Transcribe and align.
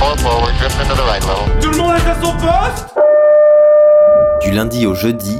Four 0.00 0.16
forward. 0.16 0.54
Drift 0.58 0.80
into 0.80 0.94
the 0.94 1.04
right 1.04 1.22
level. 1.26 1.60
Tout 1.60 1.70
le 1.72 1.76
monde 1.76 1.92
est 1.94 2.08
à 2.08 2.14
son 2.22 2.32
poste 2.32 2.94
Du 4.40 4.50
lundi 4.50 4.86
au 4.86 4.94
jeudi, 4.94 5.36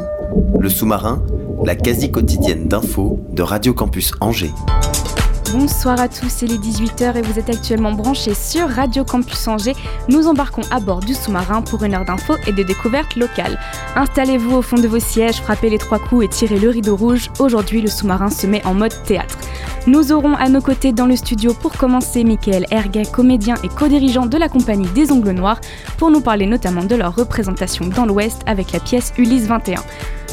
le 0.59 0.69
sous-marin, 0.69 1.23
la 1.65 1.75
quasi 1.75 2.13
quotidienne 2.13 2.69
d'infos 2.69 3.19
de 3.33 3.43
Radio 3.43 3.73
Campus 3.73 4.13
Angers. 4.21 4.53
Bonsoir 5.53 5.99
à 5.99 6.09
tous, 6.09 6.43
il 6.43 6.53
est 6.53 6.59
18h 6.59 7.17
et 7.17 7.23
vous 7.23 7.39
êtes 7.39 7.49
actuellement 7.49 7.93
branchés 7.93 8.35
sur 8.35 8.69
Radio 8.69 9.03
Campus 9.03 9.49
Angers. 9.49 9.75
Nous 10.09 10.29
embarquons 10.29 10.63
à 10.71 10.79
bord 10.79 11.01
du 11.01 11.15
sous-marin 11.15 11.63
pour 11.63 11.83
une 11.83 11.95
heure 11.95 12.05
d'infos 12.05 12.37
et 12.47 12.53
de 12.53 12.63
découvertes 12.63 13.17
locales. 13.17 13.59
Installez-vous 13.97 14.57
au 14.57 14.63
fond 14.63 14.77
de 14.77 14.87
vos 14.87 15.01
sièges, 15.01 15.41
frappez 15.41 15.71
les 15.71 15.79
trois 15.79 15.99
coups 15.99 16.27
et 16.27 16.29
tirez 16.29 16.59
le 16.59 16.69
rideau 16.69 16.95
rouge. 16.95 17.31
Aujourd'hui, 17.39 17.81
le 17.81 17.89
sous-marin 17.89 18.31
se 18.31 18.47
met 18.47 18.65
en 18.65 18.75
mode 18.75 18.95
théâtre. 19.05 19.39
Nous 19.87 20.13
aurons 20.13 20.35
à 20.35 20.51
nos 20.51 20.61
côtés 20.61 20.93
dans 20.93 21.07
le 21.07 21.17
studio 21.17 21.55
pour 21.55 21.73
commencer 21.73 22.23
Michael 22.23 22.67
Erguet, 22.71 23.07
comédien 23.11 23.55
et 23.65 23.69
co-dirigeant 23.69 24.27
de 24.27 24.37
la 24.37 24.51
compagnie 24.51 24.89
des 24.89 25.11
Ongles 25.11 25.31
Noirs, 25.31 25.61
pour 25.97 26.11
nous 26.11 26.21
parler 26.21 26.45
notamment 26.45 26.85
de 26.85 26.95
leur 26.95 27.17
représentation 27.17 27.87
dans 27.87 28.05
l'Ouest 28.05 28.43
avec 28.47 28.73
la 28.73 28.81
pièce 28.81 29.15
Ulysse 29.17 29.47
21. 29.47 29.83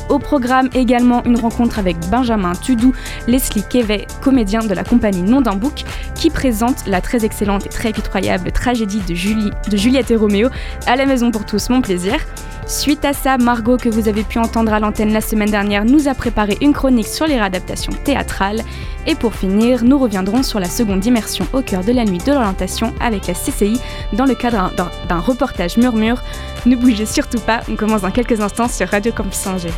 Au 0.10 0.20
programme 0.20 0.70
également 0.74 1.24
une 1.24 1.40
rencontre 1.40 1.80
avec 1.80 1.98
Benjamin 2.10 2.54
Tudou, 2.54 2.94
Leslie 3.28 3.64
Kevet, 3.70 4.08
comédien 4.22 4.60
de 4.60 4.74
la 4.74 4.84
compagnie 4.84 5.22
Non 5.22 5.40
d'un 5.40 5.56
Bouc, 5.56 5.84
qui 6.16 6.30
présente 6.30 6.86
la 6.86 7.00
très 7.00 7.24
excellente 7.24 7.66
et 7.66 7.70
très 7.70 7.94
pitoyable 7.94 8.52
tragédie 8.52 9.02
de, 9.08 9.16
Julie, 9.16 9.52
de 9.70 9.78
Juliette 9.78 10.12
et 10.12 10.18
Roméo 10.18 10.50
à 10.88 10.98
la 10.98 11.06
maison 11.06 11.32
pour 11.32 11.46
tous, 11.46 11.70
mon 11.70 11.82
plaisir. 11.82 12.20
Suite 12.68 13.06
à 13.06 13.14
ça, 13.14 13.38
Margot, 13.38 13.78
que 13.78 13.88
vous 13.88 14.10
avez 14.10 14.24
pu 14.24 14.40
entendre 14.40 14.74
à 14.74 14.80
l'antenne 14.80 15.14
la 15.14 15.22
semaine 15.22 15.50
dernière, 15.50 15.86
nous 15.86 16.10
a 16.10 16.14
préparé 16.14 16.58
une 16.60 16.74
chronique 16.74 17.08
sur 17.08 17.26
les 17.26 17.36
réadaptations 17.38 17.94
théâtrales. 18.04 18.62
Et 19.06 19.16
pour 19.16 19.34
finir, 19.34 19.86
nous 19.86 19.98
reviendrons 19.98 20.44
sur 20.44 20.60
la 20.60 20.68
seconde 20.68 21.06
immersion 21.06 21.48
au 21.54 21.62
cœur 21.62 21.84
de 21.86 21.94
la 21.94 22.04
nuit 22.04 22.18
de 22.18 22.32
l'orientation 22.34 22.94
avec 23.00 23.28
la 23.28 23.34
CCI 23.36 23.80
dans 24.14 24.26
le 24.26 24.36
cadre 24.36 24.72
d'un- 25.08 25.20
reportage 25.20 25.78
murmure. 25.78 26.22
Ne 26.66 26.76
bougez 26.76 27.06
surtout 27.06 27.40
pas, 27.40 27.62
on 27.72 27.76
commence 27.78 28.02
dans 28.02 28.12
quelques 28.12 28.42
instants 28.42 28.68
sur 28.68 28.90
Radio 28.90 29.14
Campus 29.14 29.48
Angers. 29.48 29.72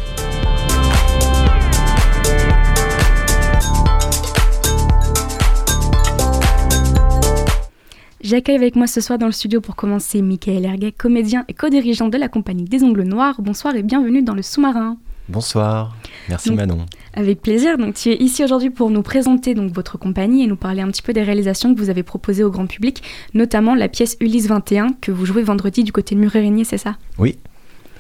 J'accueille 8.30 8.58
avec 8.58 8.76
moi 8.76 8.86
ce 8.86 9.02
soir 9.02 9.18
dans 9.18 9.26
le 9.26 9.32
studio 9.32 9.60
pour 9.60 9.76
commencer 9.76 10.22
Michael 10.22 10.64
Erguet, 10.64 10.92
comédien 10.92 11.46
et 11.48 11.56
co-dirigeant 11.56 12.10
de 12.10 12.18
la 12.20 12.28
compagnie 12.28 12.64
des 12.64 12.84
Ongles 12.84 13.02
Noirs. 13.02 13.42
Bonsoir 13.42 13.76
et 13.76 13.82
bienvenue 13.82 14.22
dans 14.22 14.36
le 14.36 14.44
sous-marin. 14.44 14.98
Bonsoir, 15.30 15.96
merci 16.28 16.50
Donc- 16.50 16.60
Manon. 16.60 16.86
Avec 17.16 17.42
plaisir. 17.42 17.80
Donc, 17.80 17.96
tu 17.96 18.10
es 18.12 18.18
ici 18.22 18.44
aujourd'hui 18.44 18.70
pour 18.70 18.92
nous 18.92 19.02
présenter 19.02 19.56
donc 19.56 19.72
votre 19.74 19.98
compagnie 19.98 20.44
et 20.44 20.48
nous 20.48 20.56
parler 20.58 20.84
un 20.84 20.90
petit 20.90 21.02
peu 21.02 21.12
des 21.12 21.24
réalisations 21.24 21.74
que 21.74 21.80
vous 21.80 21.90
avez 21.90 22.04
proposées 22.04 22.44
au 22.44 22.52
grand 22.52 22.68
public, 22.68 23.02
notamment 23.34 23.74
la 23.74 23.88
pièce 23.88 24.16
Ulysse 24.22 24.46
21 24.46 24.90
que 25.02 25.12
vous 25.12 25.26
jouez 25.26 25.42
vendredi 25.42 25.84
du 25.84 25.92
côté 25.92 26.14
de 26.14 26.20
Murérigné, 26.20 26.64
c'est 26.66 26.78
ça? 26.78 26.98
Oui, 27.18 27.36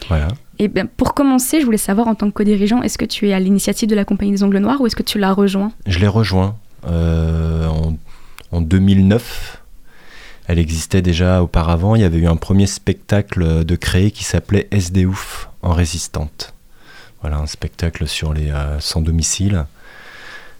voilà. 0.09 0.27
Et 0.59 0.67
bien, 0.67 0.85
pour 0.85 1.15
commencer, 1.15 1.59
je 1.59 1.65
voulais 1.65 1.77
savoir 1.79 2.07
en 2.07 2.13
tant 2.13 2.27
que 2.27 2.33
co-dirigeant, 2.35 2.83
est-ce 2.83 2.99
que 2.99 3.05
tu 3.05 3.27
es 3.29 3.33
à 3.33 3.39
l'initiative 3.39 3.89
de 3.89 3.95
la 3.95 4.05
compagnie 4.05 4.33
des 4.33 4.43
Ongles 4.43 4.59
Noirs 4.59 4.79
ou 4.79 4.85
est-ce 4.85 4.95
que 4.95 5.01
tu 5.01 5.17
l'as 5.17 5.33
rejoint? 5.33 5.71
Je 5.87 5.97
l'ai 5.97 6.07
rejoint 6.07 6.55
euh, 6.87 7.65
en, 7.65 7.97
en 8.51 8.61
2009. 8.61 9.58
Elle 10.49 10.57
existait 10.57 11.03
déjà 11.03 11.43
auparavant. 11.43 11.93
Il 11.93 12.01
y 12.01 12.03
avait 12.03 12.17
eu 12.17 12.27
un 12.27 12.35
premier 12.35 12.65
spectacle 12.65 13.63
de 13.63 13.75
créé 13.75 14.09
qui 14.09 14.23
s'appelait 14.23 14.67
SD 14.71 15.05
Ouf 15.05 15.47
en 15.61 15.73
résistante. 15.73 16.55
Voilà, 17.21 17.37
un 17.37 17.45
spectacle 17.45 18.07
sur 18.07 18.33
les 18.33 18.49
euh, 18.49 18.79
sans 18.79 19.01
domicile, 19.01 19.65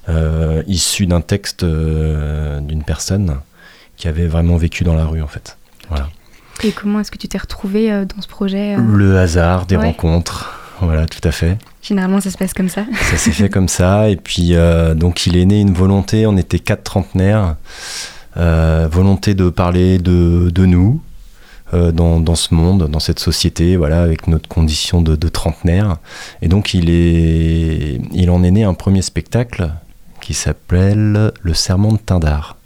euh, 0.10 0.62
issu 0.68 1.08
d'un 1.08 1.22
texte 1.22 1.64
euh, 1.64 2.60
d'une 2.60 2.84
personne 2.84 3.40
qui 3.98 4.08
avait 4.08 4.28
vraiment 4.28 4.58
vécu 4.58 4.84
dans 4.84 4.94
la 4.94 5.06
rue 5.06 5.24
en 5.24 5.28
fait. 5.28 5.58
Voilà. 5.90 6.08
Et 6.62 6.72
comment 6.72 7.00
est-ce 7.00 7.10
que 7.10 7.18
tu 7.18 7.28
t'es 7.28 7.40
retrouvé 7.40 7.90
dans 7.90 8.22
ce 8.22 8.28
projet 8.28 8.76
Le 8.78 9.18
hasard 9.18 9.66
des 9.66 9.76
Ouais. 9.76 9.86
rencontres. 9.88 10.56
Voilà, 10.82 11.08
tout 11.08 11.28
à 11.28 11.32
fait. 11.32 11.58
Généralement, 11.82 12.22
ça 12.22 12.30
se 12.30 12.38
passe 12.38 12.54
comme 12.54 12.70
ça. 12.70 12.86
Ça 13.10 13.18
s'est 13.18 13.32
fait 13.32 13.50
comme 13.50 13.68
ça. 13.68 14.08
Et 14.10 14.18
puis, 14.18 14.54
donc, 14.96 15.26
il 15.26 15.36
est 15.36 15.46
né 15.46 15.60
une 15.62 15.74
volonté. 15.74 16.26
On 16.28 16.38
était 16.38 16.60
quatre 16.60 16.84
trentenaires. 16.84 17.56
Euh, 18.38 18.88
volonté 18.92 19.34
de 19.34 19.50
parler 19.50 19.98
de, 19.98 20.50
de 20.50 20.66
nous 20.66 21.02
euh, 21.74 21.92
dans, 21.92 22.20
dans 22.20 22.36
ce 22.36 22.54
monde, 22.54 22.88
dans 22.90 23.00
cette 23.00 23.20
société, 23.20 23.76
voilà, 23.76 24.02
avec 24.02 24.28
notre 24.28 24.48
condition 24.48 25.02
de, 25.02 25.16
de 25.16 25.28
trentenaire. 25.28 25.98
Et 26.42 26.48
donc, 26.48 26.74
il, 26.74 26.90
est, 26.90 28.00
il 28.12 28.30
en 28.30 28.44
est 28.44 28.52
né 28.52 28.64
un 28.64 28.74
premier 28.74 29.02
spectacle 29.02 29.72
qui 30.22 30.34
s'appelle 30.34 31.32
Le 31.42 31.54
Serment 31.54 31.94
de 31.94 31.98
Tindar. 31.98 32.58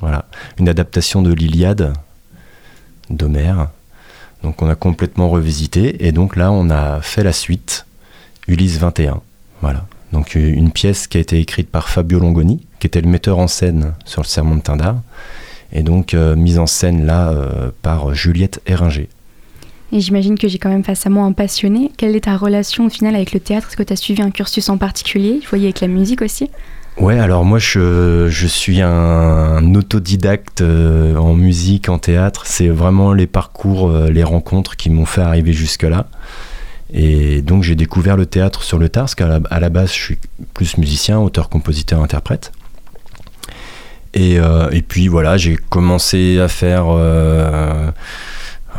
Voilà, 0.00 0.26
une 0.58 0.68
adaptation 0.68 1.22
de 1.22 1.32
l'Iliade 1.32 1.92
d'Homère. 3.08 3.68
Donc, 4.42 4.60
on 4.62 4.68
a 4.68 4.74
complètement 4.74 5.28
revisité. 5.28 6.06
Et 6.06 6.12
donc, 6.12 6.36
là, 6.36 6.52
on 6.52 6.68
a 6.70 7.00
fait 7.00 7.22
la 7.22 7.32
suite, 7.32 7.86
Ulysse 8.48 8.78
21. 8.78 9.20
Voilà. 9.62 9.86
Donc 10.12 10.34
une 10.34 10.70
pièce 10.70 11.06
qui 11.06 11.18
a 11.18 11.20
été 11.20 11.40
écrite 11.40 11.70
par 11.70 11.88
Fabio 11.88 12.18
Longoni, 12.18 12.65
qui 12.78 12.86
était 12.86 13.00
le 13.00 13.08
metteur 13.08 13.38
en 13.38 13.48
scène 13.48 13.94
sur 14.04 14.22
le 14.22 14.26
Sermon 14.26 14.56
de 14.56 14.60
Tindar, 14.60 14.96
et 15.72 15.82
donc 15.82 16.14
euh, 16.14 16.36
mise 16.36 16.58
en 16.58 16.66
scène 16.66 17.06
là 17.06 17.30
euh, 17.30 17.70
par 17.82 18.14
Juliette 18.14 18.60
Eringer. 18.66 19.08
Et 19.92 20.00
j'imagine 20.00 20.36
que 20.36 20.48
j'ai 20.48 20.58
quand 20.58 20.68
même 20.68 20.84
face 20.84 21.06
à 21.06 21.10
moi 21.10 21.24
un 21.24 21.32
passionné. 21.32 21.92
Quelle 21.96 22.16
est 22.16 22.24
ta 22.24 22.36
relation 22.36 22.86
au 22.86 22.90
final 22.90 23.14
avec 23.14 23.32
le 23.32 23.40
théâtre? 23.40 23.68
Est-ce 23.68 23.76
que 23.76 23.82
tu 23.84 23.92
as 23.92 23.96
suivi 23.96 24.20
un 24.20 24.30
cursus 24.30 24.68
en 24.68 24.78
particulier? 24.78 25.38
Je 25.42 25.48
voyais 25.48 25.66
avec 25.66 25.80
la 25.80 25.88
musique 25.88 26.22
aussi. 26.22 26.50
Ouais, 26.98 27.18
alors 27.18 27.44
moi 27.44 27.58
je, 27.58 28.26
je 28.28 28.46
suis 28.46 28.80
un 28.80 29.74
autodidacte 29.74 30.62
euh, 30.62 31.14
en 31.16 31.34
musique, 31.34 31.88
en 31.88 31.98
théâtre. 31.98 32.46
C'est 32.46 32.68
vraiment 32.68 33.12
les 33.12 33.26
parcours, 33.26 33.92
les 33.92 34.24
rencontres 34.24 34.76
qui 34.76 34.90
m'ont 34.90 35.04
fait 35.04 35.20
arriver 35.20 35.52
jusque-là. 35.52 36.08
Et 36.92 37.42
donc 37.42 37.64
j'ai 37.64 37.74
découvert 37.74 38.16
le 38.16 38.26
théâtre 38.26 38.62
sur 38.62 38.78
le 38.78 38.88
tard, 38.88 39.04
parce 39.04 39.14
qu'à 39.14 39.26
la, 39.26 39.40
à 39.50 39.60
la 39.60 39.68
base 39.68 39.88
je 39.88 40.00
suis 40.00 40.18
plus 40.54 40.78
musicien, 40.78 41.18
auteur, 41.18 41.48
compositeur, 41.48 42.00
interprète. 42.02 42.52
Et, 44.16 44.38
euh, 44.38 44.70
et 44.70 44.80
puis 44.80 45.08
voilà, 45.08 45.36
j'ai 45.36 45.56
commencé 45.56 46.40
à 46.40 46.48
faire 46.48 46.86
euh, 46.88 47.90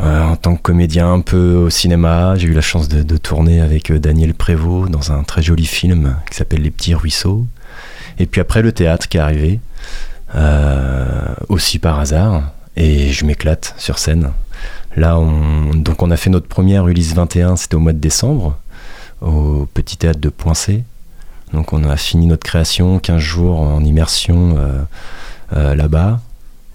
euh, 0.01 0.23
en 0.23 0.35
tant 0.35 0.55
que 0.55 0.61
comédien 0.63 1.13
un 1.13 1.21
peu 1.21 1.53
au 1.53 1.69
cinéma. 1.69 2.33
J'ai 2.37 2.47
eu 2.47 2.53
la 2.53 2.61
chance 2.61 2.89
de, 2.89 3.17
tourner 3.17 3.61
avec 3.61 3.93
Daniel 3.93 4.33
Prévost 4.33 4.89
dans 4.89 5.11
un 5.11 5.21
très 5.21 5.43
joli 5.43 5.67
film 5.67 6.15
qui 6.31 6.37
s'appelle 6.37 6.63
Les 6.63 6.71
Petits 6.71 6.95
Ruisseaux. 6.95 7.45
Et 8.17 8.25
puis 8.25 8.41
après 8.41 8.63
le 8.63 8.71
théâtre 8.71 9.07
qui 9.07 9.17
est 9.17 9.19
arrivé, 9.19 9.59
aussi 11.49 11.77
par 11.77 11.99
hasard, 11.99 12.51
et 12.75 13.11
je 13.11 13.23
m'éclate 13.23 13.75
sur 13.77 13.99
scène. 13.99 14.31
Là, 14.95 15.19
on, 15.19 15.75
donc 15.75 16.01
on 16.01 16.09
a 16.09 16.17
fait 16.17 16.31
notre 16.31 16.47
première 16.47 16.87
Ulysse 16.87 17.13
21, 17.13 17.57
c'était 17.57 17.75
au 17.75 17.79
mois 17.79 17.93
de 17.93 17.99
décembre, 17.99 18.57
au 19.21 19.67
Petit 19.71 19.97
Théâtre 19.97 20.19
de 20.19 20.29
Poincé. 20.29 20.83
Donc 21.53 21.73
on 21.73 21.83
a 21.83 21.95
fini 21.95 22.25
notre 22.25 22.43
création, 22.43 22.97
15 22.97 23.19
jours 23.19 23.61
en 23.61 23.83
immersion 23.83 24.57
euh, 25.53 25.75
là-bas. 25.75 26.19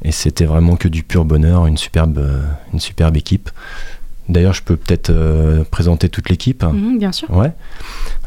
Et 0.04 0.12
c'était 0.12 0.46
vraiment 0.46 0.76
que 0.76 0.88
du 0.88 1.02
pur 1.02 1.24
bonheur, 1.24 1.66
une 1.66 1.76
superbe, 1.76 2.18
euh, 2.18 2.42
une 2.72 2.80
superbe 2.80 3.16
équipe. 3.16 3.50
D'ailleurs, 4.28 4.54
je 4.54 4.62
peux 4.62 4.76
peut-être 4.76 5.10
euh, 5.10 5.64
présenter 5.70 6.08
toute 6.08 6.28
l'équipe. 6.30 6.62
Mhm, 6.62 6.98
bien 6.98 7.12
sûr. 7.12 7.30
Ouais. 7.30 7.52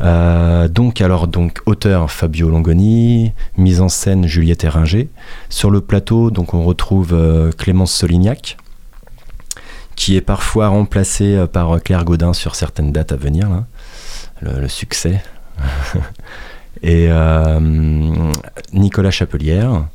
Euh, 0.02 0.68
donc, 0.68 1.02
alors, 1.02 1.28
donc, 1.28 1.62
auteur 1.66 2.12
Fabio 2.12 2.50
Longoni, 2.50 3.32
mise 3.58 3.82
en 3.82 3.90
scène 3.90 4.28
Juliette 4.28 4.66
Eringer. 4.66 5.10
Sur 5.50 5.72
le 5.72 5.82
plateau, 5.82 6.32
donc, 6.32 6.54
on 6.54 6.64
retrouve 6.64 7.14
euh, 7.14 7.52
Clémence 7.52 7.94
Solignac, 7.94 8.58
qui 9.96 10.18
est 10.18 10.22
parfois 10.22 10.68
remplacée 10.68 11.46
par 11.52 11.82
Claire 11.82 12.04
Godin 12.04 12.34
sur 12.34 12.56
certaines 12.56 12.92
dates 12.92 13.14
à 13.14 13.16
venir, 13.16 13.50
là. 13.50 13.66
Le, 14.42 14.60
le 14.60 14.68
succès. 14.68 15.24
et 16.84 17.08
Nicolas 18.74 19.12
Chapelière 19.12 19.86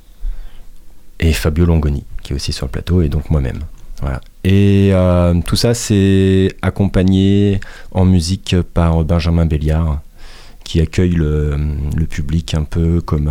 et 1.20 1.32
Fabio 1.32 1.67
Longoni, 1.67 2.05
qui 2.22 2.32
est 2.32 2.37
aussi 2.37 2.52
sur 2.52 2.67
le 2.67 2.72
plateau, 2.72 3.02
et 3.02 3.08
donc 3.08 3.31
moi-même. 3.31 3.61
Et 4.44 4.90
euh, 4.94 5.34
tout 5.44 5.56
ça, 5.56 5.75
c'est 5.75 6.49
accompagné 6.62 7.61
en 7.93 8.06
musique 8.06 8.56
par 8.75 9.05
Benjamin 9.05 9.44
Béliard, 9.44 10.00
qui 10.64 10.81
accueille 10.81 11.11
le, 11.12 11.58
public 12.08 12.55
un 12.55 12.64
peu 12.64 13.02
comme, 13.02 13.31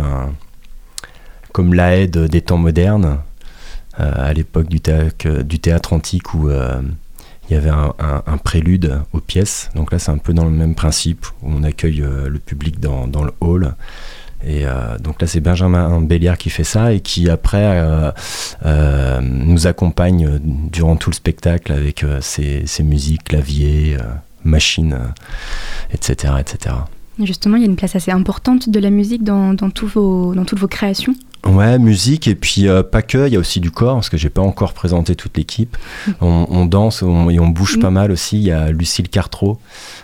la 1.74 1.96
aide 1.96 2.26
des 2.26 2.40
temps 2.40 2.58
modernes, 2.58 3.18
euh, 3.98 4.12
à 4.28 4.32
l'époque 4.32 4.68
du, 4.68 4.80
théâtre- 4.80 5.42
du 5.42 5.58
théâtre 5.58 5.92
antique 5.92 6.34
où 6.34 6.48
euh, 6.48 6.80
il 7.48 7.54
y 7.54 7.56
avait 7.56 7.70
un, 7.70 8.38
prélude 8.38 9.00
aux 9.12 9.18
pièces. 9.18 9.70
Donc 9.74 9.90
là, 9.90 9.98
c'est 9.98 10.12
un 10.12 10.18
peu 10.18 10.32
dans 10.32 10.44
le 10.44 10.52
même 10.52 10.76
principe 10.76 11.26
où 11.42 11.50
on 11.50 11.64
accueille 11.64 12.02
euh, 12.02 12.28
le 12.28 12.38
public 12.38 12.78
dans 12.78 13.24
le 13.24 13.32
hall. 13.40 13.74
Et 14.44 14.66
euh, 14.66 14.96
donc 14.98 15.20
là, 15.20 15.26
c'est 15.26 15.40
Benjamin 15.40 16.00
Béliard 16.00 16.38
qui 16.38 16.50
fait 16.50 16.64
ça 16.64 16.92
et 16.92 17.00
qui 17.00 17.28
après 17.28 17.78
euh, 17.80 18.10
euh, 18.64 19.20
nous 19.22 19.66
accompagne 19.66 20.38
durant 20.42 20.96
tout 20.96 21.10
le 21.10 21.14
spectacle 21.14 21.72
avec 21.72 22.04
ses, 22.20 22.64
musiques, 22.82 23.24
claviers, 23.24 23.96
euh, 23.98 24.04
machines, 24.44 24.98
etc., 25.92 26.34
etc. 26.40 26.76
Justement, 27.24 27.56
il 27.56 27.62
y 27.62 27.66
a 27.66 27.68
une 27.68 27.76
place 27.76 27.96
assez 27.96 28.10
importante 28.10 28.68
de 28.68 28.80
la 28.80 28.90
musique 28.90 29.22
dans, 29.24 29.54
dans, 29.54 29.70
vos, 29.82 30.34
dans 30.34 30.44
toutes 30.44 30.58
vos 30.58 30.68
créations. 30.68 31.14
Ouais, 31.46 31.78
musique 31.78 32.28
et 32.28 32.34
puis 32.34 32.68
euh, 32.68 32.82
pas 32.82 33.00
que, 33.00 33.26
il 33.26 33.32
y 33.32 33.36
a 33.36 33.38
aussi 33.38 33.60
du 33.60 33.70
corps 33.70 33.94
parce 33.94 34.10
que 34.10 34.18
j'ai 34.18 34.28
pas 34.28 34.42
encore 34.42 34.74
présenté 34.74 35.14
toute 35.16 35.36
l'équipe. 35.38 35.76
On, 36.20 36.46
on 36.50 36.66
danse 36.66 37.02
on- 37.02 37.30
et 37.30 37.40
on 37.40 37.48
bouge 37.48 37.78
Mm. 37.78 37.80
pas 37.80 37.90
mal 37.90 38.10
aussi. 38.12 38.36
Il 38.36 38.42
y 38.42 38.52
a 38.52 38.70
Lucille 38.70 39.08
Cartreau 39.08 39.58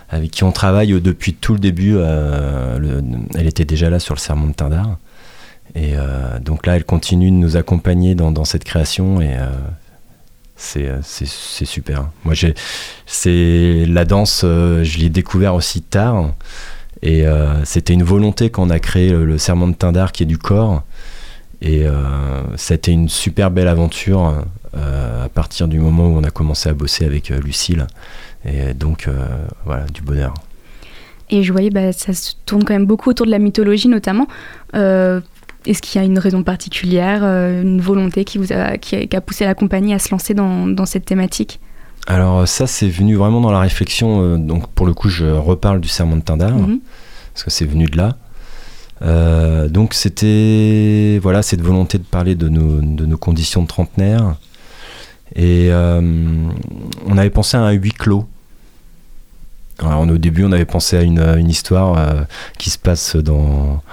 avec 0.09 0.31
qui 0.31 0.43
on 0.43 0.51
travaille 0.51 0.93
euh, 0.93 0.99
depuis 0.99 1.35
tout 1.35 1.53
le 1.53 1.59
début. 1.59 1.93
euh, 1.95 2.79
le- 2.79 3.03
elle 3.35 3.45
était 3.45 3.65
déjà 3.65 3.89
là 3.91 3.99
sur 3.99 4.15
le 4.15 4.19
sermon 4.19 4.47
de 4.47 4.53
Tindar 4.53 4.97
et 5.75 5.91
euh, 5.95 6.39
donc 6.39 6.65
là 6.65 6.75
elle 6.75 6.85
continue 6.85 7.29
de 7.29 7.35
nous 7.35 7.55
accompagner 7.55 8.15
dans, 8.15 8.31
dans 8.31 8.45
cette 8.45 8.63
création 8.63 9.21
et 9.21 9.35
c'est 10.55 11.65
super. 11.65 12.09
Moi 12.23 12.33
c'est 13.05 13.85
la 13.87 14.05
danse, 14.05 14.39
je 14.43 14.97
l'ai 14.97 15.09
découvert 15.09 15.53
aussi 15.53 15.81
tard. 15.83 16.33
Et 17.01 17.27
euh, 17.27 17.63
c'était 17.65 17.93
une 17.93 18.03
volonté 18.03 18.49
quand 18.49 18.63
on 18.63 18.69
a 18.69 18.79
créé 18.79 19.11
le, 19.11 19.37
serment 19.37 19.67
de 19.67 19.75
Tindar 19.75 20.11
qui 20.11 20.23
est 20.23 20.27
du 20.27 20.37
corps. 20.37 20.83
Et 21.61 21.87
euh, 21.87 22.43
c'était 22.55 22.91
une 22.91 23.09
super 23.09 23.49
belle 23.49 23.67
aventure 23.67 24.43
euh, 24.75 25.25
à 25.25 25.29
partir 25.29 25.67
du 25.67 25.79
moment 25.79 26.07
où 26.07 26.17
on 26.17 26.23
a 26.23 26.29
commencé 26.29 26.69
à 26.69 26.73
bosser 26.73 27.05
avec 27.05 27.31
euh, 27.31 27.39
Lucille. 27.39 27.87
Et 28.45 28.73
donc, 28.73 29.07
euh, 29.07 29.25
voilà, 29.65 29.85
du 29.85 30.01
bonheur. 30.01 30.33
Et 31.29 31.43
je 31.43 31.51
voyais, 31.51 31.69
bah, 31.69 31.91
ça 31.91 32.13
se 32.13 32.33
tourne 32.45 32.63
quand 32.63 32.73
même 32.73 32.85
beaucoup 32.85 33.09
autour 33.09 33.25
de 33.25 33.31
la 33.31 33.39
mythologie 33.39 33.89
notamment. 33.89 34.27
Euh, 34.75 35.19
Est-ce 35.65 35.81
qu'il 35.81 35.99
y 35.99 36.03
a 36.03 36.07
une 36.07 36.19
raison 36.19 36.43
particulière, 36.43 37.21
euh, 37.23 37.61
une 37.61 37.81
volonté 37.81 38.23
qui, 38.23 38.37
vous 38.37 38.53
a, 38.53 38.77
qui, 38.77 38.95
a, 38.95 39.21
poussé 39.21 39.45
la 39.45 39.55
compagnie 39.55 39.93
à 39.93 39.99
se 39.99 40.09
lancer 40.11 40.33
dans 40.33 40.85
cette 40.85 41.05
thématique? 41.05 41.59
Alors, 42.07 42.47
ça, 42.47 42.67
c'est 42.67 42.87
venu 42.87 43.15
vraiment 43.15 43.41
dans 43.41 43.51
la 43.51 43.59
réflexion. 43.59 44.21
euh, 44.21 44.37
donc, 44.37 44.67
pour 44.67 44.85
le 44.85 44.93
coup, 44.93 45.09
je 45.09 45.25
reparle 45.25 45.81
du 45.81 45.89
serment 45.89 46.15
de 46.15 46.21
Tindar, 46.21 46.51
Mhm. 46.51 46.79
parce 47.33 47.43
que 47.43 47.49
c'est 47.49 47.65
venu 47.65 47.85
de 47.85 47.97
là. 47.97 48.15
Euh, 49.01 49.67
donc, 49.67 49.93
c'était 49.93 51.19
voilà, 51.21 51.41
cette 51.43 51.61
volonté 51.61 51.97
de 51.97 52.03
parler 52.03 52.35
de 52.35 52.47
nos, 52.49 52.81
de 52.81 53.05
nos 53.05 53.17
conditions 53.17 53.61
de 53.61 53.67
trentenaire. 53.67 54.35
Et 55.35 55.67
euh, 55.71 56.01
on 57.05 57.17
avait 57.17 57.29
pensé 57.29 57.57
à 57.57 57.61
un 57.61 57.71
huis 57.71 57.91
clos. 57.91 58.25
Alors, 59.79 60.01
au 60.07 60.17
début, 60.17 60.45
on 60.45 60.51
avait 60.53 60.65
pensé 60.65 60.97
à 60.97 61.01
une, 61.01 61.19
une 61.19 61.49
histoire 61.49 62.25
qui 62.57 62.69
se 62.71 62.79
passe 62.79 63.15
dans, 63.17 63.83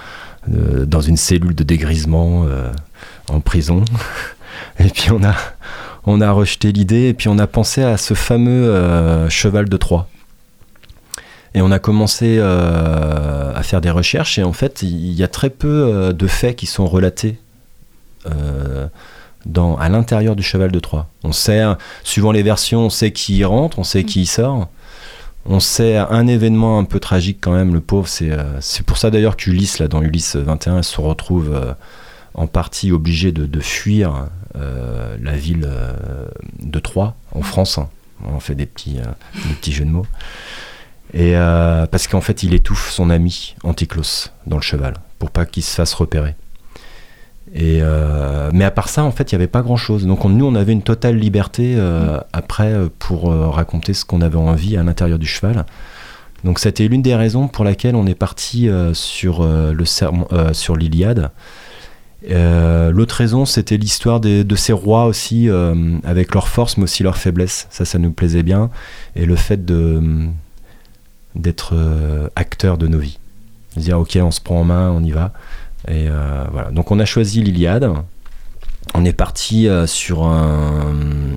dans 0.47 1.01
une 1.03 1.19
cellule 1.19 1.55
de 1.55 1.65
dégrisement 1.65 2.47
en 3.31 3.41
prison. 3.41 3.85
Et 4.79 4.85
puis, 4.89 5.11
on 5.11 5.23
a, 5.23 5.35
on 6.07 6.21
a 6.21 6.31
rejeté 6.31 6.73
l'idée 6.73 7.09
et 7.09 7.15
puis 7.15 7.29
on 7.29 7.39
a 7.39 7.47
pensé 7.47 7.83
à 7.83 7.97
ce 7.97 8.15
fameux 8.15 8.71
euh, 8.71 9.29
cheval 9.31 9.69
de 9.69 9.77
Troie. 9.77 10.09
Et 11.55 11.63
on 11.63 11.71
a 11.71 11.79
commencé 11.79 12.37
euh, 12.39 13.53
à 13.55 13.63
faire 13.63 13.81
des 13.81 13.91
recherches 13.91 14.39
et 14.39 14.43
en 14.43 14.53
fait 14.53 14.83
il 14.83 15.13
y 15.13 15.23
a 15.23 15.29
très 15.29 15.51
peu 15.51 15.69
euh, 15.69 16.13
de 16.13 16.27
faits 16.27 16.57
qui 16.57 16.67
sont 16.67 16.87
relatés 16.87 17.39
dans, 19.45 19.77
à 19.77 19.91
l'intérieur 19.91 20.35
du 20.35 20.43
cheval 20.43 20.73
de 20.73 20.81
Troie. 20.81 21.09
On 21.25 21.33
sait, 21.33 21.63
suivant 22.05 22.33
les 22.33 22.43
versions, 22.43 22.87
on 22.87 22.91
sait 22.91 23.13
qui 23.13 23.37
y 23.37 23.45
rentre, 23.45 23.79
on 23.79 23.85
sait 23.85 24.05
qui 24.05 24.23
y 24.23 24.27
sort. 24.27 24.69
On 25.45 25.61
sait 25.61 25.99
un 25.99 26.27
événement 26.27 26.79
un 26.79 26.85
peu 26.85 27.01
tragique 27.01 27.37
quand 27.43 27.53
même, 27.53 27.75
le 27.75 27.83
pauvre. 27.83 28.09
C'est 28.09 28.83
pour 28.87 28.97
ça 28.97 29.11
d'ailleurs 29.11 29.37
qu'Ulysse, 29.37 29.79
là, 29.79 29.89
dans 29.89 30.01
Ulysse 30.01 30.37
21, 30.37 30.79
elle 30.79 30.85
se 30.85 31.03
retrouve 31.03 31.55
en 32.33 32.47
partie 32.47 32.93
obligée 32.93 33.31
de, 33.31 33.61
fuir 33.61 34.29
la 34.55 35.33
ville 35.37 35.65
euh, 35.67 36.27
de 36.63 36.79
Troyes, 36.79 37.15
en 37.33 37.43
France. 37.43 37.79
hein. 37.79 37.89
On 38.33 38.41
fait 38.41 38.55
des 38.55 38.67
petits, 38.67 38.99
euh, 39.01 39.05
des 39.49 39.55
petits 39.55 39.73
jeux 39.73 39.85
de 39.85 39.91
mots. 39.91 40.07
Et 41.13 41.37
euh, 41.37 41.87
parce 41.87 42.07
qu'en 42.09 42.21
fait, 42.21 42.43
il 42.43 42.55
étouffe 42.55 42.91
son 42.91 43.11
ami 43.11 43.55
Anticlos 43.65 44.29
dans 44.47 44.57
le 44.57 44.63
cheval 44.63 44.95
pour 45.19 45.31
pas 45.31 45.45
qu'il 45.47 45.63
se 45.63 45.75
fasse 45.75 45.95
repérer. 45.95 46.35
Et 47.55 47.81
euh, 47.83 48.51
mais 48.53 48.65
à 48.65 48.71
part 48.71 48.89
ça, 48.89 49.05
en 49.05 49.11
fait, 49.13 49.31
il 49.31 49.35
n'y 49.35 49.43
avait 49.43 49.47
pas 49.51 49.63
grand-chose. 49.63 50.07
Donc 50.07 50.25
on- 50.25 50.29
nous, 50.29 50.47
on 50.47 50.55
avait 50.55 50.73
une 50.73 50.83
totale 50.83 51.17
liberté 51.17 51.75
euh, 51.77 52.19
après 52.33 52.73
euh, 52.73 52.89
pour 52.99 53.31
euh, 53.31 53.49
raconter 53.49 53.95
ce 53.95 54.05
qu'on 54.05 54.23
avait 54.23 54.37
envie 54.39 54.77
à 54.77 54.83
l'intérieur 54.83 55.19
du 55.19 55.27
cheval. 55.27 55.65
Donc 56.43 56.59
c'était 56.59 56.89
l'une 56.89 57.03
des 57.03 57.15
raisons 57.15 57.47
pour 57.49 57.65
laquelle 57.65 57.95
on 57.97 58.07
est 58.07 58.15
parti 58.15 58.69
euh, 58.69 58.93
sur 58.95 59.43
euh, 59.43 59.73
euh, 60.33 60.53
sur 60.53 60.77
l'Iliade. 60.77 61.31
Euh, 62.31 62.91
L'autre 62.91 63.17
raison, 63.17 63.45
c'était 63.45 63.77
l'histoire 63.77 64.21
de 64.21 64.57
ces 64.57 64.73
rois 64.73 65.07
aussi, 65.07 65.49
euh, 65.49 65.99
avec 66.05 66.35
leurs 66.35 66.49
forces, 66.49 66.77
mais 66.77 66.85
aussi 66.85 67.03
leurs 67.03 67.19
faiblesses. 67.19 67.67
Ça, 67.71 67.85
ça 67.85 67.99
nous 67.99 68.13
plaisait 68.13 68.43
bien. 68.43 68.71
Et 69.17 69.27
le 69.27 69.37
fait 69.37 69.65
d'être 69.65 71.75
euh, 71.75 72.29
acteur 72.37 72.79
de 72.79 72.89
nos 72.89 72.99
vies. 72.99 73.19
De 73.77 73.83
dire, 73.83 73.99
ok, 73.99 74.19
on 74.23 74.31
se 74.31 74.41
prend 74.41 74.61
en 74.61 74.65
main, 74.65 74.91
on 74.91 75.03
y 75.03 75.11
va. 75.11 75.33
Et 75.89 76.09
euh, 76.09 76.45
voilà. 76.53 76.71
Donc, 76.71 76.91
on 76.91 76.99
a 76.99 77.05
choisi 77.05 77.43
l'Iliade. 77.43 77.91
On 78.95 79.05
est 79.05 79.15
parti 79.15 79.67
sur 79.87 80.25
un, 80.25 80.95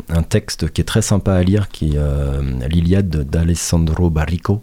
un 0.10 0.22
texte 0.22 0.70
qui 0.70 0.82
est 0.82 0.84
très 0.84 1.02
sympa 1.02 1.34
à 1.34 1.44
lire, 1.44 1.70
qui 1.70 1.96
est 1.96 2.68
l'Iliade 2.68 3.10
d'Alessandro 3.10 4.10
Barrico. 4.10 4.62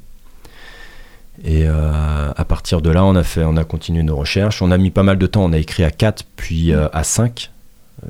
Et 1.43 1.65
euh, 1.67 2.31
à 2.37 2.45
partir 2.45 2.81
de 2.81 2.91
là, 2.91 3.05
on 3.05 3.17
a, 3.17 3.25
fait, 3.25 3.45
on 3.45 3.57
a 3.57 3.65
continué 3.65 4.03
nos 4.03 4.17
recherches. 4.17 4.63
On 4.63 4.71
a 4.71 4.79
mis 4.79 4.91
pas 4.91 5.03
mal 5.03 5.19
de 5.19 5.27
temps. 5.27 5.45
On 5.45 5.53
a 5.53 5.59
écrit 5.59 5.83
à 5.83 5.91
4, 5.91 6.25
puis 6.37 6.73
euh, 6.73 6.87
à 6.93 7.03
5. 7.03 7.51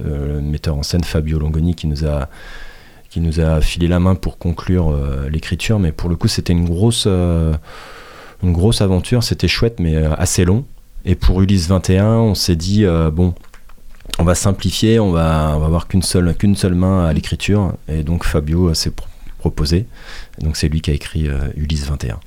Euh, 0.05 0.35
le 0.37 0.41
metteur 0.43 0.77
en 0.77 0.83
scène 0.83 1.05
Fabio 1.05 1.39
Longoni 1.39 1.75
qui 1.75 1.87
nous 1.87 2.05
a 2.05 2.29
qui 3.11 3.21
nous 3.21 3.39
a 3.39 3.61
filé 3.61 3.87
la 3.87 4.01
main 4.01 4.17
pour 4.17 4.39
conclure 4.39 4.93
l'écriture, 5.31 5.79
mais 5.79 5.93
pour 5.93 6.11
le 6.11 6.17
coup 6.17 6.27
c'était 6.27 6.53
une 6.53 6.65
grosse, 6.65 7.07
une 7.07 7.53
grosse 8.43 8.81
aventure, 8.81 9.23
c'était 9.23 9.47
chouette 9.47 9.79
mais 9.79 9.95
assez 9.97 10.45
long. 10.45 10.65
Et 11.05 11.15
pour 11.15 11.41
Ulysse 11.41 11.69
21, 11.69 12.07
on 12.09 12.35
s'est 12.35 12.57
dit 12.57 12.85
bon, 13.13 13.33
on 14.19 14.25
va 14.25 14.35
simplifier, 14.35 14.99
on 14.99 15.13
va, 15.13 15.53
on 15.55 15.61
va 15.61 15.67
avoir 15.67 15.87
qu'une 15.87 16.03
seule, 16.03 16.35
qu'une 16.35 16.57
seule 16.57 16.75
main 16.75 17.05
à 17.05 17.13
l'écriture, 17.13 17.75
et 17.87 18.03
donc 18.03 18.25
Fabio 18.25 18.75
s'est 18.75 18.91
pro- 18.91 19.07
proposé. 19.39 19.87
Donc 20.41 20.57
c'est 20.57 20.69
lui 20.69 20.81
qui 20.81 20.91
a 20.91 20.95
écrit 20.95 21.29
Ulysse 21.55 21.87
21. 21.87 22.19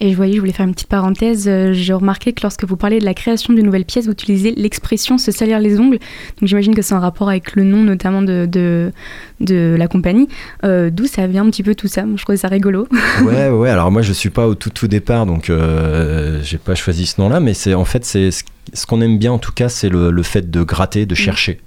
Et 0.00 0.12
je 0.12 0.16
voyais, 0.16 0.34
je 0.34 0.40
voulais 0.40 0.52
faire 0.52 0.66
une 0.66 0.74
petite 0.74 0.88
parenthèse. 0.88 1.48
euh, 1.48 1.72
J'ai 1.72 1.92
remarqué 1.92 2.32
que 2.32 2.40
lorsque 2.42 2.64
vous 2.64 2.76
parlez 2.76 3.00
de 3.00 3.04
la 3.04 3.14
création 3.14 3.52
d'une 3.52 3.64
nouvelle 3.66 3.84
pièce, 3.84 4.06
vous 4.06 4.12
utilisez 4.12 4.52
l'expression 4.56 5.18
se 5.18 5.32
salir 5.32 5.58
les 5.58 5.78
ongles. 5.80 5.98
Donc 6.40 6.48
j'imagine 6.48 6.74
que 6.74 6.82
c'est 6.82 6.94
en 6.94 7.00
rapport 7.00 7.28
avec 7.28 7.56
le 7.56 7.64
nom 7.64 7.82
notamment 7.82 8.22
de, 8.22 8.46
de, 8.50 8.92
de 9.40 9.74
la 9.76 9.88
compagnie. 9.88 10.28
Euh, 10.64 10.90
D'où 10.90 11.06
ça 11.06 11.26
vient 11.26 11.44
un 11.44 11.50
petit 11.50 11.62
peu 11.64 11.74
tout 11.74 11.88
ça? 11.88 12.04
Je 12.14 12.22
trouvais 12.22 12.38
ça 12.38 12.48
rigolo. 12.48 12.86
ouais, 13.24 13.48
ouais. 13.50 13.70
Alors 13.70 13.90
moi, 13.90 14.02
je 14.02 14.12
suis 14.12 14.30
pas 14.30 14.46
au 14.46 14.54
tout 14.54 14.70
tout 14.70 14.86
départ, 14.88 15.26
donc 15.26 15.50
euh, 15.50 16.40
j'ai 16.42 16.58
pas 16.58 16.74
choisi 16.76 17.06
ce 17.06 17.20
nom-là, 17.20 17.40
mais 17.40 17.54
c'est 17.54 17.74
en 17.74 17.84
fait 17.84 18.04
c'est 18.04 18.30
ce, 18.30 18.86
qu'on 18.86 19.00
aime 19.00 19.18
bien 19.18 19.32
en 19.32 19.38
tout 19.38 19.52
cas, 19.52 19.68
c'est 19.68 19.88
le, 19.88 20.10
le 20.10 20.22
fait 20.22 20.50
de 20.50 20.62
gratter, 20.62 21.06
de 21.06 21.14
chercher. 21.14 21.60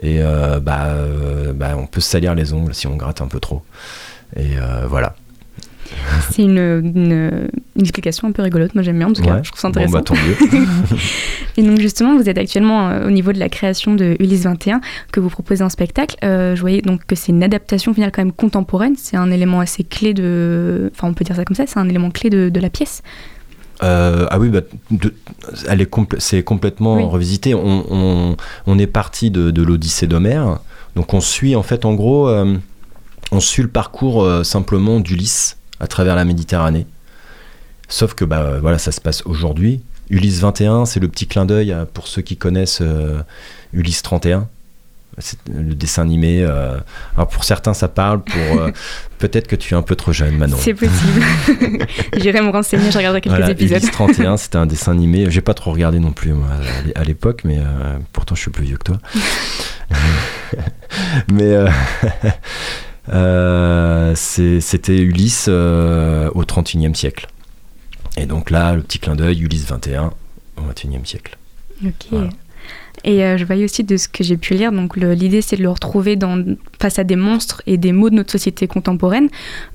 Et 0.00 0.20
euh, 0.20 0.60
bah, 0.60 0.94
bah, 1.54 1.76
on 1.78 1.86
peut 1.86 2.00
se 2.00 2.08
salir 2.10 2.34
les 2.34 2.52
ongles 2.52 2.74
si 2.74 2.86
on 2.86 2.96
gratte 2.96 3.20
un 3.20 3.26
peu 3.28 3.38
trop. 3.40 3.62
Et 4.36 4.56
euh, 4.58 4.86
voilà. 4.88 5.14
C'est 6.30 6.42
une, 6.42 6.58
une, 6.58 7.48
une 7.76 7.80
explication 7.82 8.28
un 8.28 8.32
peu 8.32 8.42
rigolote. 8.42 8.74
Moi 8.74 8.82
j'aime 8.82 8.98
bien 8.98 9.08
en 9.08 9.12
tout 9.12 9.22
cas. 9.22 9.34
Ouais. 9.36 9.40
Je 9.42 9.50
trouve 9.50 9.60
ça 9.60 9.68
Bon, 9.68 9.80
intéressant. 9.80 9.98
bah, 9.98 10.02
tant 10.02 10.14
mieux. 10.14 10.66
Et 11.56 11.62
donc 11.62 11.78
justement, 11.80 12.16
vous 12.16 12.28
êtes 12.28 12.38
actuellement 12.38 12.88
euh, 12.88 13.06
au 13.06 13.10
niveau 13.10 13.32
de 13.32 13.38
la 13.38 13.48
création 13.48 13.94
de 13.94 14.16
Ulysse 14.20 14.44
21 14.44 14.80
que 15.12 15.20
vous 15.20 15.28
proposez 15.28 15.62
en 15.62 15.68
spectacle. 15.68 16.16
Euh, 16.24 16.54
je 16.56 16.60
voyais 16.60 16.80
donc 16.80 17.04
que 17.06 17.14
c'est 17.14 17.30
une 17.32 17.42
adaptation 17.42 17.92
finale 17.92 18.10
quand 18.12 18.22
même 18.22 18.32
contemporaine. 18.32 18.94
C'est 18.96 19.16
un 19.16 19.30
élément 19.30 19.60
assez 19.60 19.84
clé 19.84 20.14
de, 20.14 20.90
enfin 20.94 21.08
on 21.08 21.14
peut 21.14 21.24
dire 21.24 21.36
ça 21.36 21.44
comme 21.44 21.56
ça, 21.56 21.64
c'est 21.66 21.78
un 21.78 21.88
élément 21.88 22.10
clé 22.10 22.30
de, 22.30 22.48
de 22.48 22.60
la 22.60 22.70
pièce. 22.70 23.02
Euh, 23.82 24.26
ah 24.30 24.38
oui, 24.38 24.48
bah, 24.48 24.60
de- 24.90 25.12
elle 25.68 25.80
est 25.80 25.90
compl- 25.92 26.18
c'est 26.20 26.42
complètement 26.42 26.96
Oui. 26.96 27.02
revisité. 27.04 27.54
On, 27.54 27.84
on- 27.90 28.36
on 28.66 28.78
est 28.78 28.86
parti 28.86 29.30
de, 29.30 29.50
de 29.50 29.62
l'Odyssée 29.62 30.06
d'Homère. 30.06 30.58
Donc 30.96 31.12
on 31.14 31.20
suit 31.20 31.56
en 31.56 31.62
fait 31.62 31.84
en 31.84 31.94
gros, 31.94 32.28
on 33.30 33.40
suit 33.40 33.62
le 33.62 33.68
parcours 33.68 34.22
euh, 34.22 34.42
simplement 34.44 35.00
d'Ulysse 35.00 35.56
à 35.82 35.86
travers 35.88 36.16
la 36.16 36.24
Méditerranée. 36.24 36.86
Sauf 37.88 38.14
que 38.14 38.24
bah, 38.24 38.58
voilà, 38.62 38.78
ça 38.78 38.90
se 38.92 39.00
passe 39.02 39.22
aujourd'hui. 39.26 39.82
Ulysse 40.08 40.40
21, 40.40 40.86
c'est 40.86 41.00
le 41.00 41.08
petit 41.08 41.26
clin 41.26 41.44
d'œil 41.44 41.74
pour 41.92 42.06
ceux 42.06 42.22
qui 42.22 42.36
connaissent 42.38 42.80
euh, 42.82 43.20
Ulysse 43.74 44.00
31. 44.02 44.48
C'est 45.18 45.36
le 45.54 45.74
dessin 45.74 46.02
animé. 46.02 46.42
euh, 46.42 46.78
alors 47.16 47.28
pour 47.28 47.44
certains 47.44 47.74
ça 47.74 47.88
parle, 47.88 48.22
pour 48.22 48.60
euh, 48.60 48.70
peut-être 49.18 49.46
que 49.46 49.56
tu 49.56 49.74
es 49.74 49.76
un 49.76 49.82
peu 49.82 49.94
trop 49.94 50.10
jeune, 50.12 50.36
Manon. 50.38 50.56
C'est 50.58 50.72
possible. 50.72 51.22
J'irai 52.16 52.40
me 52.40 52.48
renseigner, 52.50 52.90
je 52.90 52.96
regarderai 52.96 53.20
quelques 53.20 53.34
Voilà, 53.36 53.50
épisodes. 53.50 53.76
Ulysse 53.82 53.90
31, 53.90 54.36
c'était 54.38 54.56
un 54.56 54.64
dessin 54.66 54.92
animé. 54.92 55.26
J'ai 55.30 55.42
pas 55.42 55.52
trop 55.54 55.72
regardé 55.72 55.98
non 55.98 56.12
plus 56.12 56.32
moi, 56.32 56.46
à 56.48 56.82
l'é- 56.86 56.96
à 56.96 57.04
l'époque, 57.04 57.42
mais 57.44 57.58
pourtant 58.14 58.34
je 58.34 58.40
suis 58.40 58.50
plus 58.50 58.64
vieux 58.64 58.78
que 58.78 58.84
toi. 58.84 58.98
mais 61.32 61.56
C'était 64.14 64.98
Ulysse 64.98 65.46
euh, 65.48 66.30
au 66.34 66.44
31e 66.44 66.94
siècle. 66.94 67.28
Et 68.16 68.26
donc 68.26 68.50
là, 68.50 68.74
le 68.74 68.82
petit 68.82 68.98
clin 68.98 69.16
d'œil, 69.16 69.40
Ulysse 69.40 69.64
21 69.66 70.12
au 70.56 70.62
21e 70.62 71.04
siècle. 71.04 71.38
Ok. 71.84 72.06
Voilà. 72.10 72.30
Et 73.04 73.24
euh, 73.24 73.36
je 73.36 73.44
voyais 73.44 73.64
aussi 73.64 73.84
de 73.84 73.96
ce 73.96 74.08
que 74.08 74.22
j'ai 74.22 74.36
pu 74.36 74.54
lire, 74.54 74.72
donc 74.72 74.96
l'idée 74.96 75.42
c'est 75.42 75.56
de 75.56 75.62
le 75.62 75.70
retrouver 75.70 76.16
dans, 76.16 76.42
face 76.80 76.98
à 76.98 77.04
des 77.04 77.16
monstres 77.16 77.62
et 77.66 77.76
des 77.76 77.92
maux 77.92 78.10
de 78.10 78.14
notre 78.14 78.30
société 78.30 78.66
contemporaine. 78.66 79.28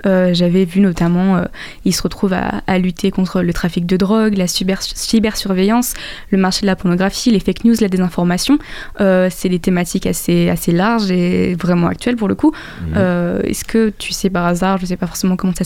Euh, 0.05 0.33
J'avais 0.33 0.65
vu 0.65 0.79
notamment, 0.79 1.37
euh, 1.37 1.45
il 1.85 1.93
se 1.93 2.01
retrouve 2.01 2.33
à, 2.33 2.61
à 2.67 2.77
lutter 2.77 3.11
contre 3.11 3.41
le 3.41 3.53
trafic 3.53 3.85
de 3.85 3.97
drogue, 3.97 4.37
la 4.37 4.47
cyber, 4.47 4.81
cybersurveillance, 4.81 5.93
le 6.31 6.37
marché 6.37 6.61
de 6.61 6.67
la 6.67 6.75
pornographie, 6.75 7.31
les 7.31 7.39
fake 7.39 7.65
news, 7.65 7.75
la 7.81 7.89
désinformation. 7.89 8.59
C'est 8.99 9.49
des 9.49 9.59
thématiques 9.59 10.05
assez, 10.05 10.49
assez 10.49 10.71
larges 10.71 11.11
et 11.11 11.55
vraiment 11.55 11.87
actuelles 11.87 12.15
pour 12.15 12.27
le 12.27 12.35
coup. 12.35 12.51
Euh, 12.95 13.41
Est-ce 13.43 13.65
que 13.65 13.89
tu 13.97 14.13
sais 14.13 14.29
par 14.29 14.45
hasard, 14.45 14.77
je 14.77 14.83
ne 14.83 14.87
sais 14.87 14.97
pas 14.97 15.07
forcément 15.07 15.35
comment 15.35 15.53
ça 15.53 15.63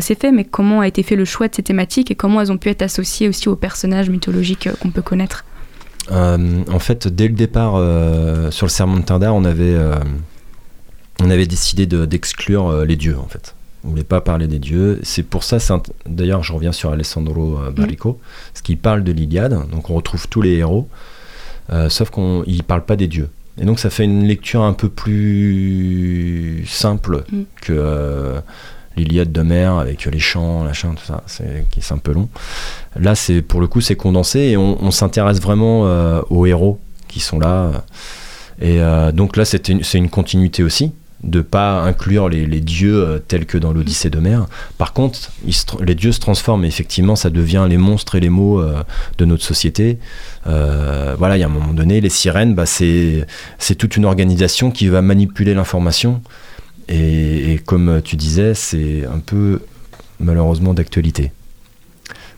s'est 0.00 0.14
fait, 0.14 0.32
mais 0.32 0.44
comment 0.44 0.80
a 0.80 0.88
été 0.88 1.02
fait 1.02 1.16
le 1.16 1.24
choix 1.24 1.48
de 1.48 1.54
ces 1.54 1.62
thématiques 1.62 2.10
et 2.10 2.14
comment 2.14 2.40
elles 2.40 2.52
ont 2.52 2.58
pu 2.58 2.68
être 2.68 2.82
associées 2.82 3.28
aussi 3.28 3.48
aux 3.48 3.56
personnages 3.56 4.10
mythologiques 4.10 4.68
qu'on 4.80 4.90
peut 4.90 5.02
connaître? 5.02 5.44
En 6.10 6.78
fait, 6.78 7.08
dès 7.08 7.28
le 7.28 7.34
départ, 7.34 7.74
euh, 7.76 8.50
sur 8.50 8.66
le 8.66 8.70
serment 8.70 8.98
de 8.98 9.02
on 9.32 9.44
avait, 9.44 9.74
euh, 9.74 9.94
on 11.22 11.30
avait 11.30 11.46
décidé 11.46 11.86
de- 11.86 12.06
d'exclure 12.06 12.68
euh, 12.68 12.84
les 12.84 12.96
dieux, 12.96 13.16
en 13.18 13.28
fait. 13.28 13.54
On 13.84 13.88
voulait 13.90 14.04
pas 14.04 14.20
parler 14.20 14.46
des 14.46 14.58
dieux. 14.58 15.00
C'est 15.02 15.22
pour 15.22 15.42
ça, 15.44 15.58
d'ailleurs, 16.06 16.42
je 16.42 16.52
reviens 16.52 16.72
sur 16.72 16.90
Alessandro 16.90 17.58
euh, 17.58 17.70
Barrico, 17.70 18.20
parce 18.52 18.62
qu'il 18.62 18.78
parle 18.78 19.04
de 19.04 19.12
l'Iliade, 19.12 19.52
donc 19.70 19.88
on 19.90 19.94
retrouve 19.94 20.28
tous 20.28 20.42
les 20.42 20.56
héros, 20.56 20.88
euh, 21.72 21.88
sauf 21.88 22.10
qu'il 22.10 22.56
ne 22.56 22.62
parle 22.62 22.84
pas 22.84 22.96
des 22.96 23.06
dieux. 23.08 23.28
Et 23.60 23.64
donc 23.64 23.78
ça 23.78 23.90
fait 23.90 24.04
une 24.04 24.24
lecture 24.24 24.62
un 24.62 24.72
peu 24.72 24.88
plus 24.88 26.64
simple 26.66 27.24
Mm. 27.30 27.42
que 27.60 27.72
euh, 27.76 28.40
l'Iliade 28.96 29.32
d'Homère 29.32 29.74
avec 29.74 30.04
les 30.04 30.18
chants, 30.18 30.64
machin, 30.64 30.94
tout 30.94 31.04
ça, 31.04 31.22
c'est 31.26 31.92
un 31.92 31.98
peu 31.98 32.12
long. 32.12 32.28
Là, 32.98 33.14
c'est 33.14 33.42
pour 33.42 33.60
le 33.60 33.66
coup, 33.66 33.80
c'est 33.80 33.96
condensé 33.96 34.40
et 34.40 34.56
on, 34.56 34.90
s'intéresse 34.90 35.40
vraiment 35.40 35.86
euh, 35.86 36.20
aux 36.30 36.46
héros 36.46 36.78
qui 37.08 37.20
sont 37.20 37.38
là. 37.38 37.84
Et 38.60 38.80
euh, 38.80 39.12
donc 39.12 39.36
là, 39.36 39.44
c'était 39.44 39.72
une- 39.72 39.84
c'est 39.84 39.98
une 39.98 40.10
continuité 40.10 40.62
aussi 40.62 40.92
de 41.22 41.42
pas 41.42 41.82
inclure 41.82 42.30
les, 42.30 42.46
dieux 42.60 42.96
euh, 42.96 43.18
tels 43.18 43.44
que 43.44 43.58
dans 43.58 43.72
l'Odyssée 43.72 44.08
d'Homère. 44.08 44.46
Par 44.78 44.94
contre, 44.94 45.30
les 45.84 45.94
dieux 45.94 46.12
se 46.12 46.20
transforment 46.20 46.64
et 46.64 46.68
effectivement, 46.68 47.14
ça 47.14 47.28
devient 47.30 47.66
les 47.68 47.76
monstres 47.76 48.14
et 48.16 48.20
les 48.20 48.30
mots 48.30 48.62
de 49.18 49.24
notre 49.24 49.44
société. 49.44 49.98
Voilà, 50.46 51.36
il 51.36 51.40
y 51.40 51.42
a 51.42 51.46
un 51.46 51.50
moment 51.50 51.74
donné, 51.74 52.00
les 52.00 52.08
sirènes, 52.08 52.54
bah, 52.54 52.66
c'est 52.66 53.26
c'est 53.58 53.74
toute 53.76 53.96
une 53.96 54.06
organisation 54.06 54.70
qui 54.70 54.88
va 54.88 55.00
manipuler 55.02 55.54
l'information. 55.54 56.22
Et, 56.90 57.52
et 57.52 57.58
comme 57.58 58.02
tu 58.02 58.16
disais, 58.16 58.52
c'est 58.54 59.06
un 59.06 59.20
peu 59.20 59.62
malheureusement 60.18 60.74
d'actualité. 60.74 61.32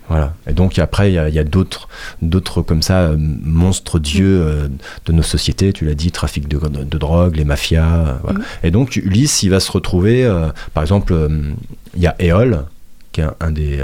Voilà. 0.09 0.35
Et 0.47 0.52
donc 0.52 0.78
après, 0.78 1.11
il 1.11 1.14
y 1.14 1.38
a, 1.38 1.44
d'autres, 1.44 1.88
d'autres 2.21 2.61
comme 2.61 2.82
ça 2.82 3.00
euh, 3.02 3.16
monstres 3.18 3.99
dieux 3.99 4.42
euh, 4.42 4.68
de 5.06 5.12
nos 5.12 5.23
sociétés. 5.23 5.73
Tu 5.73 5.87
l'as 5.87 5.94
dit, 5.94 6.11
trafic 6.12 6.49
de, 6.49 6.59
de, 6.59 6.85
de 6.85 6.99
drogue, 6.99 7.37
les 7.37 7.44
mafias. 7.47 8.06
euh, 8.09 8.14
voilà. 8.23 8.38
Mhm. 8.40 8.44
Et 8.64 8.71
donc 8.71 8.97
Ulysse, 8.97 9.42
il 9.42 9.49
va 9.49 9.59
se 9.59 9.73
retrouver, 9.73 10.25
euh, 10.25 10.49
par 10.75 10.82
exemple, 10.82 11.14
il 11.94 12.02
y 12.02 12.06
a 12.06 12.14
Éole, 12.18 12.64
qui 13.12 13.23
est 13.23 13.25
un, 13.25 13.35
un 13.40 13.50
des 13.50 13.80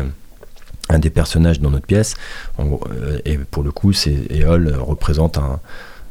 un 0.91 0.99
des 0.99 1.11
personnages 1.11 1.61
dans 1.61 1.71
notre 1.71 1.87
pièce. 1.87 2.15
En 2.59 2.79
et 3.25 3.37
pour 3.39 3.63
le 3.63 3.71
coup, 3.71 3.93
c'est 3.93 4.17
Éole 4.31 4.75
représente 4.79 5.39
un, 5.39 5.61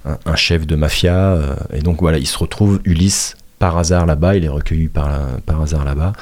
un, 0.06 0.18
un 0.26 0.36
chef 0.36 0.66
de 0.66 0.76
mafia. 0.76 1.38
et 1.74 1.82
donc 1.82 2.02
voilà, 2.02 2.18
il 2.18 2.28
se 2.28 2.38
retrouve 2.38 2.80
Ulysse 2.86 3.36
par 3.60 3.78
hasard 3.78 4.06
là-bas. 4.06 4.36
Il 4.36 4.46
est 4.46 4.50
recueilli 4.50 4.88
par, 4.88 5.10
par 5.46 5.62
hasard 5.62 5.86
là-bas. 5.86 6.14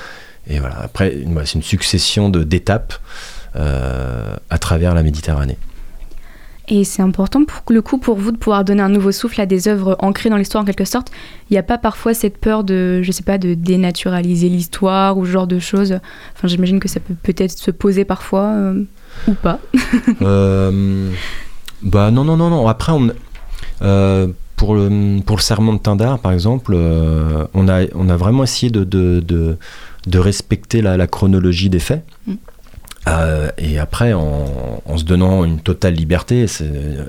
Et 0.47 0.59
voilà, 0.59 0.79
après, 0.83 1.17
c'est 1.45 1.55
une 1.55 1.63
succession 1.63 2.29
de- 2.29 2.43
d'étapes 2.43 2.93
euh, 3.55 4.35
à 4.49 4.57
travers 4.57 4.93
la 4.93 5.01
Méditerranée. 5.03 5.57
Et 6.67 6.83
c'est 6.83 7.03
important 7.03 7.45
pour 7.45 7.61
le 7.71 7.81
coup 7.83 7.99
pour 7.99 8.17
vous 8.17 8.31
de 8.31 8.37
pouvoir 8.37 8.63
donner 8.65 8.81
un 8.81 8.89
nouveau 8.89 9.11
souffle 9.11 9.39
à 9.39 9.45
des 9.45 9.67
œuvres 9.67 9.95
ancrées 9.99 10.29
dans 10.31 10.37
l'histoire 10.37 10.63
en 10.63 10.65
quelque 10.65 10.83
sorte. 10.85 11.11
Il 11.49 11.53
n'y 11.53 11.59
a 11.59 11.63
pas 11.63 11.77
parfois 11.77 12.15
cette 12.15 12.39
peur 12.39 12.63
de, 12.63 13.01
je 13.03 13.11
sais 13.11 13.21
pas, 13.23 13.37
de 13.37 13.53
dénaturaliser 13.53 14.49
l'histoire 14.49 15.15
ou 15.17 15.25
ce 15.27 15.31
genre 15.31 15.45
de 15.45 15.59
choses. 15.59 15.99
Enfin, 16.35 16.47
j'imagine 16.47 16.79
que 16.79 16.87
ça 16.87 16.99
peut 16.99 17.13
peut-être 17.21 17.51
se 17.51 17.69
poser 17.69 18.03
parfois 18.03 18.45
euh, 18.45 18.83
ou 19.27 19.33
pas. 19.35 19.59
Euh, 20.23 21.11
bah 21.83 22.09
non, 22.09 22.23
non, 22.23 22.35
non, 22.35 22.49
non. 22.49 22.67
Après, 22.67 22.91
on, 22.91 23.09
euh, 23.83 24.27
pour, 24.55 24.75
le, 24.75 25.19
pour 25.21 25.37
le 25.37 25.41
serment 25.41 25.73
de 25.73 25.79
Tindar, 25.79 26.19
par 26.19 26.31
exemple, 26.31 26.73
euh, 26.75 27.45
on, 27.53 27.67
a, 27.67 27.85
on 27.93 28.09
a 28.09 28.17
vraiment 28.17 28.43
essayé 28.43 28.71
de, 28.71 28.83
de, 28.83 29.19
de, 29.19 29.57
de 30.07 30.19
respecter 30.19 30.81
la, 30.81 30.97
la 30.97 31.07
chronologie 31.07 31.69
des 31.69 31.79
faits. 31.79 32.03
Mm. 32.27 32.33
Euh, 33.07 33.51
et 33.59 33.77
après, 33.77 34.13
en, 34.13 34.81
en 34.83 34.97
se 34.97 35.03
donnant 35.03 35.45
une 35.45 35.59
totale 35.59 35.93
liberté, 35.93 36.47
euh, 36.61 37.05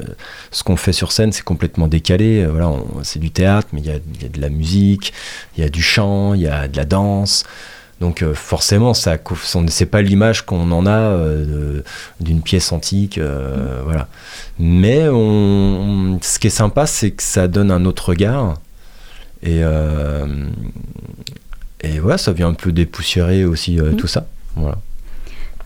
ce 0.51 0.63
qu'on 0.63 0.77
fait 0.77 0.93
sur 0.93 1.11
scène, 1.11 1.33
c'est 1.33 1.45
complètement 1.45 1.89
décalé. 1.89 2.43
Euh, 2.43 2.51
Voilà, 2.51 2.71
c'est 3.03 3.19
du 3.19 3.31
théâtre, 3.31 3.69
mais 3.73 3.81
il 3.81 3.87
y 3.87 3.91
a, 3.91 3.97
il 4.15 4.23
y 4.23 4.27
a 4.27 4.29
de 4.29 4.41
la 4.41 4.51
musique, 4.51 5.15
il 5.57 5.65
y 5.65 5.67
a 5.67 5.71
du 5.71 5.83
chant, 5.83 6.35
il 6.35 6.43
y 6.43 6.49
a 6.49 6.69
de 6.69 6.77
la 6.77 6.85
danse. 6.85 7.45
Donc 8.01 8.23
euh, 8.23 8.35
forcément, 8.35 8.93
ça, 8.93 9.17
c'est 9.69 9.87
pas 9.87 10.03
l'image 10.03 10.45
qu'on 10.45 10.71
en 10.71 10.85
a 10.87 10.91
euh, 10.91 11.81
d'une 12.21 12.43
pièce 12.43 12.73
antique, 12.73 13.17
euh, 13.17 13.81
voilà. 13.85 14.09
Mais 14.59 15.09
on, 15.09 16.19
ce 16.23 16.39
qui 16.39 16.49
est 16.49 16.51
sympa, 16.51 16.87
c'est 16.87 17.13
que 17.13 17.23
ça 17.23 17.49
donne 17.49 17.71
un 17.71 17.85
autre 17.87 18.11
regard. 18.11 18.61
Et, 19.43 19.61
et 21.83 21.99
voilà, 22.01 22.19
ça 22.19 22.33
vient 22.33 22.49
un 22.49 22.55
peu 22.55 22.73
dépoussiérer 22.73 23.45
aussi 23.45 23.77
Mm. 23.77 23.97
tout 23.97 24.07
ça. 24.09 24.27
Voilà. 24.57 24.79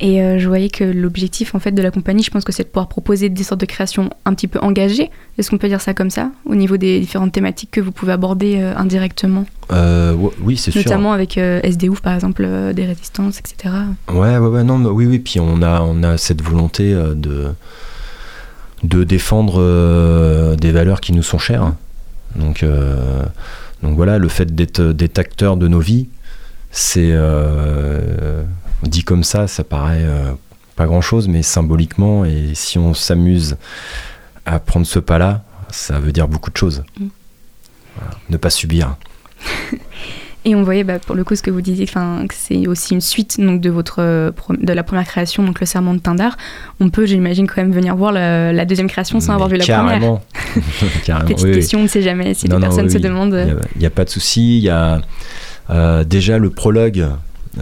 Et 0.02 0.22
euh, 0.22 0.38
je 0.38 0.48
voyais 0.48 0.70
que 0.70 0.82
l'objectif 0.82 1.54
en 1.54 1.58
fait 1.58 1.72
de 1.72 1.82
la 1.82 1.90
compagnie, 1.90 2.22
je 2.22 2.30
pense 2.30 2.42
que 2.42 2.52
c'est 2.52 2.62
de 2.62 2.68
pouvoir 2.68 2.88
proposer 2.88 3.28
des 3.28 3.42
sortes 3.44 3.60
de 3.60 3.66
créations 3.66 4.08
un 4.24 4.32
petit 4.32 4.48
peu 4.48 4.58
engagées. 4.60 5.10
Est-ce 5.36 5.50
qu'on 5.50 5.58
peut 5.58 5.68
dire 5.68 5.82
ça 5.82 5.92
comme 5.92 6.08
ça 6.08 6.30
au 6.46 6.54
niveau 6.54 6.78
des 6.78 7.00
différentes 7.00 7.32
thématiques 7.32 7.70
que 7.70 7.82
vous 7.82 7.92
pouvez 7.92 8.12
aborder 8.12 8.56
euh, 8.60 8.74
indirectement, 8.76 9.44
Euh, 9.72 10.14
oui, 10.40 10.56
c'est 10.56 10.70
sûr. 10.70 10.80
notamment 10.82 11.12
avec 11.12 11.36
SDOuf 11.38 12.00
par 12.00 12.14
exemple, 12.14 12.48
des 12.74 12.86
résistances, 12.86 13.38
etc. 13.40 13.74
Ouais, 14.08 14.38
ouais, 14.38 14.48
ouais, 14.48 14.64
non, 14.64 14.78
mais 14.78 14.88
oui, 14.88 15.04
oui. 15.06 15.18
Puis 15.18 15.38
on 15.38 15.60
a, 15.62 15.82
on 15.82 16.02
a 16.02 16.16
cette 16.16 16.40
volonté 16.42 16.92
de, 16.94 17.48
de 18.82 19.04
défendre 19.04 20.56
des 20.56 20.72
valeurs 20.72 21.00
qui 21.02 21.12
nous 21.12 21.22
sont 21.22 21.38
chères. 21.38 21.74
Donc, 22.36 22.64
donc 23.82 23.96
voilà, 23.96 24.16
le 24.18 24.28
fait 24.28 24.54
d'être, 24.54 24.80
d'être 24.82 25.18
acteur 25.18 25.56
de 25.58 25.68
nos 25.68 25.80
vies, 25.80 26.08
c'est 26.70 27.12
dit 28.82 29.02
comme 29.04 29.24
ça, 29.24 29.46
ça 29.46 29.64
paraît 29.64 30.02
euh, 30.04 30.32
pas 30.76 30.86
grand 30.86 31.00
chose, 31.00 31.28
mais 31.28 31.42
symboliquement, 31.42 32.24
et 32.24 32.50
si 32.54 32.78
on 32.78 32.94
s'amuse 32.94 33.56
à 34.46 34.58
prendre 34.58 34.86
ce 34.86 34.98
pas-là, 34.98 35.42
ça 35.70 35.98
veut 35.98 36.12
dire 36.12 36.28
beaucoup 36.28 36.50
de 36.50 36.56
choses. 36.56 36.82
Mm. 36.98 37.06
Voilà. 37.96 38.10
Ne 38.30 38.36
pas 38.36 38.50
subir. 38.50 38.96
Et 40.46 40.54
on 40.54 40.62
voyait 40.62 40.84
bah, 40.84 40.98
pour 40.98 41.14
le 41.14 41.22
coup 41.22 41.36
ce 41.36 41.42
que 41.42 41.50
vous 41.50 41.60
disiez, 41.60 41.84
que 41.84 41.92
c'est 42.34 42.66
aussi 42.66 42.94
une 42.94 43.02
suite 43.02 43.38
donc, 43.38 43.60
de, 43.60 43.68
votre, 43.68 43.96
euh, 43.98 44.30
de 44.58 44.72
la 44.72 44.82
première 44.82 45.04
création, 45.04 45.42
donc 45.42 45.60
le 45.60 45.66
serment 45.66 45.92
de 45.92 45.98
Tindar. 45.98 46.38
On 46.80 46.88
peut, 46.88 47.04
j'imagine, 47.04 47.46
quand 47.46 47.58
même 47.60 47.72
venir 47.72 47.94
voir 47.94 48.10
la, 48.10 48.50
la 48.50 48.64
deuxième 48.64 48.88
création 48.88 49.20
sans 49.20 49.28
Mais 49.28 49.34
avoir 49.34 49.48
vu 49.50 49.58
la 49.58 49.64
première. 49.64 49.84
carrément. 49.84 50.22
Carrément, 51.04 51.26
Petite 51.28 51.44
oui, 51.44 51.50
oui. 51.50 51.56
question, 51.56 51.80
on 51.80 51.82
ne 51.82 51.88
sait 51.88 52.00
jamais 52.00 52.32
si 52.32 52.48
Non, 52.48 52.56
des 52.56 52.62
non, 52.62 52.68
personnes 52.68 52.86
oui, 52.86 52.92
se 52.92 52.98
demandent. 52.98 53.34
euh, 53.34 53.60
Il 53.76 53.80
n'y 53.80 53.86
a, 53.86 53.90
pas 53.90 54.06
de 54.06 54.10
souci. 54.10 54.56
Il 54.58 54.64
y 54.64 54.70
a 54.70 55.02
euh, 55.68 56.04
déjà 56.04 56.38
le 56.38 56.48
prologue, 56.48 57.06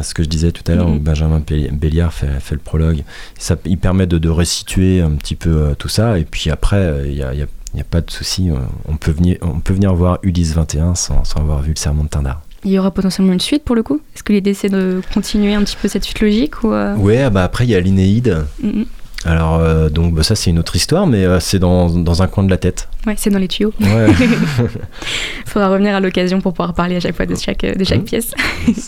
ce 0.02 0.14
que 0.14 0.22
je 0.22 0.28
disais 0.28 0.52
tout 0.52 0.62
à 0.70 0.74
l'heure, 0.74 0.88
Mhm. 0.88 0.96
où 0.96 1.00
Benjamin 1.00 1.40
Bé- 1.40 1.70
Béliard 1.72 2.12
fait, 2.12 2.40
fait 2.40 2.54
le 2.54 2.60
prologue. 2.60 3.04
Ça, 3.38 3.56
il 3.64 3.78
permet 3.78 4.06
de, 4.06 4.18
de 4.18 4.28
restituer 4.28 5.00
un 5.00 5.12
petit 5.12 5.34
peu 5.36 5.50
euh, 5.50 5.74
tout 5.74 5.88
ça. 5.88 6.18
Et 6.18 6.24
puis 6.24 6.50
après, 6.50 6.76
euh, 6.76 7.06
il 7.06 7.14
n'y 7.14 7.22
a, 7.22 7.34
y 7.34 7.42
a- 7.42 7.46
il 7.74 7.78
y 7.78 7.80
a 7.80 7.84
pas 7.84 8.00
de 8.00 8.10
souci. 8.10 8.50
euh, 8.50 8.54
On 8.86 8.96
peut, 8.96 9.10
venir, 9.12 9.36
on 9.42 9.60
peut 9.60 9.74
venir 9.74 9.94
voir 9.94 10.18
Ulysse 10.22 10.52
21 10.54 10.94
sans, 10.94 11.24
sans 11.24 11.40
avoir 11.40 11.60
vu 11.62 11.70
le 11.70 11.76
serment 11.78 12.04
de 12.04 12.08
Tindar. 12.08 12.42
Il 12.64 12.72
y 12.72 12.78
aura 12.78 12.90
potentiellement 12.90 13.32
une 13.32 13.40
suite 13.40 13.62
pour 13.62 13.76
le 13.76 13.82
coup? 13.84 14.00
Est-ce 14.14 14.22
que 14.24 14.32
l'idée 14.32 14.52
c'est 14.52 14.68
de 14.68 15.00
continuer 15.14 15.54
un 15.54 15.62
petit 15.62 15.76
peu 15.80 15.86
cette 15.86 16.02
suite 16.04 16.20
logique 16.20 16.64
ou 16.64 16.72
euh, 16.72 16.96
Ouais, 16.96 17.30
bah 17.30 17.44
après, 17.44 17.64
il 17.64 17.70
y 17.70 17.74
a 17.76 17.80
l'Inéide. 17.80 18.44
mm, 18.62 18.68
mm. 18.80 18.84
Alors, 19.24 19.56
euh, 19.56 19.88
donc, 19.88 20.14
bah, 20.14 20.22
ça, 20.22 20.36
c'est 20.36 20.50
une 20.50 20.60
autre 20.60 20.76
histoire, 20.76 21.06
mais 21.08 21.24
euh, 21.24 21.40
c'est 21.40 21.58
dans, 21.58 21.88
dans 21.90 22.22
un 22.22 22.28
coin 22.28 22.44
de 22.44 22.50
la 22.50 22.56
tête. 22.56 22.88
Ouais, 23.04 23.14
c'est 23.16 23.30
dans 23.30 23.38
les 23.40 23.48
tuyaux. 23.48 23.74
Ouais. 23.80 24.06
Il 24.20 24.26
faudra 25.46 25.68
revenir 25.70 25.94
à 25.96 26.00
l'occasion 26.00 26.40
pour 26.40 26.52
pouvoir 26.52 26.72
parler 26.72 26.96
à 26.96 27.00
chaque 27.00 27.16
fois 27.16 27.26
de 27.26 27.34
chaque, 27.34 27.62
de 27.64 27.84
chaque 27.84 27.98
Mhm. 27.98 28.04
pièce. 28.04 28.30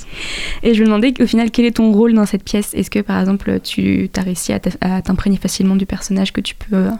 Et 0.62 0.74
je 0.74 0.80
me 0.82 0.86
demandais 0.86 1.12
au 1.20 1.26
final 1.26 1.50
quel 1.50 1.64
est 1.64 1.72
ton 1.76 1.90
rôle 1.92 2.14
dans 2.14 2.26
cette 2.26 2.44
pièce? 2.44 2.74
Est-ce 2.74 2.90
que 2.90 3.00
par 3.00 3.18
exemple 3.18 3.58
tu 3.60 4.08
as 4.16 4.20
réussi 4.22 4.52
à 4.52 4.60
t'imprégner 5.02 5.36
facilement 5.36 5.74
du 5.74 5.86
personnage 5.86 6.32
que 6.32 6.40
tu 6.40 6.54
peux. 6.54 6.76
euh, 6.76 6.90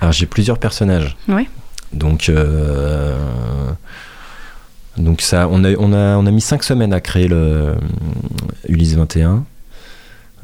Alors 0.00 0.12
j'ai 0.12 0.26
plusieurs 0.26 0.58
personnages. 0.58 1.16
Ouais. 1.28 1.46
Donc, 1.92 2.28
euh, 2.28 3.16
donc 4.96 5.20
ça, 5.20 5.48
on 5.50 5.62
a, 5.64 5.72
on, 5.78 5.92
a, 5.92 6.16
on 6.16 6.26
a 6.26 6.30
mis 6.30 6.40
cinq 6.40 6.64
semaines 6.64 6.92
à 6.92 7.00
créer 7.00 7.28
le 7.28 7.36
euh, 7.36 7.74
Ulysse 8.68 8.94
21. 8.94 9.44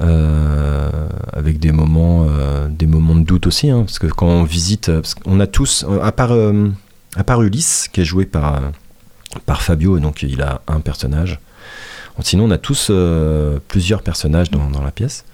Euh, 0.01 0.89
avec 1.33 1.59
des 1.59 1.73
moments, 1.73 2.27
euh, 2.29 2.69
des 2.69 2.87
moments 2.87 3.15
de 3.15 3.25
doute 3.25 3.47
aussi, 3.47 3.71
hein, 3.71 3.83
parce 3.85 3.99
que 3.99 4.07
quand 4.07 4.27
on 4.27 4.45
visite, 4.45 4.89
euh, 4.89 5.01
parce 5.01 5.15
qu'on 5.15 5.41
a 5.41 5.47
tous, 5.47 5.85
à 6.03 6.13
part, 6.13 6.33
euh, 6.33 6.69
à 7.17 7.25
part 7.25 7.43
Ulysse, 7.43 7.89
qui 7.93 8.01
est 8.01 8.05
joué 8.05 8.25
par, 8.25 8.61
par 9.47 9.63
Fabio, 9.63 9.99
donc 9.99 10.23
il 10.23 10.43
a 10.43 10.63
un 10.69 10.81
personnage. 10.81 11.39
Sinon, 12.23 12.45
on 12.45 12.51
a 12.51 12.59
tous 12.59 12.93
plusieurs 13.69 14.03
personnages 14.03 14.51
dans, 14.51 14.69
dans 14.69 14.83
la 14.83 14.91
pièce. 14.91 15.25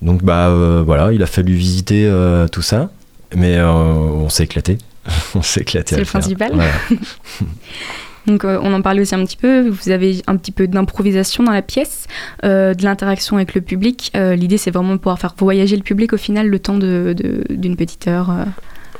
Donc, 0.00 0.22
bah 0.22 0.48
voilà, 0.82 1.12
il 1.12 1.22
a 1.22 1.26
fallu 1.26 1.52
visiter 1.52 2.10
tout 2.50 2.62
ça, 2.62 2.88
mais 3.34 3.60
on 3.60 4.30
s'est 4.30 4.44
éclaté. 4.44 4.78
on 5.34 5.42
s'est 5.42 5.60
éclaté. 5.60 5.96
C'est 5.96 6.00
le 6.00 6.06
principal. 6.06 6.52
Voilà. 6.54 6.72
Donc 8.26 8.44
euh, 8.44 8.58
on 8.62 8.72
en 8.72 8.82
parlait 8.82 9.00
aussi 9.02 9.14
un 9.14 9.24
petit 9.24 9.36
peu, 9.36 9.68
vous 9.68 9.90
avez 9.90 10.22
un 10.26 10.36
petit 10.36 10.50
peu 10.52 10.66
d'improvisation 10.66 11.44
dans 11.44 11.52
la 11.52 11.62
pièce, 11.62 12.06
euh, 12.44 12.74
de 12.74 12.82
l'interaction 12.84 13.36
avec 13.36 13.54
le 13.54 13.60
public. 13.60 14.10
Euh, 14.16 14.34
L'idée 14.34 14.58
c'est 14.58 14.70
vraiment 14.70 14.92
de 14.94 14.98
pouvoir 14.98 15.18
faire 15.18 15.34
voyager 15.38 15.76
le 15.76 15.82
public 15.82 16.12
au 16.12 16.16
final 16.16 16.48
le 16.48 16.58
temps 16.58 16.76
de- 16.76 17.14
de- 17.16 17.44
d'une 17.54 17.76
petite 17.76 18.08
heure. 18.08 18.32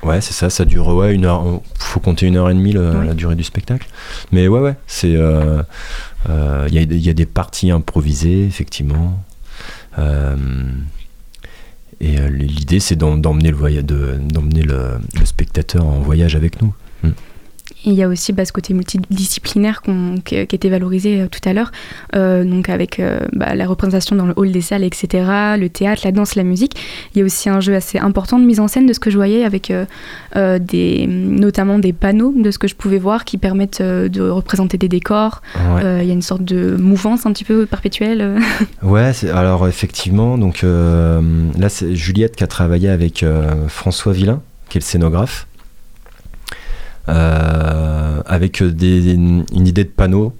Ouais, 0.02 0.20
c'est 0.20 0.34
ça, 0.34 0.50
ça 0.50 0.64
dure 0.64 0.88
ouais, 0.94 1.14
une 1.14 1.24
heure. 1.24 1.60
faut 1.78 1.98
compter 2.00 2.26
une 2.26 2.36
heure 2.36 2.50
et 2.50 2.54
demie 2.54 2.72
le- 2.72 3.02
la 3.02 3.14
durée 3.14 3.34
du 3.34 3.42
spectacle. 3.44 3.88
Mais 4.30 4.46
ouais, 4.46 4.60
ouais, 4.60 4.74
c'est. 4.86 5.08
Il 5.08 6.74
y, 6.74 6.78
a, 6.78 6.82
il 6.82 6.98
y 7.06 7.08
a 7.10 7.14
des 7.14 7.26
parties 7.26 7.70
improvisées, 7.70 8.44
effectivement. 8.46 9.18
Et 12.00 12.16
l'idée, 12.28 12.78
c'est 12.80 12.96
le, 13.50 14.18
d'emmener 14.18 14.62
le, 14.62 14.98
le 15.18 15.24
spectateur 15.24 15.84
en 15.86 15.98
voyage 16.00 16.36
avec 16.36 16.60
nous. 16.60 16.74
Et 17.86 17.90
il 17.90 17.94
y 17.94 18.02
a 18.02 18.08
aussi 18.08 18.32
bah, 18.32 18.44
ce 18.44 18.52
côté 18.52 18.74
multidisciplinaire 18.74 19.80
qu'on- 19.80 20.16
qui, 20.24 20.34
était 20.36 20.68
valorisé 20.68 21.20
euh, 21.22 21.26
tout 21.30 21.40
à 21.48 21.52
l'heure, 21.52 21.70
euh, 22.16 22.44
donc 22.44 22.68
avec 22.68 22.98
euh, 22.98 23.20
bah, 23.32 23.54
la 23.54 23.66
représentation 23.66 24.16
dans 24.16 24.26
le 24.26 24.32
hall 24.36 24.50
des 24.50 24.60
salles, 24.60 24.82
etc., 24.84 25.56
le 25.58 25.68
théâtre, 25.68 26.02
la 26.04 26.10
danse, 26.12 26.34
la 26.34 26.42
musique. 26.42 26.72
Il 27.14 27.18
y 27.20 27.22
a 27.22 27.24
aussi 27.24 27.48
un 27.48 27.60
jeu 27.60 27.74
assez 27.76 27.98
important 27.98 28.38
de 28.40 28.44
mise 28.44 28.58
en 28.60 28.66
scène 28.68 28.86
de 28.86 28.92
ce 28.92 28.98
que 29.00 29.08
je 29.10 29.16
voyais, 29.16 29.44
avec 29.44 29.70
euh, 29.70 30.58
des, 30.58 31.06
notamment 31.06 31.78
des 31.78 31.92
panneaux 31.92 32.34
de 32.36 32.50
ce 32.50 32.58
que 32.58 32.66
je 32.68 32.74
pouvais 32.74 32.98
voir 32.98 33.24
qui 33.24 33.38
permettent 33.38 33.80
de 33.82 34.28
représenter 34.28 34.78
des 34.78 34.88
décors. 34.88 35.40
Ouais. 35.74 36.02
Il 36.02 36.08
y 36.08 36.10
a 36.10 36.14
une 36.14 36.22
sorte 36.22 36.42
de 36.42 36.76
mouvance 36.76 37.24
un 37.24 37.32
petit 37.32 37.44
peu 37.44 37.66
perpétuelle. 37.66 38.38
Ouais, 38.82 39.12
c'est- 39.12 39.30
alors 39.30 39.66
effectivement, 39.68 40.38
donc 40.38 40.62
là 40.64 41.68
c'est 41.68 41.94
Juliette 41.94 42.36
qui 42.36 42.44
a 42.44 42.46
travaillé 42.46 42.88
avec 42.88 43.24
François 43.68 44.12
Villain, 44.12 44.40
qui 44.68 44.78
est 44.78 44.80
le 44.80 44.84
scénographe, 44.84 45.46
avec 47.08 48.62
des, 48.62 49.12
une 49.14 49.44
idée 49.52 49.84
de 49.84 49.88
panneaux, 49.90 50.34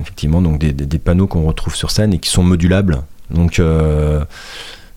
effectivement, 0.00 0.42
donc 0.42 0.58
des, 0.58 0.72
des- 0.72 0.86
des 0.86 0.98
panneaux 0.98 1.26
qu'on 1.26 1.44
retrouve 1.46 1.74
sur 1.74 1.90
scène 1.90 2.12
et 2.14 2.18
qui 2.18 2.30
sont 2.30 2.42
modulables, 2.42 3.02
donc 3.30 3.58
euh, 3.58 4.24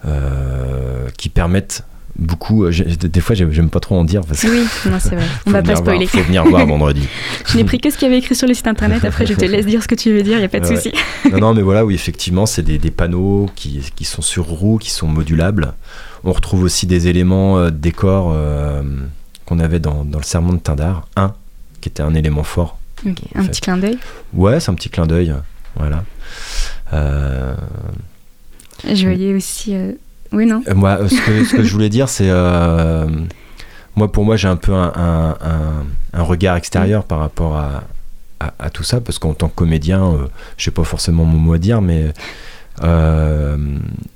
euh, 0.06 1.08
qui 1.18 1.30
permettent 1.30 1.84
beaucoup. 2.18 2.66
euh, 2.66 2.72
Des 2.72 3.22
fois, 3.22 3.36
j'aime 3.36 3.70
pas 3.70 3.80
trop 3.80 3.96
en 3.98 4.04
dire 4.04 4.22
parce 4.28 4.42
que 4.42 4.48
Oui, 4.48 4.66
non, 4.90 4.98
c'est 5.00 5.16
vrai. 5.16 5.26
On 5.46 5.52
va 5.52 5.62
pas 5.62 5.76
spoiler. 5.76 6.06
faut 6.08 6.22
venir 6.22 6.44
voir 6.46 6.66
vendredi. 6.66 7.08
Je 7.48 7.58
n'ai 7.58 7.64
pris 7.64 7.80
que 7.80 7.90
ce 7.90 7.98
qu'il 7.98 8.08
y 8.08 8.12
avait 8.12 8.20
écrit 8.20 8.36
sur 8.36 8.48
le 8.48 8.54
site 8.54 8.68
internet. 8.68 9.04
Après, 9.06 9.26
je 9.26 9.34
te 9.34 9.46
laisse 9.46 9.66
dire 9.66 9.82
ce 9.84 9.88
que 9.88 9.96
tu 9.96 10.12
veux 10.12 10.22
dire, 10.24 10.34
il 10.36 10.40
n'y 10.40 10.46
a 10.46 10.50
pas 10.50 10.60
de 10.60 10.68
Ouais. 10.68 10.76
souci. 10.76 10.92
non, 11.32 11.40
non, 11.40 11.54
mais 11.54 11.62
voilà, 11.62 11.86
oui, 11.86 11.96
effectivement, 11.96 12.46
c'est 12.46 12.62
des, 12.64 12.78
des 12.78 12.92
panneaux 12.92 13.48
qui, 13.56 13.82
qui 13.96 14.06
sont 14.06 14.22
sur 14.22 14.46
roues, 14.46 14.78
qui 14.78 14.92
sont 14.92 15.08
modulables. 15.08 15.74
On 16.24 16.32
retrouve 16.34 16.64
aussi 16.64 16.86
des 16.88 17.08
éléments 17.08 17.58
euh, 17.58 17.66
de 17.70 17.78
décor 17.78 18.32
euh, 18.36 18.82
qu'on 19.50 19.60
avait 19.60 19.80
dans, 19.80 20.06
dans 20.06 20.20
le 20.20 20.24
serment 20.24 20.54
de 20.54 20.60
Tindar, 20.60 21.08
un, 21.18 21.34
qui 21.82 21.90
était 21.90 22.04
un 22.04 22.14
élément 22.14 22.44
fort. 22.44 22.78
Un 23.36 23.44
fait. 23.44 23.50
petit 23.50 23.62
clin 23.62 23.78
d'œil. 23.78 23.98
Ouais, 24.34 24.60
c'est 24.60 24.70
un 24.72 24.76
petit 24.76 24.90
clin 24.90 25.06
d'œil, 25.08 25.34
voilà. 25.76 26.04
Euh, 26.94 27.56
Je 28.86 29.04
voyais 29.04 29.34
aussi. 29.34 29.76
euh, 29.76 29.94
Oui, 30.32 30.46
non 30.46 30.62
euh, 30.68 30.76
moi, 30.76 31.00
ce 31.10 31.16
que, 31.26 31.44
ce 31.46 31.56
que 31.56 31.64
je 31.64 31.72
voulais 31.74 31.90
dire, 31.90 32.10
c'est. 32.10 32.30
euh, 32.30 33.08
moi, 33.96 34.12
pour 34.12 34.24
moi, 34.26 34.36
j'ai 34.38 34.48
un 34.48 34.56
peu 34.56 34.74
un, 34.74 34.92
un- 34.96 35.38
un- 35.42 35.86
un 36.14 36.22
regard 36.24 36.56
extérieur 36.58 37.04
par 37.04 37.20
rapport 37.20 37.58
à, 37.58 37.84
à, 38.40 38.54
à 38.60 38.70
tout 38.70 38.84
ça, 38.84 39.02
parce 39.02 39.20
qu'en 39.20 39.34
tant 39.34 39.48
que 39.50 39.56
comédien, 39.56 40.28
je 40.58 40.64
sais 40.66 40.72
pas 40.72 40.84
forcément 40.84 41.26
mon 41.26 41.38
mot 41.38 41.54
à 41.54 41.58
dire, 41.58 41.82
mais 41.82 42.14
euh, 42.84 43.58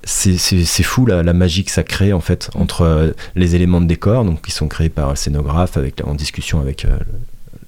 c'est 0.04 0.84
fou 0.84 1.06
la, 1.06 1.24
la 1.24 1.34
magie 1.34 1.64
que 1.64 1.72
ça 1.72 1.84
crée 1.84 2.14
en 2.14 2.20
fait 2.22 2.50
entre 2.56 2.82
euh, 2.82 3.12
les 3.36 3.56
éléments 3.56 3.82
de 3.82 3.88
décor, 3.88 4.26
donc 4.26 4.42
qui 4.42 4.52
sont 4.52 4.68
créés 4.68 4.90
par 4.90 5.10
le 5.12 5.16
scénographe 5.16 5.78
avec, 5.78 6.02
en 6.06 6.16
discussion 6.16 6.60
avec 6.60 6.86
euh, 6.86 6.98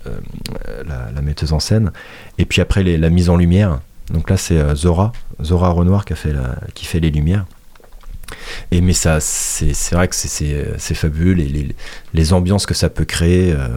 le- 0.06 0.84
la, 0.88 1.12
la 1.14 1.22
metteuse 1.22 1.54
en 1.54 1.60
scène, 1.60 1.92
et 2.38 2.46
puis 2.46 2.62
après 2.62 2.84
les- 2.84 2.98
la 2.98 3.10
mise 3.10 3.30
en 3.30 3.38
lumière. 3.38 3.80
Donc 4.12 4.30
là, 4.30 4.38
c'est 4.38 4.58
euh, 4.58 4.76
Zora, 4.76 5.12
Zora 5.42 5.70
Renoir 5.70 6.06
qui, 6.06 6.14
a 6.14 6.16
fait 6.16 6.32
la- 6.34 6.58
qui 6.76 6.86
fait 6.86 7.00
les 7.00 7.10
lumières. 7.12 7.46
Et 8.72 8.82
mais 8.82 8.94
ça, 8.94 9.20
c'est 9.20 9.74
vrai 9.94 10.08
que 10.08 10.16
c'est- 10.16 10.94
fabuleux, 10.96 11.34
les, 11.34 11.48
les, 11.48 11.76
les 12.14 12.34
ambiances 12.34 12.66
que 12.66 12.74
ça 12.74 12.90
peut 12.90 13.06
créer, 13.06 13.52
euh, 13.54 13.68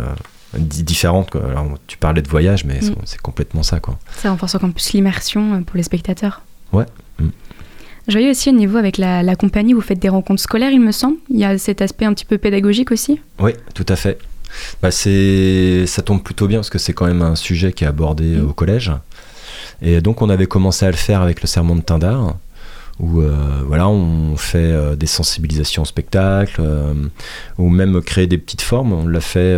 di- 0.59 0.83
différentes. 0.83 1.31
quoi. 1.31 1.43
Alors, 1.51 1.67
tu 1.87 1.97
parlais 1.99 2.23
de 2.23 2.29
voyage, 2.29 2.65
mais 2.65 2.81
c'est- 2.81 2.91
Mm. 2.91 2.97
c'est 3.05 3.21
complètement 3.21 3.63
ça. 3.63 3.81
Quoi. 3.81 3.99
Ça 4.17 4.31
renforce 4.31 4.55
encore 4.55 4.71
plus 4.73 4.93
l'immersion 4.93 5.63
pour 5.65 5.77
les 5.77 5.83
spectateurs. 5.83 6.43
Ouais. 6.79 6.87
Mm. 7.19 7.29
Je 8.09 8.13
voyais 8.13 8.31
aussi 8.31 8.49
au 8.49 8.53
niveau 8.53 8.79
avec 8.79 8.97
la, 8.97 9.23
la 9.23 9.37
compagnie, 9.37 9.75
vous 9.75 9.83
faites 9.83 9.99
des 9.99 10.09
rencontres 10.09 10.41
scolaires, 10.43 10.71
il 10.71 10.81
me 10.81 10.93
semble. 10.93 11.17
Il 11.29 11.39
y 11.39 11.45
a 11.45 11.59
cet 11.59 11.83
aspect 11.83 12.07
un 12.07 12.15
petit 12.15 12.25
peu 12.25 12.39
pédagogique 12.39 12.91
aussi. 12.91 13.21
Oui, 13.39 13.53
tout 13.75 13.85
à 13.89 13.97
fait. 13.97 14.19
Bah, 14.81 14.91
c'est, 14.91 15.85
ça 15.87 16.01
tombe 16.01 16.23
plutôt 16.23 16.47
bien 16.47 16.59
parce 16.59 16.71
que 16.71 16.79
c'est 16.79 16.95
quand 16.95 17.07
même 17.07 17.21
un 17.21 17.35
sujet 17.37 17.73
qui 17.73 17.85
est 17.85 17.87
abordé 17.87 18.37
euh, 18.37 18.43
Mm. 18.43 18.49
au 18.49 18.53
collège. 18.55 18.93
Et 19.83 20.01
donc 20.01 20.23
on 20.23 20.31
avait 20.31 20.47
commencé 20.47 20.87
à 20.87 20.91
le 20.91 20.97
faire 20.97 21.21
avec 21.21 21.43
le 21.43 21.47
serment 21.47 21.77
de 21.77 21.83
Tindar, 21.83 22.37
où 22.99 23.21
euh, 23.21 23.63
voilà, 23.67 23.89
on 23.89 24.37
fait 24.37 24.59
euh, 24.59 24.97
des 24.97 25.07
sensibilisations 25.07 25.83
au 25.83 25.85
spectacle, 25.85 26.61
euh, 26.65 26.95
ou 27.59 27.69
même 27.69 28.01
créer 28.01 28.27
des 28.27 28.39
petites 28.39 28.63
formes. 28.63 28.93
On 28.93 29.07
l'a 29.07 29.21
fait, 29.21 29.57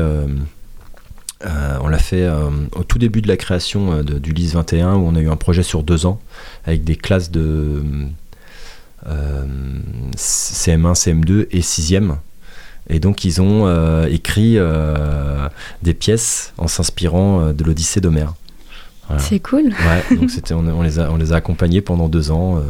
euh, 1.46 1.78
on 1.82 1.88
l'a 1.88 1.98
fait 1.98 2.22
euh, 2.22 2.50
au 2.76 2.84
tout 2.84 2.98
début 2.98 3.22
de 3.22 3.28
la 3.28 3.36
création 3.36 3.92
euh, 3.92 4.02
de- 4.02 4.18
du 4.18 4.32
LIS 4.32 4.52
21, 4.54 4.94
où 4.96 5.06
on 5.06 5.14
a 5.16 5.20
eu 5.20 5.28
un 5.30 5.36
projet 5.36 5.62
sur 5.62 5.82
deux 5.82 6.04
ans 6.06 6.20
avec 6.66 6.84
des 6.84 6.96
classes 6.96 7.30
de 7.30 7.82
euh, 9.06 9.44
CM1, 10.16 10.94
CM2 10.94 11.46
et 11.50 11.60
6e. 11.60 12.16
Et 12.88 12.98
donc 12.98 13.24
ils 13.24 13.40
ont 13.40 14.04
écrit 14.06 14.58
des 15.82 15.94
pièces 15.94 16.52
en 16.58 16.66
s'inspirant 16.66 17.52
de 17.52 17.64
l'Odyssée 17.64 18.00
d'Homère. 18.00 18.34
Voilà. 19.06 19.22
C'est 19.22 19.38
cool. 19.38 19.66
Ouais, 19.68 20.16
donc 20.16 20.30
c'était, 20.34 20.54
on, 20.54 20.66
on 20.66 20.82
les 20.82 20.98
a, 20.98 21.10
on 21.12 21.16
les 21.16 21.32
a 21.32 21.36
accompagnés 21.36 21.80
pendant 21.82 22.08
deux 22.08 22.30
ans 22.32 22.60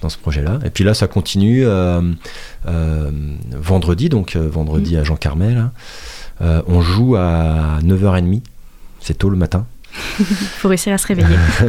dans 0.00 0.08
ce 0.08 0.18
projet-là. 0.18 0.58
Et 0.64 0.70
puis 0.70 0.82
là, 0.84 0.94
ça 0.94 1.06
continue 1.06 1.64
vendredi, 3.52 4.08
donc 4.08 4.36
vendredi 4.36 4.96
à 4.96 5.04
Jean 5.04 5.16
Carmel. 5.16 5.56
hein. 5.58 5.72
Euh, 6.42 6.62
on 6.66 6.80
joue 6.82 7.16
à 7.16 7.78
9h30, 7.82 8.42
c'est 9.00 9.16
tôt 9.18 9.30
le 9.30 9.36
matin. 9.36 9.66
Il 10.18 10.24
faut 10.26 10.68
réussir 10.68 10.92
à 10.94 10.98
se 10.98 11.06
réveiller. 11.06 11.28
ouais, 11.60 11.68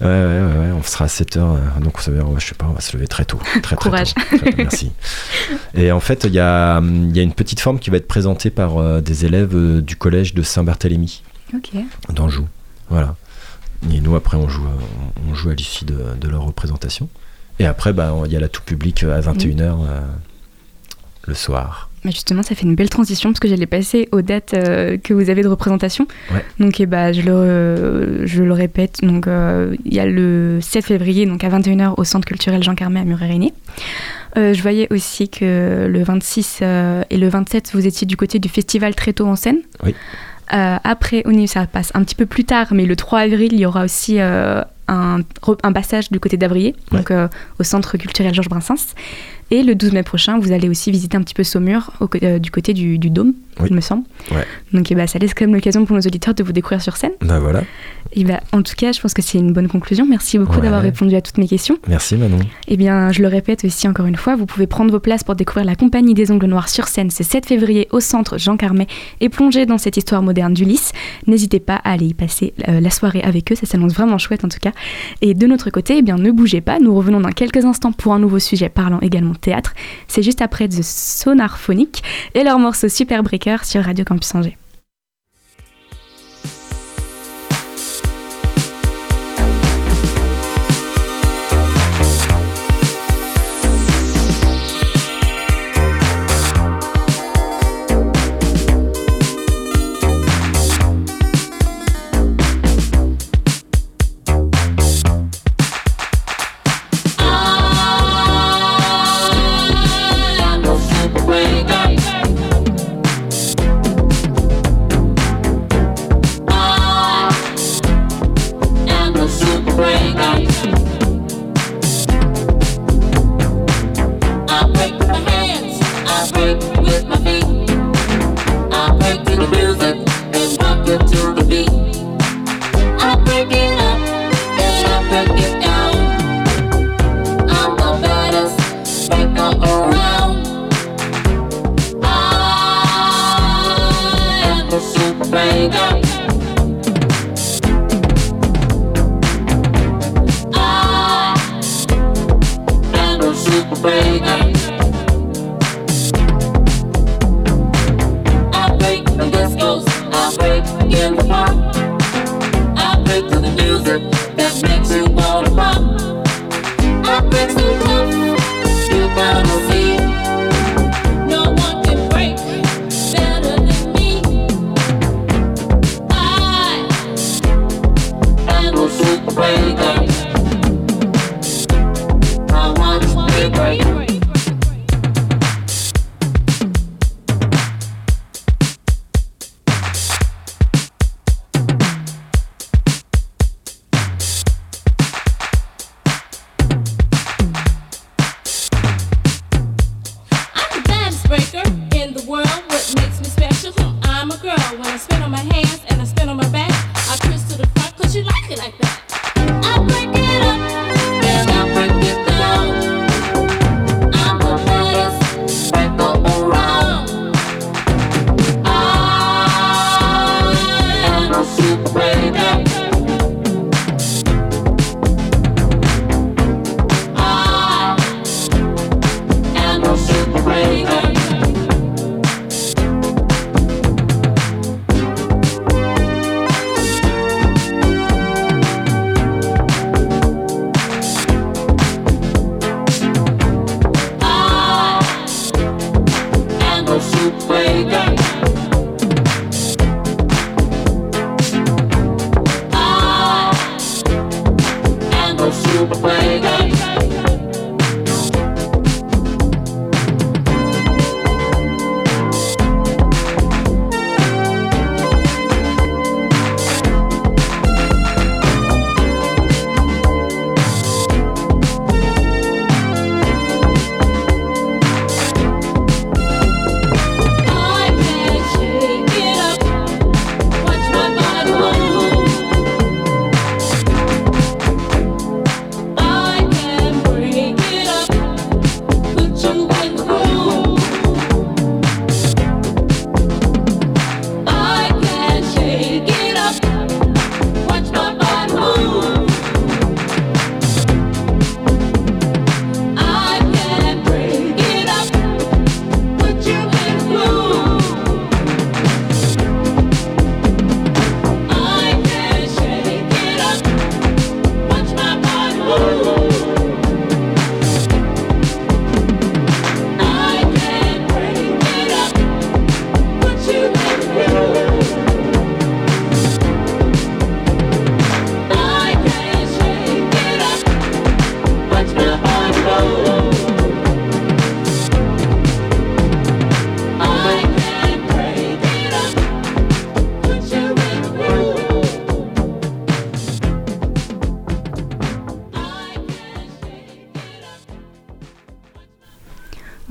ouais, 0.00 0.06
ouais, 0.06 0.58
ouais, 0.58 0.72
on 0.78 0.82
sera 0.82 1.06
à 1.06 1.08
7h, 1.08 1.38
euh, 1.38 1.58
donc 1.80 2.00
veut 2.06 2.14
dire, 2.14 2.26
je 2.38 2.46
sais 2.46 2.54
pas, 2.54 2.66
on 2.66 2.72
va 2.72 2.80
se 2.80 2.94
lever 2.96 3.08
très 3.08 3.24
tôt. 3.24 3.38
Très, 3.38 3.60
très 3.60 3.76
Courage. 3.76 4.14
tôt. 4.14 4.38
Très- 4.38 4.54
merci. 4.56 4.92
Et 5.74 5.90
en 5.92 6.00
fait, 6.00 6.24
il 6.24 6.34
y 6.34 6.38
a, 6.40 6.80
il 6.80 7.16
y 7.16 7.20
a 7.20 7.22
une 7.22 7.32
petite 7.32 7.60
forme 7.60 7.78
qui 7.78 7.90
va 7.90 7.96
être 7.96 8.08
présentée 8.08 8.50
par 8.50 8.78
euh, 8.78 9.00
des 9.00 9.24
élèves 9.24 9.54
euh, 9.54 9.80
du 9.80 9.96
collège 9.96 10.34
de 10.34 10.42
Saint-Barthélemy 10.42 11.22
ok. 11.54 11.70
d'Anjou. 12.10 12.46
Voilà. 12.88 13.16
Et 13.92 14.00
nous, 14.00 14.14
après, 14.14 14.36
on 14.36 14.48
joue, 14.48 14.66
on 15.28 15.34
joue 15.34 15.48
à 15.50 15.54
l'issue 15.54 15.86
de, 15.86 15.98
de 16.20 16.28
leur 16.28 16.42
représentation. 16.42 17.08
Et 17.58 17.66
après, 17.66 17.92
bah, 17.92 18.14
il 18.26 18.32
y 18.32 18.36
a 18.36 18.40
la 18.40 18.48
tout 18.48 18.62
public 18.62 19.02
à 19.04 19.20
21h 19.20 19.60
euh, 19.60 20.00
le 21.26 21.34
soir. 21.34 21.89
Justement, 22.06 22.42
ça 22.42 22.54
fait 22.54 22.62
une 22.62 22.74
belle 22.74 22.88
transition 22.88 23.30
parce 23.30 23.40
que 23.40 23.48
j'allais 23.48 23.66
passer 23.66 24.08
aux 24.10 24.22
dates 24.22 24.54
euh, 24.54 24.96
que 24.96 25.12
vous 25.12 25.28
avez 25.28 25.42
de 25.42 25.48
représentation. 25.48 26.06
Ouais. 26.32 26.42
Donc, 26.58 26.80
eh 26.80 26.86
bah, 26.86 27.12
je, 27.12 27.20
le, 27.20 27.32
euh, 27.32 28.26
je 28.26 28.42
le 28.42 28.52
répète, 28.54 29.00
euh, 29.02 29.76
il 29.84 29.94
y 29.94 30.00
a 30.00 30.06
le 30.06 30.60
7 30.62 30.86
février, 30.86 31.26
donc 31.26 31.44
à 31.44 31.50
21h 31.50 31.94
au 31.98 32.04
Centre 32.04 32.26
culturel 32.26 32.62
Jean 32.62 32.74
Carmet 32.74 33.00
à 33.00 33.04
Muret-Réné. 33.04 33.52
Euh, 34.38 34.54
je 34.54 34.62
voyais 34.62 34.88
aussi 34.90 35.28
que 35.28 35.86
le 35.88 36.02
26 36.02 36.60
euh, 36.62 37.02
et 37.10 37.18
le 37.18 37.28
27, 37.28 37.72
vous 37.74 37.86
étiez 37.86 38.06
du 38.06 38.16
côté 38.16 38.38
du 38.38 38.48
festival 38.48 38.94
très 38.94 39.12
tôt 39.12 39.26
en 39.26 39.36
scène. 39.36 39.58
Oui. 39.84 39.94
Après, 40.52 41.22
au 41.26 41.30
niveau, 41.30 41.46
ça 41.46 41.64
passe 41.66 41.92
un 41.94 42.02
petit 42.02 42.16
peu 42.16 42.26
plus 42.26 42.42
tard, 42.42 42.68
mais 42.72 42.84
le 42.84 42.96
3 42.96 43.20
avril, 43.20 43.52
il 43.52 43.60
y 43.60 43.66
aura 43.66 43.84
aussi 43.84 44.18
un, 44.92 45.72
passage 45.72 46.10
du 46.10 46.20
côté 46.20 46.36
d'Avrier, 46.36 46.74
Ouais. 46.92 46.98
donc 46.98 47.10
euh, 47.10 47.28
au 47.58 47.62
Centre 47.62 47.96
culturel 47.96 48.34
Georges 48.34 48.48
Brassens. 48.48 48.94
Et 49.52 49.64
le 49.64 49.74
12 49.74 49.92
mai 49.92 50.04
prochain, 50.04 50.38
vous 50.38 50.52
allez 50.52 50.68
aussi 50.68 50.92
visiter 50.92 51.16
un 51.16 51.22
petit 51.22 51.34
peu 51.34 51.42
Saumur, 51.42 51.90
au 52.00 52.08
euh, 52.22 52.38
du 52.38 52.52
côté 52.52 52.72
du, 52.72 52.98
du 53.00 53.10
Dôme, 53.10 53.32
Oui. 53.58 53.66
il 53.70 53.74
me 53.74 53.80
semble. 53.80 54.04
Ouais. 54.30 54.44
Donc 54.72 54.92
eh 54.92 54.94
ben, 54.94 55.08
ça 55.08 55.18
laisse 55.18 55.34
quand 55.34 55.44
même 55.44 55.54
l'occasion 55.56 55.84
pour 55.84 55.96
nos 55.96 56.02
auditeurs 56.02 56.34
de 56.34 56.44
vous 56.44 56.52
découvrir 56.52 56.80
sur 56.80 56.96
scène. 56.96 57.10
Ben 57.20 57.40
voilà. 57.40 57.64
Et 58.12 58.22
ben, 58.22 58.38
en 58.52 58.62
tout 58.62 58.74
cas, 58.76 58.92
je 58.92 59.00
pense 59.00 59.12
que 59.12 59.22
c'est 59.22 59.38
une 59.38 59.52
bonne 59.52 59.66
conclusion. 59.66 60.06
Merci 60.08 60.38
beaucoup 60.38 60.56
Ouais. 60.56 60.62
d'avoir 60.62 60.82
répondu 60.82 61.16
à 61.16 61.20
toutes 61.20 61.38
mes 61.38 61.48
questions. 61.48 61.78
Merci 61.88 62.16
Manon. 62.16 62.38
Eh 62.68 62.76
bien, 62.76 63.10
je 63.10 63.22
le 63.22 63.28
répète 63.28 63.64
aussi 63.64 63.88
encore 63.88 64.06
une 64.06 64.14
fois, 64.14 64.36
vous 64.36 64.46
pouvez 64.46 64.68
prendre 64.68 64.92
vos 64.92 65.00
places 65.00 65.24
pour 65.24 65.34
découvrir 65.34 65.64
la 65.66 65.74
Compagnie 65.74 66.14
des 66.14 66.30
Ongles 66.30 66.46
Noirs 66.46 66.68
sur 66.68 66.86
scène 66.86 67.10
ce 67.10 67.24
7 67.24 67.46
février 67.46 67.88
au 67.90 67.98
centre 67.98 68.38
Jean 68.38 68.56
Carmet 68.56 68.86
et 69.20 69.28
plonger 69.28 69.66
dans 69.66 69.78
cette 69.78 69.96
histoire 69.96 70.22
moderne 70.22 70.54
d'Ulysse. 70.54 70.92
N'hésitez 71.26 71.58
pas 71.58 71.74
à 71.82 71.90
aller 71.92 72.06
y 72.06 72.14
passer 72.14 72.54
euh, 72.68 72.80
la 72.80 72.90
soirée 72.90 73.22
avec 73.22 73.50
eux, 73.50 73.56
ça 73.56 73.66
s'annonce 73.66 73.94
vraiment 73.94 74.18
chouette 74.18 74.44
en 74.44 74.48
tout 74.48 74.60
cas. 74.60 74.70
Et 75.20 75.34
de 75.34 75.46
notre 75.46 75.70
côté, 75.70 75.98
eh 75.98 76.02
bien, 76.02 76.16
ne 76.16 76.30
bougez 76.30 76.60
pas, 76.60 76.78
nous 76.78 76.94
revenons 76.94 77.20
dans 77.20 77.30
quelques 77.30 77.64
instants 77.64 77.92
pour 77.92 78.12
un 78.14 78.18
nouveau 78.18 78.38
sujet 78.38 78.68
parlant 78.68 79.00
également 79.00 79.34
théâtre. 79.34 79.74
C'est 80.08 80.22
juste 80.22 80.42
après 80.42 80.68
The 80.68 80.82
Sonar 80.82 81.58
Phonique 81.58 82.02
et 82.34 82.44
leur 82.44 82.58
morceau 82.58 82.88
Super 82.88 83.22
Breaker 83.22 83.58
sur 83.64 83.82
Radio 83.84 84.04
Campus 84.04 84.34
Angers. 84.34 84.56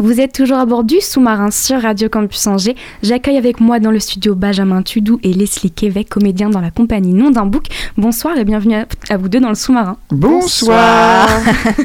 Vous 0.09 0.19
êtes 0.19 0.33
toujours 0.33 0.57
à 0.57 0.65
bord 0.65 0.83
du 0.83 1.01
sous-marin 1.01 1.51
sur 1.51 1.79
Radio 1.83 2.09
Campus 2.09 2.47
Angers. 2.47 2.75
J'accueille 3.03 3.37
avec 3.37 3.59
moi 3.59 3.79
dans 3.79 3.91
le 3.91 3.99
studio 3.99 4.33
Benjamin 4.33 4.81
Tudou 4.81 5.19
et 5.21 5.31
Leslie 5.33 5.69
Quévec, 5.69 6.09
comédiens 6.09 6.49
dans 6.49 6.61
la 6.61 6.71
compagnie 6.71 7.13
Non 7.13 7.29
d'un 7.29 7.45
bouc. 7.45 7.67
Bonsoir 7.95 8.35
et 8.35 8.43
bienvenue 8.43 8.73
à, 8.73 8.87
à 9.11 9.17
vous 9.17 9.29
deux 9.29 9.39
dans 9.39 9.49
le 9.49 9.53
sous-marin. 9.55 9.97
Bonsoir. 10.09 11.29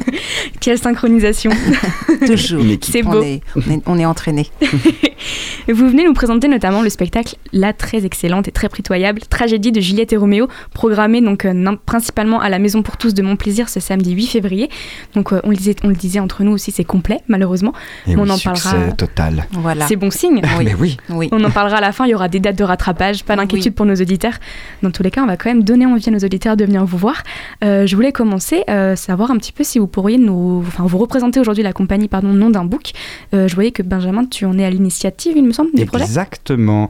Quelle 0.60 0.78
synchronisation 0.78 1.50
Toujours. 2.26 2.64
C'est 2.80 3.04
On 3.06 3.10
beau. 3.10 3.22
est, 3.22 3.42
on 3.56 3.70
est, 3.70 3.82
on 3.84 3.98
est 3.98 4.06
entraîné. 4.06 4.48
Vous 5.68 5.88
venez 5.88 6.04
nous 6.04 6.14
présenter 6.14 6.48
notamment 6.48 6.80
le 6.80 6.88
spectacle 6.88 7.36
La 7.56 7.72
très 7.72 8.04
excellente 8.04 8.48
et 8.48 8.52
très 8.52 8.68
pitoyable 8.68 9.22
tragédie 9.30 9.70
de 9.72 9.80
Juliette 9.80 10.12
et 10.12 10.16
Roméo, 10.16 10.48
programmé 10.72 11.20
donc 11.20 11.44
euh, 11.44 11.76
principalement 11.86 12.40
à 12.40 12.48
la 12.48 12.58
Maison 12.58 12.82
pour 12.82 12.96
tous 12.96 13.14
de 13.14 13.22
Montplaisir 13.22 13.68
ce 13.68 13.78
samedi 13.80 14.12
8 14.12 14.26
février. 14.26 14.68
Donc 15.14 15.32
euh, 15.32 15.40
on, 15.44 15.50
le 15.50 15.56
disait, 15.56 15.76
on 15.84 15.88
le 15.88 15.94
disait 15.94 16.18
entre 16.18 16.42
nous 16.42 16.52
aussi, 16.52 16.72
c'est 16.72 16.84
complet 16.84 17.20
malheureusement. 17.28 17.72
Et 18.06 18.16
On 18.16 18.24
oui, 18.24 18.30
en 18.32 18.36
succès 18.36 18.70
parlera. 18.70 18.92
total. 18.92 19.46
Voilà. 19.52 19.86
C'est 19.86 19.96
bon 19.96 20.10
signe. 20.10 20.42
Oui. 20.58 20.64
Mais 20.64 20.74
oui. 20.74 20.96
Oui. 21.10 21.28
On 21.32 21.42
en 21.44 21.50
parlera 21.50 21.76
à 21.78 21.80
la 21.80 21.92
fin, 21.92 22.06
il 22.06 22.10
y 22.10 22.14
aura 22.14 22.28
des 22.28 22.40
dates 22.40 22.56
de 22.56 22.64
rattrapage, 22.64 23.24
pas 23.24 23.36
d'inquiétude 23.36 23.72
Oui. 23.72 23.76
pour 23.76 23.86
nos 23.86 23.94
auditeurs. 23.94 24.34
Dans 24.82 24.90
tous 24.90 25.04
les 25.04 25.10
cas, 25.12 25.22
on 25.22 25.26
va 25.26 25.36
quand 25.36 25.48
même 25.48 25.62
donner 25.62 25.86
envie 25.86 26.08
à 26.08 26.10
nos 26.10 26.18
auditeurs 26.18 26.56
de 26.56 26.64
venir 26.64 26.84
vous 26.84 26.98
voir. 26.98 27.22
Euh, 27.62 27.86
je 27.86 27.94
voulais 27.94 28.12
commencer, 28.12 28.64
euh, 28.68 28.96
savoir 28.96 29.30
un 29.30 29.36
petit 29.36 29.52
peu 29.52 29.62
si 29.62 29.78
vous 29.78 29.86
pourriez 29.86 30.18
nous, 30.18 30.64
enfin, 30.66 30.84
vous 30.86 30.98
représenter 30.98 31.38
aujourd'hui 31.38 31.62
la 31.62 31.72
compagnie 31.72 32.08
pardon, 32.08 32.28
Nom 32.28 32.50
d'un 32.50 32.64
bouc. 32.64 32.92
Euh, 33.32 33.46
je 33.46 33.54
voyais 33.54 33.70
que 33.70 33.82
Benjamin, 33.82 34.24
tu 34.24 34.44
en 34.44 34.58
es 34.58 34.64
à 34.64 34.70
l'initiative, 34.70 35.34
il 35.36 35.44
me 35.44 35.52
semble, 35.52 35.70
du 35.72 35.86
projet. 35.86 36.04
Exactement. 36.04 36.88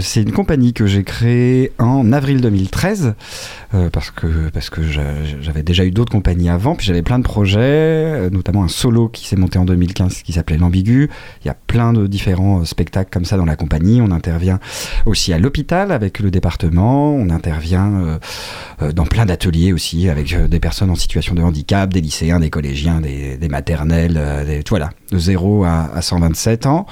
C'est 0.00 0.22
une 0.22 0.32
compagnie 0.32 0.72
que 0.72 0.86
j'ai 0.86 1.04
créée 1.04 1.72
en 1.78 2.12
avril 2.12 2.40
2013 2.40 3.14
euh, 3.74 3.90
parce 3.90 4.10
que, 4.10 4.48
parce 4.52 4.70
que 4.70 4.82
j'a- 4.82 5.02
j'avais 5.40 5.62
déjà 5.62 5.84
eu 5.84 5.90
d'autres 5.90 6.12
compagnies 6.12 6.48
avant, 6.48 6.74
puis 6.74 6.86
j'avais 6.86 7.02
plein 7.02 7.18
de 7.18 7.24
projets, 7.24 7.58
euh, 7.60 8.30
notamment 8.30 8.64
un 8.64 8.68
solo 8.68 9.08
qui 9.08 9.26
s'est 9.26 9.36
monté 9.36 9.58
en 9.58 9.64
2015 9.64 10.22
qui 10.22 10.32
s'appelait 10.32 10.56
L'Ambigu. 10.58 11.08
Il 11.44 11.46
y 11.46 11.50
a 11.50 11.54
plein 11.66 11.92
de 11.92 12.06
différents 12.06 12.60
euh, 12.60 12.64
spectacles 12.64 13.10
comme 13.12 13.24
ça 13.24 13.36
dans 13.36 13.44
la 13.44 13.56
compagnie. 13.56 14.00
On 14.00 14.10
intervient 14.10 14.58
aussi 15.06 15.32
à 15.32 15.38
l'hôpital 15.38 15.92
avec 15.92 16.18
le 16.20 16.30
département, 16.30 17.14
on 17.14 17.30
intervient 17.30 18.18
dans 18.94 19.04
plein 19.06 19.26
d'ateliers 19.26 19.72
aussi 19.72 20.08
avec 20.08 20.34
des 20.48 20.60
personnes 20.60 20.90
en 20.90 20.94
situation 20.94 21.34
de 21.34 21.42
handicap, 21.42 21.92
des 21.92 22.00
lycéens, 22.00 22.40
des 22.40 22.50
collégiens, 22.50 23.00
des, 23.00 23.36
des 23.36 23.48
maternelles, 23.48 24.20
des- 24.46 24.62
voilà, 24.68 24.90
de 25.10 25.18
0 25.18 25.64
à, 25.64 25.90
à 25.94 26.02
127 26.02 26.66
ans 26.66 26.86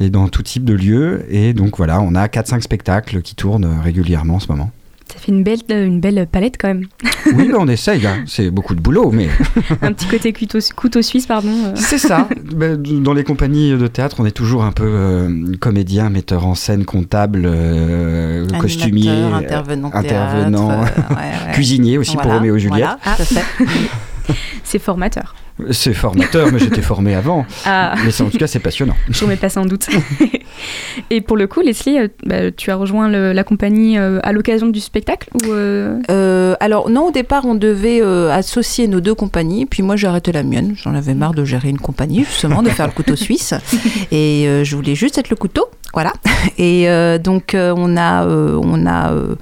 et 0.00 0.10
dans 0.10 0.28
tout 0.28 0.42
type 0.42 0.64
de 0.64 0.74
lieux. 0.74 1.24
Et 1.30 1.52
donc 1.52 1.76
voilà, 1.76 2.00
on 2.00 2.14
a 2.14 2.26
4-5 2.26 2.60
spectacles 2.62 3.22
qui 3.22 3.34
tournent 3.34 3.64
euh, 3.64 3.80
régulièrement 3.82 4.34
en 4.36 4.40
ce 4.40 4.48
moment. 4.48 4.70
Ça 5.12 5.18
fait 5.18 5.30
une 5.32 5.42
belle, 5.44 5.58
euh, 5.70 5.84
une 5.84 6.00
belle 6.00 6.26
palette 6.30 6.56
quand 6.58 6.68
même. 6.68 6.86
Oui, 7.34 7.50
on 7.54 7.68
essaye, 7.68 8.06
hein. 8.06 8.24
c'est 8.26 8.50
beaucoup 8.50 8.74
de 8.74 8.80
boulot, 8.80 9.10
mais 9.12 9.28
un 9.82 9.92
petit 9.92 10.06
côté 10.06 10.32
couteau, 10.32 10.58
couteau 10.74 11.02
suisse, 11.02 11.26
pardon. 11.26 11.50
euh. 11.66 11.72
c'est 11.74 11.98
ça. 11.98 12.28
Bah, 12.56 12.76
Dans 12.76 13.12
les 13.12 13.22
compagnies 13.22 13.76
de 13.76 13.86
théâtre, 13.88 14.16
on 14.20 14.24
est 14.26 14.30
toujours 14.30 14.64
un 14.64 14.72
peu 14.72 14.86
euh, 14.86 15.52
comédien, 15.60 16.08
metteur 16.08 16.46
en 16.46 16.54
scène, 16.54 16.86
comptable, 16.86 17.42
euh, 17.44 18.46
costumier, 18.58 19.10
intervenant, 19.10 19.90
intervenant, 19.92 20.68
théâtre, 20.68 20.92
euh, 21.10 21.14
ouais, 21.14 21.20
ouais. 21.48 21.52
cuisinier 21.52 21.98
aussi 21.98 22.16
pour 22.16 22.32
Roméo 22.32 22.56
et 22.56 22.60
Juliette. 22.60 22.88
Voilà, 23.04 23.16
fait. 23.16 23.42
C'est 24.64 24.78
formateur. 24.78 25.34
C'est 25.70 25.94
formateur, 25.94 26.50
mais 26.52 26.58
j'étais 26.58 26.82
formé 26.82 27.14
avant. 27.14 27.46
Ah, 27.64 27.94
Mais 28.04 28.10
c'est- 28.10 28.22
en 28.22 28.30
tout 28.30 28.38
cas, 28.38 28.46
c'est 28.46 28.58
passionnant. 28.58 28.96
je 29.08 29.22
remets 29.24 29.36
pas 29.36 29.48
ça 29.48 29.60
en 29.60 29.66
doute. 29.66 29.88
Et 31.10 31.20
pour 31.20 31.36
le 31.36 31.46
coup, 31.46 31.60
Leslie, 31.60 31.98
euh, 31.98 32.08
bah, 32.26 32.50
tu 32.50 32.70
as 32.70 32.76
rejoint 32.76 33.08
le- 33.08 33.32
la 33.32 33.44
compagnie 33.44 33.98
euh, 33.98 34.18
à 34.22 34.32
l'occasion 34.32 34.68
du 34.68 34.80
spectacle 34.80 35.28
ou 35.34 35.50
euh, 35.52 35.98
Euh, 36.10 36.54
alors 36.60 36.90
non, 36.90 37.08
au 37.08 37.10
départ, 37.10 37.44
on 37.46 37.54
devait 37.54 38.00
euh, 38.02 38.30
associer 38.32 38.88
nos 38.88 39.00
deux 39.00 39.14
compagnies. 39.14 39.66
Puis 39.66 39.82
moi, 39.82 39.96
j'ai 39.96 40.06
arrêté 40.06 40.32
la 40.32 40.42
mienne. 40.42 40.74
J'en 40.76 40.94
avais 40.94 41.14
marre 41.14 41.34
de 41.34 41.44
gérer 41.44 41.68
une 41.68 41.78
compagnie, 41.78 42.24
justement, 42.24 42.62
de 42.62 42.68
faire 42.70 42.86
le 42.86 42.92
couteau 42.92 43.16
suisse. 43.16 43.54
Et 44.10 44.46
euh, 44.48 44.64
je 44.64 44.76
voulais 44.76 44.94
juste 44.94 45.18
être 45.18 45.30
le 45.30 45.36
couteau. 45.36 45.66
Voilà. 45.94 46.12
Et 46.58 46.88
euh, 46.88 47.18
donc, 47.18 47.54
euh, 47.54 47.74
on, 47.76 47.96
a, 47.96 48.24
euh, 48.24 48.58
on, 48.62 48.86
a, 48.86 49.12
euh, 49.12 49.34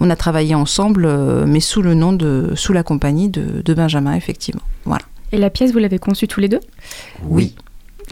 on 0.00 0.08
a 0.10 0.16
travaillé 0.16 0.54
ensemble, 0.54 1.04
euh, 1.06 1.44
mais 1.46 1.60
sous 1.60 1.82
le 1.82 1.94
nom 1.94 2.12
de, 2.12 2.52
sous 2.54 2.72
la 2.72 2.82
compagnie 2.82 3.28
de, 3.28 3.62
de 3.62 3.74
Benjamin, 3.74 4.14
effectivement. 4.14 4.62
Voilà. 4.86 5.02
Et 5.32 5.38
la 5.38 5.50
pièce, 5.50 5.72
vous 5.72 5.78
l'avez 5.78 5.98
conçue 5.98 6.26
tous 6.28 6.40
les 6.40 6.48
deux? 6.48 6.60
Oui. 7.24 7.54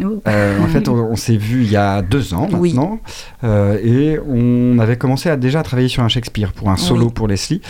Oh. 0.04 0.20
Euh, 0.28 0.62
en 0.62 0.66
fait, 0.66 0.88
on, 0.88 0.94
on 0.94 1.16
s'est 1.16 1.38
vu 1.38 1.62
il 1.62 1.70
y 1.70 1.76
a 1.76 2.02
deux 2.02 2.34
ans 2.34 2.48
Oui. 2.52 2.74
maintenant, 2.74 3.00
euh, 3.44 3.78
et 3.82 4.18
on 4.28 4.78
avait 4.78 4.98
commencé 4.98 5.30
à 5.30 5.36
déjà 5.38 5.62
travailler 5.62 5.88
sur 5.88 6.02
un 6.02 6.08
Shakespeare 6.08 6.52
pour 6.52 6.68
un 6.68 6.76
solo 6.76 7.06
Oui. 7.06 7.12
pour 7.14 7.28
Leslie. 7.28 7.62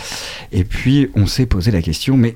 Et 0.51 0.65
puis, 0.65 1.09
on 1.15 1.25
s'est 1.25 1.45
posé 1.45 1.71
la 1.71 1.81
question, 1.81 2.17
mais 2.17 2.35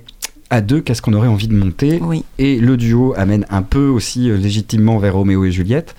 à 0.51 0.61
deux, 0.61 0.81
qu'est-ce 0.81 1.01
qu'on 1.01 1.13
aurait 1.13 1.27
envie 1.27 1.47
de 1.47 1.55
monter 1.55 1.97
Oui. 2.01 2.23
Et 2.37 2.57
le 2.59 2.77
duo 2.77 3.13
amène 3.17 3.45
un 3.49 3.63
peu 3.63 3.87
aussi 3.87 4.29
euh, 4.29 4.37
légitimement 4.37 4.97
vers 4.99 5.13
Roméo 5.15 5.43
et 5.45 5.51
Juliette. 5.51 5.95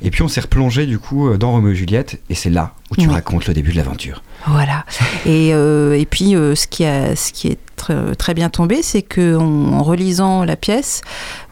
Et 0.00 0.10
puis, 0.10 0.22
on 0.22 0.28
s'est 0.28 0.40
replongé 0.40 0.86
du 0.86 0.98
coup 0.98 1.28
euh, 1.28 1.36
dans 1.36 1.50
Roméo 1.50 1.72
et 1.72 1.74
Juliette, 1.74 2.20
et 2.30 2.34
c'est 2.34 2.48
là 2.50 2.72
où 2.90 2.96
tu 2.96 3.06
Oui. 3.08 3.12
racontes 3.12 3.46
le 3.46 3.52
début 3.54 3.72
de 3.72 3.76
l'aventure. 3.76 4.22
Voilà. 4.46 4.86
Et, 5.26 5.50
euh, 5.52 5.98
et 5.98 6.06
puis, 6.06 6.34
euh, 6.34 6.54
ce, 6.54 6.66
qui 6.66 6.84
a, 6.86 7.14
ce 7.16 7.32
qui 7.32 7.48
est 7.48 7.58
tr- 7.76 8.14
très 8.16 8.32
bien 8.34 8.48
tombé, 8.48 8.82
c'est 8.82 9.02
qu'en 9.02 9.42
en 9.72 9.82
relisant 9.82 10.44
la 10.44 10.56
pièce, 10.56 11.02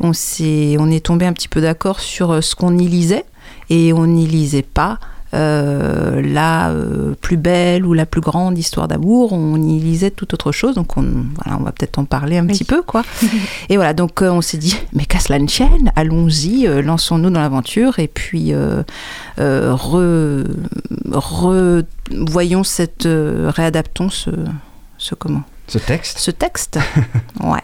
on, 0.00 0.12
on 0.12 0.90
est 0.90 1.04
tombé 1.04 1.26
un 1.26 1.32
petit 1.32 1.48
peu 1.48 1.60
d'accord 1.60 2.00
sur 2.00 2.42
ce 2.42 2.54
qu'on 2.54 2.78
y 2.78 2.86
lisait. 2.86 3.24
Et 3.68 3.92
on 3.92 4.06
n'y 4.06 4.26
lisait 4.28 4.62
pas 4.62 5.00
euh, 5.34 6.22
la 6.22 6.70
euh, 6.70 7.14
plus 7.20 7.36
belle 7.36 7.84
ou 7.84 7.92
la 7.94 8.06
plus 8.06 8.20
grande 8.20 8.56
histoire 8.58 8.88
d'amour. 8.88 9.32
On 9.32 9.56
y 9.60 9.78
lisait 9.80 10.10
tout 10.10 10.32
autre 10.34 10.52
chose. 10.52 10.74
Donc, 10.76 10.96
on, 10.96 11.04
voilà, 11.42 11.58
on 11.60 11.64
va 11.64 11.72
peut-être 11.72 11.98
en 11.98 12.04
parler 12.04 12.38
un 12.38 12.42
Oui. 12.46 12.52
petit 12.52 12.64
peu, 12.64 12.82
quoi. 12.82 13.02
et 13.68 13.76
voilà, 13.76 13.92
donc 13.94 14.22
euh, 14.22 14.30
on 14.30 14.40
s'est 14.40 14.58
dit, 14.58 14.76
mais 14.92 15.04
qu'à 15.04 15.18
cela 15.20 15.38
ne 15.38 15.46
tienne, 15.46 15.92
allons-y, 15.96 16.66
euh, 16.66 16.82
lançons-nous 16.82 17.30
dans 17.30 17.40
l'aventure. 17.40 17.98
Et 17.98 18.08
puis, 18.08 18.52
euh, 18.52 18.82
euh, 19.38 19.74
re- 19.74 20.46
re- 21.10 21.84
voyons 22.10 22.62
cette 22.64 23.06
euh, 23.06 23.50
réadaptons 23.54 24.10
ce, 24.10 24.30
ce 24.98 25.14
comment? 25.14 25.42
Ce 25.68 25.78
texte 25.78 26.18
ce 26.18 26.30
texte 26.30 26.78
ouais 27.42 27.58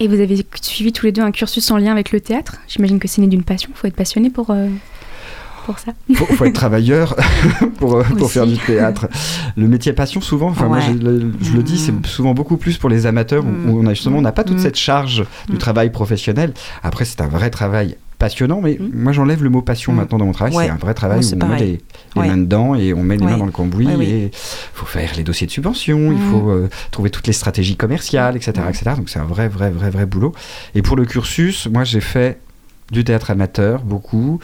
Et 0.00 0.08
vous 0.08 0.20
avez 0.20 0.44
suivi 0.60 0.92
tous 0.92 1.06
les 1.06 1.12
deux 1.12 1.22
un 1.22 1.30
cursus 1.30 1.70
en 1.70 1.78
lien 1.78 1.92
avec 1.92 2.12
le 2.12 2.20
théâtre? 2.20 2.56
J'imagine 2.68 2.98
que 2.98 3.08
c'est 3.08 3.22
né 3.22 3.26
d'une 3.28 3.42
passion, 3.44 3.70
faut 3.74 3.86
être 3.86 3.96
passionné 3.96 4.28
pour, 4.28 4.50
euh, 4.50 4.68
pour 5.66 5.78
ça. 5.78 5.92
faut, 6.14 6.24
faut 6.26 6.44
être 6.46 6.54
travailleur 6.54 7.14
pour, 7.78 7.96
euh, 7.96 8.02
pour 8.18 8.30
faire 8.30 8.46
du 8.46 8.56
théâtre. 8.56 9.08
Le 9.56 9.68
métier 9.68 9.92
passion, 9.92 10.20
souvent, 10.20 10.48
enfin 10.48 10.66
moi 10.68 10.80
je, 10.80 10.92
le- 10.92 11.32
je 11.42 11.52
le 11.52 11.62
dis, 11.62 11.76
c'est 11.78 11.92
Mm. 11.92 12.04
souvent 12.06 12.32
beaucoup 12.34 12.56
plus 12.56 12.78
pour 12.78 12.88
les 12.88 13.04
amateurs 13.06 13.44
où- 13.44 13.70
où 13.70 13.80
on 13.82 13.86
a 13.86 13.92
justement 13.94 14.18
on 14.18 14.22
n'a 14.22 14.32
pas 14.32 14.44
toute 14.44 14.56
Mm. 14.56 14.62
cette 14.62 14.76
charge 14.76 15.24
du 15.48 15.56
Mm. 15.56 15.58
travail 15.58 15.90
professionnel. 15.90 16.54
Après, 16.82 17.04
c'est 17.04 17.20
un 17.20 17.28
vrai 17.28 17.50
travail 17.50 17.96
passionnant, 18.18 18.60
mais 18.62 18.78
moi 18.94 19.12
j'enlève 19.12 19.42
le 19.42 19.50
mot 19.50 19.60
passion 19.60 19.92
maintenant 19.92 20.16
dans 20.16 20.24
mon 20.24 20.32
travail. 20.32 20.54
Ouais. 20.56 20.64
C'est 20.64 20.70
un 20.70 20.76
vrai 20.76 20.94
travail 20.94 21.18
Ouais, 21.20 21.34
où 21.34 21.44
on 21.44 21.48
met 21.48 21.58
les, 21.58 21.66
les 21.66 21.80
Ouais. 22.22 22.28
mains 22.28 22.38
dedans 22.38 22.74
et 22.74 22.94
on 22.94 23.02
met 23.02 23.18
les 23.18 23.24
mains 23.26 23.36
dans 23.36 23.44
le 23.44 23.52
cambouis 23.52 23.86
et 24.00 24.22
il 24.24 24.30
faut 24.72 24.86
faire 24.86 25.10
les 25.18 25.22
dossiers 25.22 25.46
de 25.46 25.52
subvention, 25.52 26.12
il 26.12 26.18
faut 26.30 26.48
euh, 26.50 26.70
trouver 26.92 27.10
toutes 27.10 27.26
les 27.26 27.34
stratégies 27.34 27.76
commerciales, 27.76 28.34
etc., 28.36 28.52
etc. 28.70 28.92
Donc 28.96 29.10
c'est 29.10 29.18
un 29.18 29.24
vrai, 29.26 29.48
vrai, 29.48 29.68
vrai, 29.70 29.90
vrai 29.90 30.06
boulot. 30.06 30.32
Et 30.74 30.80
pour 30.80 30.96
le 30.96 31.04
cursus, 31.04 31.68
moi 31.70 31.84
j'ai 31.84 32.00
fait 32.00 32.38
du 32.92 33.02
théâtre 33.04 33.30
amateur, 33.30 33.82
beaucoup, 33.82 34.38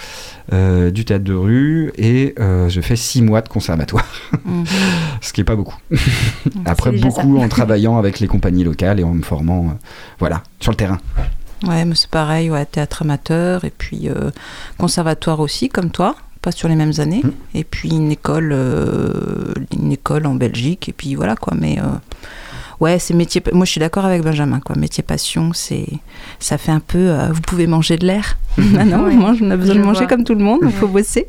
euh, 0.52 0.90
du 0.90 1.04
théâtre 1.04 1.24
de 1.24 1.32
rue, 1.34 1.92
et 1.96 2.34
euh, 2.40 2.68
je 2.68 2.80
fais 2.80 2.96
six 2.96 3.22
mois 3.22 3.40
de 3.40 3.48
conservatoire, 3.48 4.04
Mhm. 4.44 4.64
ce 5.20 5.32
qui 5.32 5.40
est 5.42 5.44
pas 5.44 5.54
beaucoup. 5.56 5.76
Après, 6.64 6.90
beaucoup 6.92 7.38
en 7.38 7.48
travaillant 7.48 7.98
avec 7.98 8.18
les 8.20 8.26
compagnies 8.26 8.64
locales 8.64 8.98
et 9.00 9.04
en 9.04 9.14
me 9.14 9.22
formant, 9.22 9.66
euh, 9.66 9.72
voilà, 10.18 10.42
sur 10.60 10.72
le 10.72 10.76
terrain. 10.76 10.98
ouais 11.68 11.84
mais 11.84 11.94
c'est 11.94 12.10
pareil 12.10 12.50
ouais 12.50 12.66
théâtre 12.66 13.02
amateur 13.02 13.64
et 13.64 13.70
puis 13.70 14.08
conservatoire 14.78 15.38
aussi 15.38 15.68
comme 15.68 15.90
toi 15.90 16.16
pas 16.40 16.50
sur 16.50 16.68
les 16.68 16.74
mêmes 16.74 16.94
années 16.98 17.22
Mm. 17.22 17.30
et 17.54 17.62
puis 17.62 17.90
une 17.90 18.10
école 18.10 18.52
une 19.72 19.92
école 19.92 20.26
en 20.26 20.34
Belgique 20.34 20.88
et 20.88 20.92
puis 20.92 21.14
voilà 21.14 21.36
quoi 21.36 21.54
mais 21.56 21.78
Ouais, 22.82 22.98
c'est 22.98 23.14
métier. 23.14 23.40
Moi, 23.52 23.64
je 23.64 23.70
suis 23.70 23.78
d'accord 23.78 24.04
avec 24.04 24.22
Benjamin. 24.22 24.58
Quoi. 24.60 24.74
Métier 24.76 25.02
passion, 25.04 25.52
c'est, 25.54 25.86
ça 26.40 26.58
fait 26.58 26.72
un 26.72 26.80
peu. 26.80 26.98
euh, 26.98 27.28
vous 27.32 27.40
pouvez 27.40 27.66
manger 27.68 27.96
de 27.96 28.06
l'air. 28.06 28.36
ah 28.58 28.84
non, 28.84 29.04
Ouais, 29.04 29.12
on 29.14 29.20
mange, 29.20 29.38
on 29.40 29.50
a 29.52 29.56
besoin 29.56 29.74
je 29.74 29.78
de 29.80 29.84
manger 29.84 29.98
vois. 30.00 30.08
comme 30.08 30.24
tout 30.24 30.34
le 30.34 30.42
monde. 30.44 30.60
Il 30.64 30.72
faut 30.72 30.88
bosser. 30.88 31.26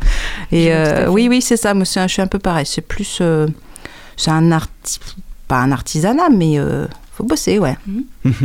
Et 0.52 0.72
euh, 0.72 1.08
oui, 1.10 1.26
oui, 1.28 1.42
c'est 1.42 1.56
ça. 1.58 1.74
Moi, 1.74 1.84
c'est 1.84 2.00
un- 2.00 2.06
je 2.06 2.12
suis 2.14 2.22
un 2.22 2.26
peu 2.26 2.38
pareil. 2.38 2.64
C'est 2.66 2.80
plus, 2.80 3.18
euh, 3.20 3.46
c'est 4.16 4.30
un 4.30 4.50
arti, 4.50 4.98
pas 5.46 5.58
un 5.58 5.72
artisanat, 5.72 6.30
mais 6.30 6.58
euh, 6.58 6.86
faut 7.12 7.24
bosser, 7.24 7.58
ouais. 7.58 7.76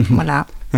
voilà. 0.10 0.46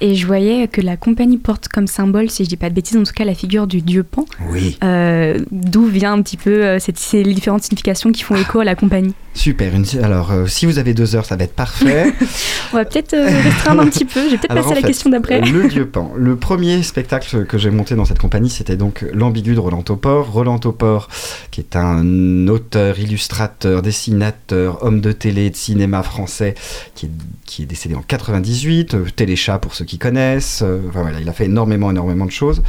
Et 0.00 0.14
je 0.14 0.26
voyais 0.26 0.68
que 0.68 0.80
la 0.80 0.96
compagnie 0.96 1.38
porte 1.38 1.68
comme 1.68 1.86
symbole, 1.86 2.30
si 2.30 2.44
je 2.44 2.48
dis 2.48 2.56
pas 2.56 2.70
de 2.70 2.74
bêtises, 2.74 2.96
en 2.96 3.04
tout 3.04 3.12
cas 3.12 3.24
la 3.24 3.34
figure 3.34 3.66
du 3.66 3.80
dieu 3.80 4.02
Pan. 4.02 4.24
Oui. 4.50 4.78
Euh, 4.82 5.38
D'où 5.50 5.86
vient 5.86 6.12
un 6.12 6.22
petit 6.22 6.36
peu 6.36 6.64
euh, 6.64 6.78
cette, 6.78 6.98
ces 6.98 7.22
différentes 7.22 7.62
significations 7.62 8.12
qui 8.12 8.22
font 8.22 8.36
écho 8.36 8.60
à 8.60 8.64
la 8.64 8.74
compagnie 8.74 9.14
Super. 9.34 9.74
Une... 9.74 9.84
Alors, 10.02 10.30
euh, 10.30 10.46
si 10.46 10.64
vous 10.64 10.78
avez 10.78 10.94
deux 10.94 11.16
heures, 11.16 11.24
ça 11.24 11.36
va 11.36 11.44
être 11.44 11.54
parfait. 11.54 12.12
On 12.72 12.76
va 12.76 12.84
peut-être 12.84 13.16
restreindre 13.16 13.82
un 13.82 13.86
petit 13.88 14.04
peu. 14.04 14.20
Je 14.26 14.30
vais 14.30 14.38
peut-être 14.38 14.54
passer 14.54 14.70
à 14.70 14.74
la 14.74 14.80
fait, 14.80 14.86
question 14.86 15.10
d'après. 15.10 15.40
Le 15.40 15.68
Dieu 15.68 15.86
Pan. 15.86 16.12
Le 16.16 16.36
premier 16.36 16.82
spectacle 16.82 17.44
que 17.44 17.58
j'ai 17.58 17.70
monté 17.70 17.96
dans 17.96 18.04
cette 18.04 18.20
compagnie, 18.20 18.50
c'était 18.50 18.76
donc 18.76 19.04
L'ambigu 19.12 19.54
de 19.54 19.60
Roland 19.60 19.82
Topor. 19.82 20.30
Roland 20.30 20.58
Topor, 20.58 21.08
qui 21.50 21.60
est 21.60 21.74
un 21.76 22.46
auteur, 22.46 22.98
illustrateur, 22.98 23.82
dessinateur, 23.82 24.82
homme 24.84 25.00
de 25.00 25.12
télé, 25.12 25.50
de 25.50 25.56
cinéma 25.56 26.02
français, 26.02 26.54
qui 26.94 27.06
est, 27.06 27.10
qui 27.44 27.62
est 27.62 27.66
décédé 27.66 27.94
en 27.96 28.02
98. 28.02 28.94
euh, 28.94 29.06
Téléchat 29.14 29.58
pour 29.58 29.74
ceux 29.74 29.84
qui 29.84 29.93
connaissent. 29.98 30.62
euh, 30.62 30.80
enfin, 30.88 31.02
voilà, 31.02 31.20
il 31.20 31.28
a 31.28 31.32
fait 31.32 31.46
énormément, 31.46 31.90
énormément 31.90 32.26
de 32.26 32.30
choses. 32.30 32.62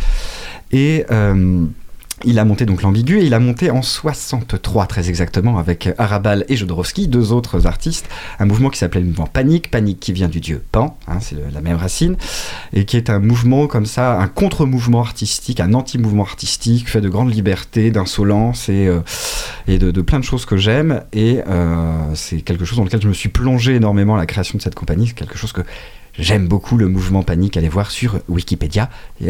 Et. 0.71 1.05
euh, 1.11 1.65
il 2.23 2.39
a 2.39 2.45
monté 2.45 2.65
donc 2.65 2.81
l'ambigu 2.81 3.19
et 3.19 3.25
il 3.25 3.33
a 3.33 3.39
monté 3.39 3.69
en 3.71 3.81
63 3.81 4.88
très 4.88 5.09
exactement 5.09 5.57
avec 5.57 5.89
Arabal 5.97 6.45
et 6.47 6.55
Jodorowsky, 6.55 7.07
deux 7.09 7.33
autres 7.33 7.67
artistes, 7.67 8.07
un 8.39 8.45
mouvement 8.45 8.69
qui 8.69 8.79
s'appelait 8.79 9.01
le 9.01 9.07
mouvement 9.07 9.27
Panique, 9.27 9.69
Panique 9.69 9.99
qui 9.99 10.13
vient 10.13 10.29
du 10.29 10.39
dieu 10.39 10.63
Pan, 10.71 10.97
hein, 11.07 11.17
c'est 11.19 11.35
la 11.53 11.59
même 11.61 11.75
racine, 11.75 12.15
et 12.73 12.85
qui 12.85 12.95
est 12.95 13.09
un 13.09 13.19
mouvement 13.19 13.67
comme 13.67 13.85
ça, 13.85 14.17
un 14.17 14.27
contre-mouvement 14.27 15.01
artistique, 15.01 15.59
un 15.59 15.73
anti-mouvement 15.73 16.23
artistique, 16.23 16.89
fait 16.89 17.01
de 17.01 17.09
grande 17.09 17.33
liberté, 17.33 17.91
d'insolence 17.91 18.69
et, 18.69 18.88
euh, 18.88 19.01
de, 19.67 20.01
plein 20.01 20.19
de 20.19 20.23
choses 20.25 20.45
que 20.45 20.55
j'aime. 20.55 21.03
Et 21.11 21.39
c'est 22.13 22.41
quelque 22.41 22.63
chose 22.63 22.77
dans 22.77 22.85
lequel 22.85 23.01
je 23.01 23.09
me 23.09 23.13
suis 23.13 23.29
plongé 23.29 23.75
énormément 23.75 24.15
à 24.15 24.17
la 24.17 24.25
création 24.25 24.57
de 24.57 24.63
cette 24.63 24.75
compagnie, 24.75 25.07
c'est 25.07 25.15
quelque 25.15 25.38
chose 25.38 25.51
que 25.51 25.61
J'aime 26.17 26.47
beaucoup 26.47 26.78
le 26.78 26.88
mouvement 26.88 27.23
panique, 27.23 27.58
allez 27.58 27.69
voir 27.69 27.91
sur 27.91 28.19
Wikipédia. 28.30 28.89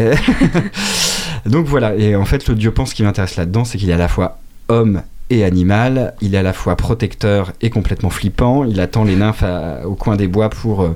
Donc 1.45 1.65
voilà, 1.65 1.95
et 1.95 2.15
en 2.15 2.25
fait 2.25 2.47
le 2.47 2.55
dieu 2.55 2.71
Pan, 2.71 2.85
ce 2.85 2.95
qui 2.95 3.03
m'intéresse 3.03 3.35
là-dedans, 3.35 3.65
c'est 3.65 3.77
qu'il 3.77 3.89
est 3.89 3.93
à 3.93 3.97
la 3.97 4.07
fois 4.07 4.39
homme 4.67 5.01
et 5.29 5.43
animal, 5.43 6.13
il 6.21 6.35
est 6.35 6.37
à 6.37 6.43
la 6.43 6.53
fois 6.53 6.75
protecteur 6.75 7.51
et 7.61 7.69
complètement 7.69 8.11
flippant, 8.11 8.63
il 8.63 8.79
attend 8.79 9.03
les 9.03 9.15
nymphes 9.15 9.43
au 9.83 9.95
coin 9.95 10.15
des 10.15 10.27
bois 10.27 10.49
pour, 10.49 10.83
euh, 10.83 10.95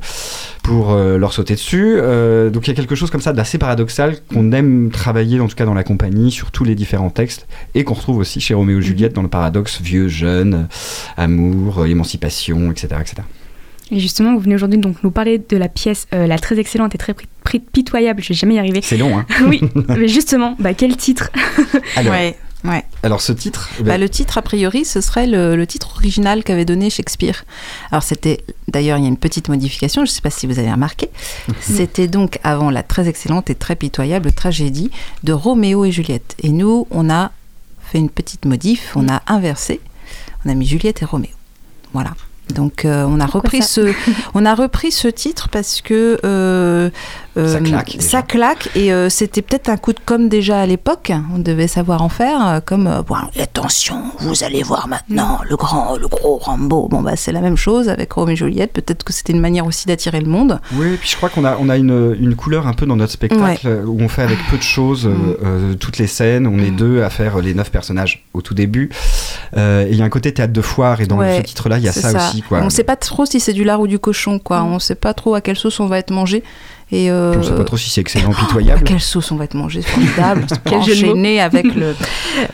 pour 0.61 0.91
euh, 0.91 1.17
leur 1.17 1.33
sauter 1.33 1.55
dessus. 1.55 1.97
Euh, 1.97 2.51
donc 2.51 2.67
il 2.67 2.69
y 2.69 2.73
a 2.73 2.75
quelque 2.75 2.93
chose 2.93 3.09
comme 3.09 3.21
ça 3.21 3.33
d'assez 3.33 3.57
paradoxal 3.57 4.17
qu'on 4.31 4.51
aime 4.51 4.91
travailler, 4.91 5.39
en 5.39 5.47
tout 5.47 5.55
cas 5.55 5.65
dans 5.65 5.73
la 5.73 5.83
compagnie, 5.83 6.31
sur 6.31 6.51
tous 6.51 6.63
les 6.63 6.75
différents 6.75 7.09
textes, 7.09 7.47
et 7.73 7.83
qu'on 7.83 7.95
retrouve 7.95 8.17
aussi 8.17 8.39
chez 8.39 8.53
Roméo 8.53 8.79
et 8.79 8.83
Juliette 8.83 9.13
dans 9.13 9.23
le 9.23 9.29
paradoxe 9.29 9.81
vieux, 9.81 10.07
jeune, 10.07 10.67
amour, 11.17 11.87
émancipation, 11.87 12.71
etc. 12.71 12.87
etc. 13.01 13.23
Et 13.91 13.99
justement, 13.99 14.33
vous 14.33 14.39
venez 14.39 14.55
aujourd'hui 14.55 14.77
donc 14.79 14.97
nous 15.03 15.11
parler 15.11 15.39
de 15.39 15.57
la 15.57 15.67
pièce, 15.67 16.07
euh, 16.13 16.27
la 16.27 16.37
très 16.37 16.59
excellente 16.59 16.93
et 16.95 16.97
très 16.97 17.15
pitoyable. 17.73 18.21
Je 18.21 18.29
vais 18.29 18.35
jamais 18.35 18.55
y 18.55 18.59
arriver. 18.59 18.81
C'est 18.83 18.97
long, 18.97 19.17
hein 19.17 19.25
oui, 19.47 19.61
mais 19.89 20.07
justement, 20.07 20.55
bah, 20.59 20.73
quel 20.73 20.95
titre? 20.95 21.31
Alors, 21.95 22.13
Ouais, 22.13 22.37
ouais. 22.65 22.83
alors 23.01 23.21
ce 23.21 23.31
titre, 23.31 23.69
eh 23.79 23.83
Bah, 23.83 23.91
ben, 23.93 24.01
le 24.01 24.09
titre, 24.09 24.37
a 24.37 24.41
priori, 24.43 24.85
ce 24.85 25.01
serait 25.01 25.25
le, 25.25 25.55
le 25.55 25.65
titre 25.65 25.91
original 25.95 26.43
qu'avait 26.43 26.65
donné 26.65 26.89
Shakespeare. 26.91 27.45
Alors, 27.91 28.03
c'était, 28.03 28.43
d'ailleurs, 28.67 28.97
il 28.99 29.01
y 29.01 29.05
a 29.05 29.09
une 29.09 29.17
petite 29.17 29.49
modification, 29.49 30.05
je 30.05 30.11
ne 30.11 30.13
sais 30.13 30.21
pas 30.21 30.29
si 30.29 30.45
vous 30.45 30.59
avez 30.59 30.71
remarqué. 30.71 31.09
c'était 31.61 32.07
donc 32.07 32.39
avant 32.43 32.69
la 32.69 32.83
très 32.83 33.07
excellente 33.07 33.49
et 33.49 33.55
très 33.55 33.75
pitoyable 33.75 34.31
tragédie 34.31 34.91
de 35.23 35.33
Roméo 35.33 35.83
et 35.85 35.91
Juliette. 35.91 36.35
Et 36.43 36.49
nous, 36.49 36.85
on 36.91 37.09
a 37.09 37.31
fait 37.81 37.97
une 37.97 38.09
petite 38.11 38.45
modif, 38.45 38.91
on 38.95 39.07
a 39.09 39.23
inversé, 39.25 39.81
on 40.45 40.49
a 40.49 40.53
mis 40.53 40.67
Juliette 40.67 41.01
et 41.01 41.05
Roméo. 41.05 41.31
Voilà. 41.93 42.11
Donc 42.53 42.85
euh, 42.85 43.05
on 43.07 43.19
a 43.19 43.25
Pourquoi 43.25 43.41
repris 43.41 43.61
ce 43.61 43.93
on 44.33 44.45
a 44.45 44.55
repris 44.55 44.91
ce 44.91 45.07
titre 45.07 45.49
parce 45.49 45.81
que 45.81 46.19
euh, 46.23 46.89
Ça 47.35 47.59
claque, 47.59 47.95
déjà. 47.97 48.07
ça 48.09 48.21
claque 48.21 48.69
et 48.75 48.91
euh, 48.91 49.09
c'était 49.09 49.41
peut-être 49.41 49.69
un 49.69 49.77
coup 49.77 49.93
de 49.93 49.99
com 50.05 50.27
déjà 50.29 50.59
à 50.61 50.65
l'époque. 50.65 51.11
On 51.33 51.39
devait 51.39 51.67
savoir 51.67 52.01
en 52.01 52.09
faire 52.09 52.45
euh, 52.45 52.59
comme 52.63 52.87
euh, 52.87 53.01
bon, 53.03 53.15
attention, 53.39 54.01
vous 54.19 54.43
allez 54.43 54.63
voir 54.63 54.87
maintenant 54.87 55.39
le 55.47 55.55
grand, 55.55 55.95
le 55.97 56.07
gros 56.07 56.37
Rambo. 56.37 56.87
Bon 56.89 57.01
bah 57.01 57.15
c'est 57.15 57.31
la 57.31 57.41
même 57.41 57.55
chose 57.55 57.87
avec 57.89 58.11
Roméo 58.11 58.33
et 58.33 58.35
Juliette. 58.35 58.73
Peut-être 58.73 59.03
que 59.03 59.13
c'était 59.13 59.33
une 59.33 59.39
manière 59.41 59.65
aussi 59.65 59.87
d'attirer 59.87 60.19
le 60.21 60.27
monde. 60.27 60.59
Oui, 60.73 60.97
puis 60.99 61.09
je 61.09 61.15
crois 61.17 61.29
qu'on 61.29 61.45
a, 61.45 61.57
on 61.59 61.69
a 61.69 61.77
une, 61.77 62.15
une 62.19 62.35
couleur 62.35 62.67
un 62.67 62.73
peu 62.73 62.85
dans 62.85 62.95
notre 62.95 63.13
spectacle 63.13 63.67
euh, 63.67 63.83
où 63.85 63.99
on 64.01 64.09
fait 64.09 64.23
avec 64.23 64.37
peu 64.49 64.57
de 64.57 64.61
choses 64.63 65.05
euh, 65.05 65.09
Mm. 65.09 65.35
euh, 65.45 65.73
toutes 65.75 65.97
les 65.97 66.07
scènes. 66.07 66.47
On 66.47 66.57
est 66.59 66.71
Mm. 66.71 66.75
deux 66.75 67.03
à 67.03 67.09
faire 67.09 67.39
les 67.39 67.53
neuf 67.53 67.71
personnages 67.71 68.25
au 68.33 68.41
tout 68.41 68.53
début. 68.53 68.89
Euh, 69.57 69.85
et 69.85 69.91
il 69.91 69.97
y 69.97 70.01
a 70.01 70.05
un 70.05 70.09
côté 70.09 70.33
théâtre 70.33 70.53
de 70.53 70.61
foire 70.61 71.01
et 71.01 71.05
dans 71.05 71.17
Ouais, 71.17 71.37
ce 71.37 71.41
titre-là, 71.41 71.77
il 71.77 71.83
y 71.83 71.87
a 71.87 71.91
ça, 71.91 72.29
aussi. 72.29 72.41
Quoi. 72.41 72.59
On 72.63 72.69
sait 72.69 72.83
pas 72.83 72.95
trop 72.95 73.25
si 73.25 73.39
c'est 73.39 73.53
du 73.53 73.63
lard 73.63 73.81
ou 73.81 73.87
du 73.87 73.99
cochon 73.99 74.39
quoi. 74.39 74.61
Mm. 74.61 74.73
On 74.73 74.79
sait 74.79 74.95
pas 74.95 75.13
trop 75.13 75.35
à 75.35 75.41
quelle 75.41 75.57
sauce 75.57 75.79
on 75.79 75.87
va 75.87 75.97
être 75.99 76.11
mangé. 76.11 76.43
Et 76.91 77.11
euh, 77.11 77.35
on 77.37 77.43
sait 77.43 77.53
pas 77.55 77.63
trop 77.63 77.77
si 77.77 77.89
c'est 77.89 78.01
excellent, 78.01 78.31
À 78.31 78.35
pitoyable. 78.35 78.83
quelle 78.83 78.99
sauce 78.99 79.31
on 79.31 79.35
va 79.35 79.43
être 79.43 79.53
mangé, 79.53 79.81
c'est 79.83 79.89
formidable. 79.89 80.45
Enchaîné 80.71 81.39
avec 81.39 81.75
le. 81.75 81.95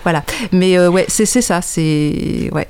Voilà. 0.03 0.23
Mais 0.51 0.77
euh, 0.77 0.89
ouais, 0.89 1.05
c'est 1.07 1.25
c'est 1.25 1.41
ça. 1.41 1.61
C'est. 1.61 2.49
Ouais. 2.51 2.67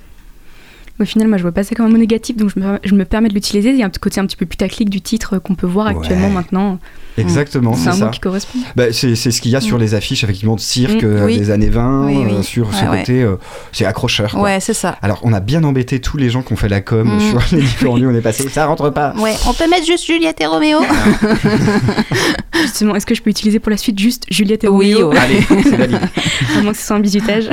Au 1.00 1.04
final, 1.06 1.28
moi, 1.28 1.38
je 1.38 1.42
vois 1.42 1.52
pas 1.52 1.64
ça 1.64 1.76
comme 1.76 1.88
un 1.88 1.90
mot 1.90 1.98
négatif, 1.98 2.38
donc 2.38 2.52
je 2.56 2.60
me, 2.60 2.80
je 2.84 2.96
me 2.96 3.04
permets 3.04 3.28
de 3.28 3.34
l'utiliser. 3.34 3.70
Il 3.72 3.76
y 3.78 3.84
a 3.84 3.86
un 3.86 3.90
petit 3.90 4.00
côté 4.00 4.22
un 4.22 4.26
petit 4.26 4.38
peu 4.38 4.46
putaclic 4.46 4.90
du 4.90 5.02
titre 5.02 5.40
qu'on 5.40 5.56
peut 5.56 5.68
voir 5.68 5.88
Ouais. 5.88 5.96
actuellement 5.98 6.30
maintenant. 6.30 6.80
Exactement, 7.18 7.74
C'est 7.74 7.84
c'est 7.84 7.90
un 7.90 7.94
ça. 7.94 8.06
mot 8.06 8.12
qui 8.12 8.20
correspond. 8.20 8.60
Bah, 8.76 8.92
c'est 8.92 9.16
c'est 9.16 9.32
ce 9.32 9.42
qu'il 9.42 9.52
y 9.52 9.56
a 9.56 9.62
sur 9.62 9.78
Mm. 9.78 9.82
les 9.82 9.94
affiches, 9.94 10.24
effectivement, 10.24 10.56
de 10.56 10.60
cirque 10.62 11.04
Mm, 11.04 11.06
euh, 11.06 11.26
oui. 11.26 11.38
des 11.38 11.50
années 11.52 11.70
20, 11.70 12.06
Oui, 12.08 12.18
oui. 12.26 12.34
euh, 12.34 12.42
sur 12.44 12.74
ce 12.74 12.84
Ouais, 12.84 12.90
ouais. 12.90 13.00
côté, 13.00 13.24
euh, 13.24 13.36
c'est 13.74 13.86
accrocheur. 13.86 14.32
quoi. 14.32 14.42
Ouais, 14.42 14.60
c'est 14.62 14.74
ça. 14.74 14.98
Alors, 15.02 15.20
on 15.24 15.32
a 15.34 15.40
bien 15.42 15.64
embêté 15.66 16.00
tous 16.00 16.18
les 16.18 16.30
gens 16.30 16.42
qui 16.42 16.54
ont 16.54 16.58
fait 16.58 16.70
la 16.70 16.82
com 16.82 17.08
Mm. 17.16 17.20
sur 17.20 17.42
les 17.58 17.62
différents 17.62 17.98
lieux. 17.98 18.08
On 18.10 18.16
est 18.16 18.22
passé, 18.22 18.48
ça 18.50 18.66
rentre 18.66 18.90
pas. 18.90 19.14
Ouais, 19.20 19.34
on 19.48 19.54
peut 19.54 19.70
mettre 19.70 19.86
juste 19.86 20.06
Juliette 20.06 20.40
et 20.42 20.46
Roméo. 20.46 20.80
Justement, 22.62 22.96
est-ce 22.96 23.06
que 23.06 23.16
je 23.16 23.22
peux 23.22 23.30
utiliser 23.30 23.60
pour 23.60 23.70
la 23.70 23.78
suite 23.78 24.00
juste 24.00 24.24
Juliette 24.30 24.64
et 24.64 24.68
Oui, 24.68 24.94
Roméo 24.94 25.12
ouais. 25.12 25.18
Allez, 25.20 25.42
c'est 25.64 25.76
validé. 25.76 25.98
À 26.58 26.62
moins 26.62 26.72
que 26.72 26.78
ce 26.78 26.86
soit 26.86 26.96
un 26.96 27.00
bisutage. 27.02 27.50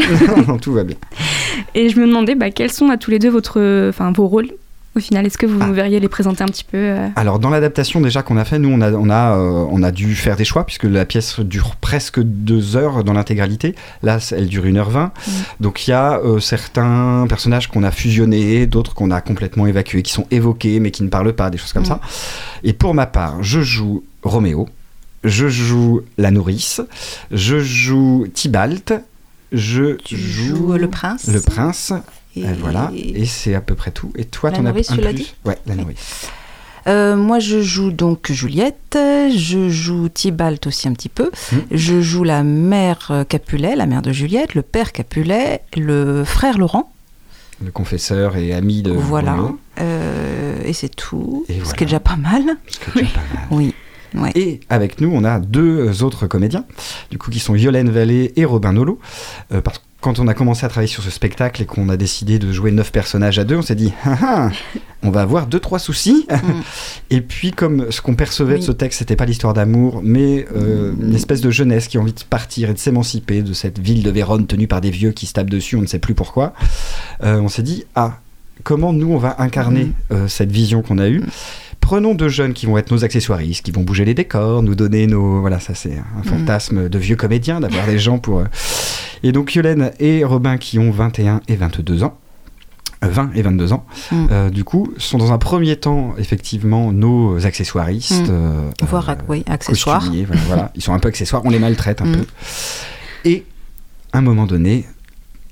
Non, 0.46 0.58
tout 0.58 0.72
va 0.72 0.84
bien. 0.84 0.96
Et 1.74 1.88
je 1.88 1.98
me 2.00 2.06
demandais 2.06 2.34
bah, 2.34 2.50
quels 2.50 2.70
sont 2.72 2.88
à 2.88 2.96
tous 2.96 3.10
les 3.10 3.18
deux 3.18 3.30
votre, 3.32 3.88
enfin, 3.88 4.12
vos 4.12 4.28
rôles 4.28 4.50
au 4.94 5.00
final? 5.00 5.24
Est-ce 5.26 5.38
que 5.38 5.46
vous 5.46 5.58
Ah. 5.62 5.72
verriez 5.72 6.00
les 6.00 6.08
présenter 6.08 6.42
un 6.44 6.48
petit 6.48 6.64
peu 6.64 6.76
euh, 6.76 7.08
Alors 7.16 7.38
dans 7.38 7.48
l'adaptation 7.48 8.00
déjà 8.02 8.22
qu'on 8.22 8.36
a 8.36 8.44
fait, 8.44 8.58
nous 8.58 8.68
on 8.68 8.80
a 8.82 8.92
on 8.92 9.08
a 9.08 9.36
euh, 9.38 9.66
on 9.70 9.82
a 9.82 9.90
dû 9.90 10.14
faire 10.14 10.36
des 10.36 10.44
choix 10.44 10.66
puisque 10.66 10.84
la 10.84 11.06
pièce 11.06 11.40
dure 11.40 11.76
presque 11.76 12.20
deux 12.20 12.76
heures 12.76 13.02
dans 13.02 13.14
l'intégralité. 13.14 13.74
Là 14.02 14.18
elle 14.32 14.48
dure 14.48 14.64
1h20. 14.66 15.10
Donc 15.60 15.86
il 15.86 15.90
y 15.90 15.94
a 15.94 16.18
euh, 16.18 16.40
certains 16.40 17.24
personnages 17.26 17.68
qu'on 17.68 17.84
a 17.84 17.90
fusionnés, 17.90 18.66
d'autres 18.66 18.92
qu'on 18.94 19.10
a 19.10 19.22
complètement 19.22 19.66
évacués, 19.66 20.02
qui 20.02 20.12
sont 20.12 20.26
évoqués 20.30 20.78
mais 20.78 20.90
qui 20.90 21.02
ne 21.04 21.08
parlent 21.08 21.32
pas, 21.32 21.48
des 21.48 21.56
choses 21.58 21.72
comme 21.72 21.84
Mm. 21.84 21.86
ça. 21.86 22.00
Et 22.62 22.74
pour 22.74 22.92
ma 22.94 23.06
part, 23.06 23.42
je 23.42 23.60
joue 23.62 24.04
Roméo, 24.22 24.68
je 25.24 25.48
joue 25.48 26.02
la 26.18 26.30
nourrice, 26.30 26.82
je 27.30 27.58
joue 27.60 28.26
Tybalt, 28.34 28.92
je 29.52 29.94
Tu 30.04 30.16
joue 30.18 30.74
le 30.74 30.88
prince? 30.88 31.28
le 31.32 31.40
prince. 31.40 31.92
Et, 32.36 32.40
Et 32.40 32.52
voilà, 32.58 32.90
et 32.94 33.26
c'est 33.26 33.54
à 33.54 33.60
peu 33.60 33.74
près 33.74 33.90
tout. 33.90 34.12
Et 34.16 34.24
toi, 34.24 34.50
t'en 34.50 34.64
as 34.64 34.70
un 34.70 34.72
plus 34.72 35.14
dit 35.14 35.34
Ouais, 35.44 35.58
la 35.66 35.74
nourrice. 35.74 36.28
Euh, 36.88 37.14
moi, 37.16 37.38
je 37.38 37.60
joue 37.62 37.92
donc 37.92 38.32
Juliette. 38.32 38.96
Je 38.96 39.68
joue 39.68 40.08
Tybalt 40.08 40.66
aussi 40.66 40.88
un 40.88 40.92
petit 40.94 41.08
peu. 41.08 41.30
Mm. 41.52 41.56
Je 41.70 42.00
joue 42.00 42.24
la 42.24 42.42
mère 42.42 43.08
euh, 43.10 43.24
Capulet, 43.24 43.76
la 43.76 43.86
mère 43.86 44.02
de 44.02 44.12
Juliette, 44.12 44.54
le 44.54 44.62
père 44.62 44.92
Capulet, 44.92 45.60
le 45.76 46.24
frère 46.24 46.58
Laurent. 46.58 46.92
Le 47.64 47.70
confesseur 47.70 48.36
et 48.36 48.52
ami 48.52 48.82
de 48.82 48.90
voilà. 48.90 49.36
Euh, 49.80 50.58
et 50.64 50.72
c'est 50.72 50.88
tout. 50.88 51.44
Et 51.48 51.54
Ce 51.54 51.58
voilà. 51.60 51.76
qui 51.76 51.84
est 51.84 51.86
déjà 51.86 52.00
pas 52.00 52.16
mal. 52.16 52.42
Ce 52.66 52.78
qui 52.78 52.98
est 52.98 53.02
déjà 53.02 53.14
pas 53.14 53.38
mal. 53.38 53.46
Oui. 53.52 53.74
Ouais. 54.14 54.32
Et 54.34 54.60
avec 54.68 55.00
nous, 55.00 55.10
on 55.14 55.24
a 55.24 55.38
deux 55.38 56.02
autres 56.02 56.26
comédiens, 56.26 56.64
du 57.10 57.16
coup, 57.18 57.30
qui 57.30 57.38
sont 57.38 57.54
Yolène 57.54 57.88
Vallée 57.90 58.32
et 58.36 58.44
Robin 58.44 58.72
Nolo. 58.72 58.98
Euh, 59.52 59.60
parce 59.62 59.78
que 59.78 59.84
quand 60.02 60.18
on 60.18 60.28
a 60.28 60.34
commencé 60.34 60.66
à 60.66 60.68
travailler 60.68 60.92
sur 60.92 61.02
ce 61.02 61.10
spectacle 61.10 61.62
et 61.62 61.64
qu'on 61.64 61.88
a 61.88 61.96
décidé 61.96 62.38
de 62.38 62.52
jouer 62.52 62.70
neuf 62.72 62.92
personnages 62.92 63.38
à 63.38 63.44
deux, 63.44 63.56
on 63.56 63.62
s'est 63.62 63.74
dit, 63.76 63.92
Ah, 64.04 64.18
ah, 64.22 64.50
on 65.02 65.10
va 65.10 65.22
avoir 65.22 65.46
deux, 65.46 65.60
trois 65.60 65.78
soucis. 65.78 66.26
et 67.10 67.20
puis, 67.22 67.52
comme 67.52 67.90
ce 67.90 68.00
qu'on 68.00 68.14
percevait 68.14 68.58
de 68.58 68.62
ce 68.62 68.72
texte, 68.72 68.98
c'était 68.98 69.16
pas 69.16 69.24
l'histoire 69.24 69.54
d'amour, 69.54 70.00
mais 70.04 70.44
euh, 70.54 70.92
une 71.00 71.14
espèce 71.14 71.40
de 71.40 71.50
jeunesse 71.50 71.88
qui 71.88 71.96
a 71.96 72.00
envie 72.00 72.12
de 72.12 72.20
partir 72.28 72.68
et 72.70 72.74
de 72.74 72.78
s'émanciper 72.78 73.42
de 73.42 73.52
cette 73.52 73.78
ville 73.78 74.02
de 74.02 74.10
Vérone 74.10 74.46
tenue 74.46 74.66
par 74.68 74.80
des 74.80 74.90
vieux 74.90 75.12
qui 75.12 75.26
se 75.26 75.32
tapent 75.32 75.50
dessus, 75.50 75.76
on 75.76 75.82
ne 75.82 75.86
sait 75.86 75.98
plus 76.00 76.14
pourquoi. 76.14 76.52
Euh, 77.22 77.38
on 77.40 77.48
s'est 77.48 77.62
dit, 77.62 77.84
ah, 77.94 78.18
comment 78.64 78.92
nous, 78.92 79.12
on 79.12 79.18
va 79.18 79.36
incarner 79.40 79.84
Mm. 79.84 79.92
euh, 80.12 80.28
cette 80.28 80.50
vision 80.52 80.82
qu'on 80.82 80.98
a 80.98 81.08
eue? 81.08 81.22
Prenons 81.80 82.14
deux 82.14 82.28
jeunes 82.28 82.52
qui 82.52 82.66
vont 82.66 82.78
être 82.78 82.92
nos 82.92 83.04
accessoiristes, 83.04 83.64
qui 83.64 83.72
vont 83.72 83.82
bouger 83.82 84.04
les 84.04 84.14
décors, 84.14 84.62
nous 84.62 84.74
donner 84.76 85.06
nos... 85.08 85.40
Voilà, 85.40 85.58
ça 85.60 85.74
c'est 85.74 85.90
Mm. 85.96 86.04
un 86.20 86.22
fantasme 86.24 86.88
de 86.88 86.98
vieux 86.98 87.16
comédiens, 87.16 87.60
d'avoir 87.60 87.86
des 87.86 87.98
gens 88.00 88.18
pour... 88.18 88.42
Et 89.22 89.32
donc 89.32 89.54
Yolène 89.54 89.92
et 90.00 90.24
Robin 90.24 90.56
qui 90.58 90.78
ont 90.78 90.90
21 90.90 91.40
et 91.48 91.56
22 91.56 92.02
ans, 92.04 92.18
euh, 93.04 93.08
20 93.08 93.30
et 93.34 93.42
22 93.42 93.72
ans, 93.72 93.84
Mm. 94.10 94.26
euh, 94.30 94.50
du 94.50 94.64
coup, 94.64 94.92
sont 94.98 95.18
dans 95.18 95.32
un 95.32 95.38
premier 95.38 95.76
temps, 95.76 96.14
effectivement, 96.18 96.92
nos 96.92 97.44
accessoiristes. 97.46 98.28
Mm. 98.28 98.30
euh, 98.30 98.70
euh, 98.82 99.14
oui, 99.28 99.44
accessoires. 99.48 100.04
voilà, 100.26 100.42
voilà. 100.46 100.72
Ils 100.74 100.82
sont 100.82 100.92
un 100.94 100.98
peu 100.98 101.08
accessoires, 101.08 101.42
on 101.44 101.50
les 101.50 101.58
maltraite 101.58 102.00
un 102.02 102.06
Mm. 102.06 102.12
peu. 102.16 102.24
Et, 103.24 103.44
à 104.12 104.18
un 104.18 104.22
moment 104.22 104.46
donné, 104.46 104.86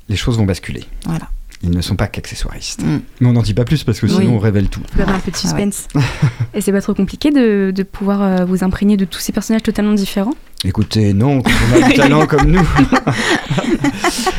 les 0.08 0.16
choses 0.16 0.36
vont 0.36 0.44
basculer. 0.46 0.84
Voilà. 1.06 1.28
Ils 1.62 1.70
ne 1.70 1.80
sont 1.82 1.94
pas 1.94 2.06
qu'accessoiristes. 2.06 2.82
Mm. 2.82 3.00
Mais 3.20 3.28
on 3.28 3.32
n'en 3.34 3.42
dit 3.42 3.54
pas 3.54 3.64
plus 3.64 3.84
parce 3.84 4.00
que 4.00 4.06
Oui. 4.06 4.12
sinon 4.12 4.36
on 4.36 4.38
révèle 4.38 4.68
tout. 4.68 4.80
Avez 4.94 5.02
un 5.04 5.06
peu 5.06 5.12
de 5.12 5.16
Ah 5.18 5.26
ouais. 5.26 5.32
suspense. 5.38 5.88
Et 6.54 6.60
c'est 6.62 6.72
pas 6.72 6.80
trop 6.80 6.94
compliqué 6.94 7.30
de, 7.30 7.70
de 7.70 7.82
pouvoir 7.82 8.22
euh, 8.22 8.44
vous 8.46 8.64
imprégner 8.64 8.96
de 8.96 9.04
tous 9.04 9.20
ces 9.20 9.32
personnages 9.32 9.62
totalement 9.62 9.92
différents? 9.94 10.34
Écoutez, 10.64 11.14
non, 11.14 11.40
quand 11.40 11.50
on 11.74 11.82
a 11.82 11.88
du 11.88 11.94
talent 11.96 12.26
comme 12.26 12.50
nous. 12.50 12.60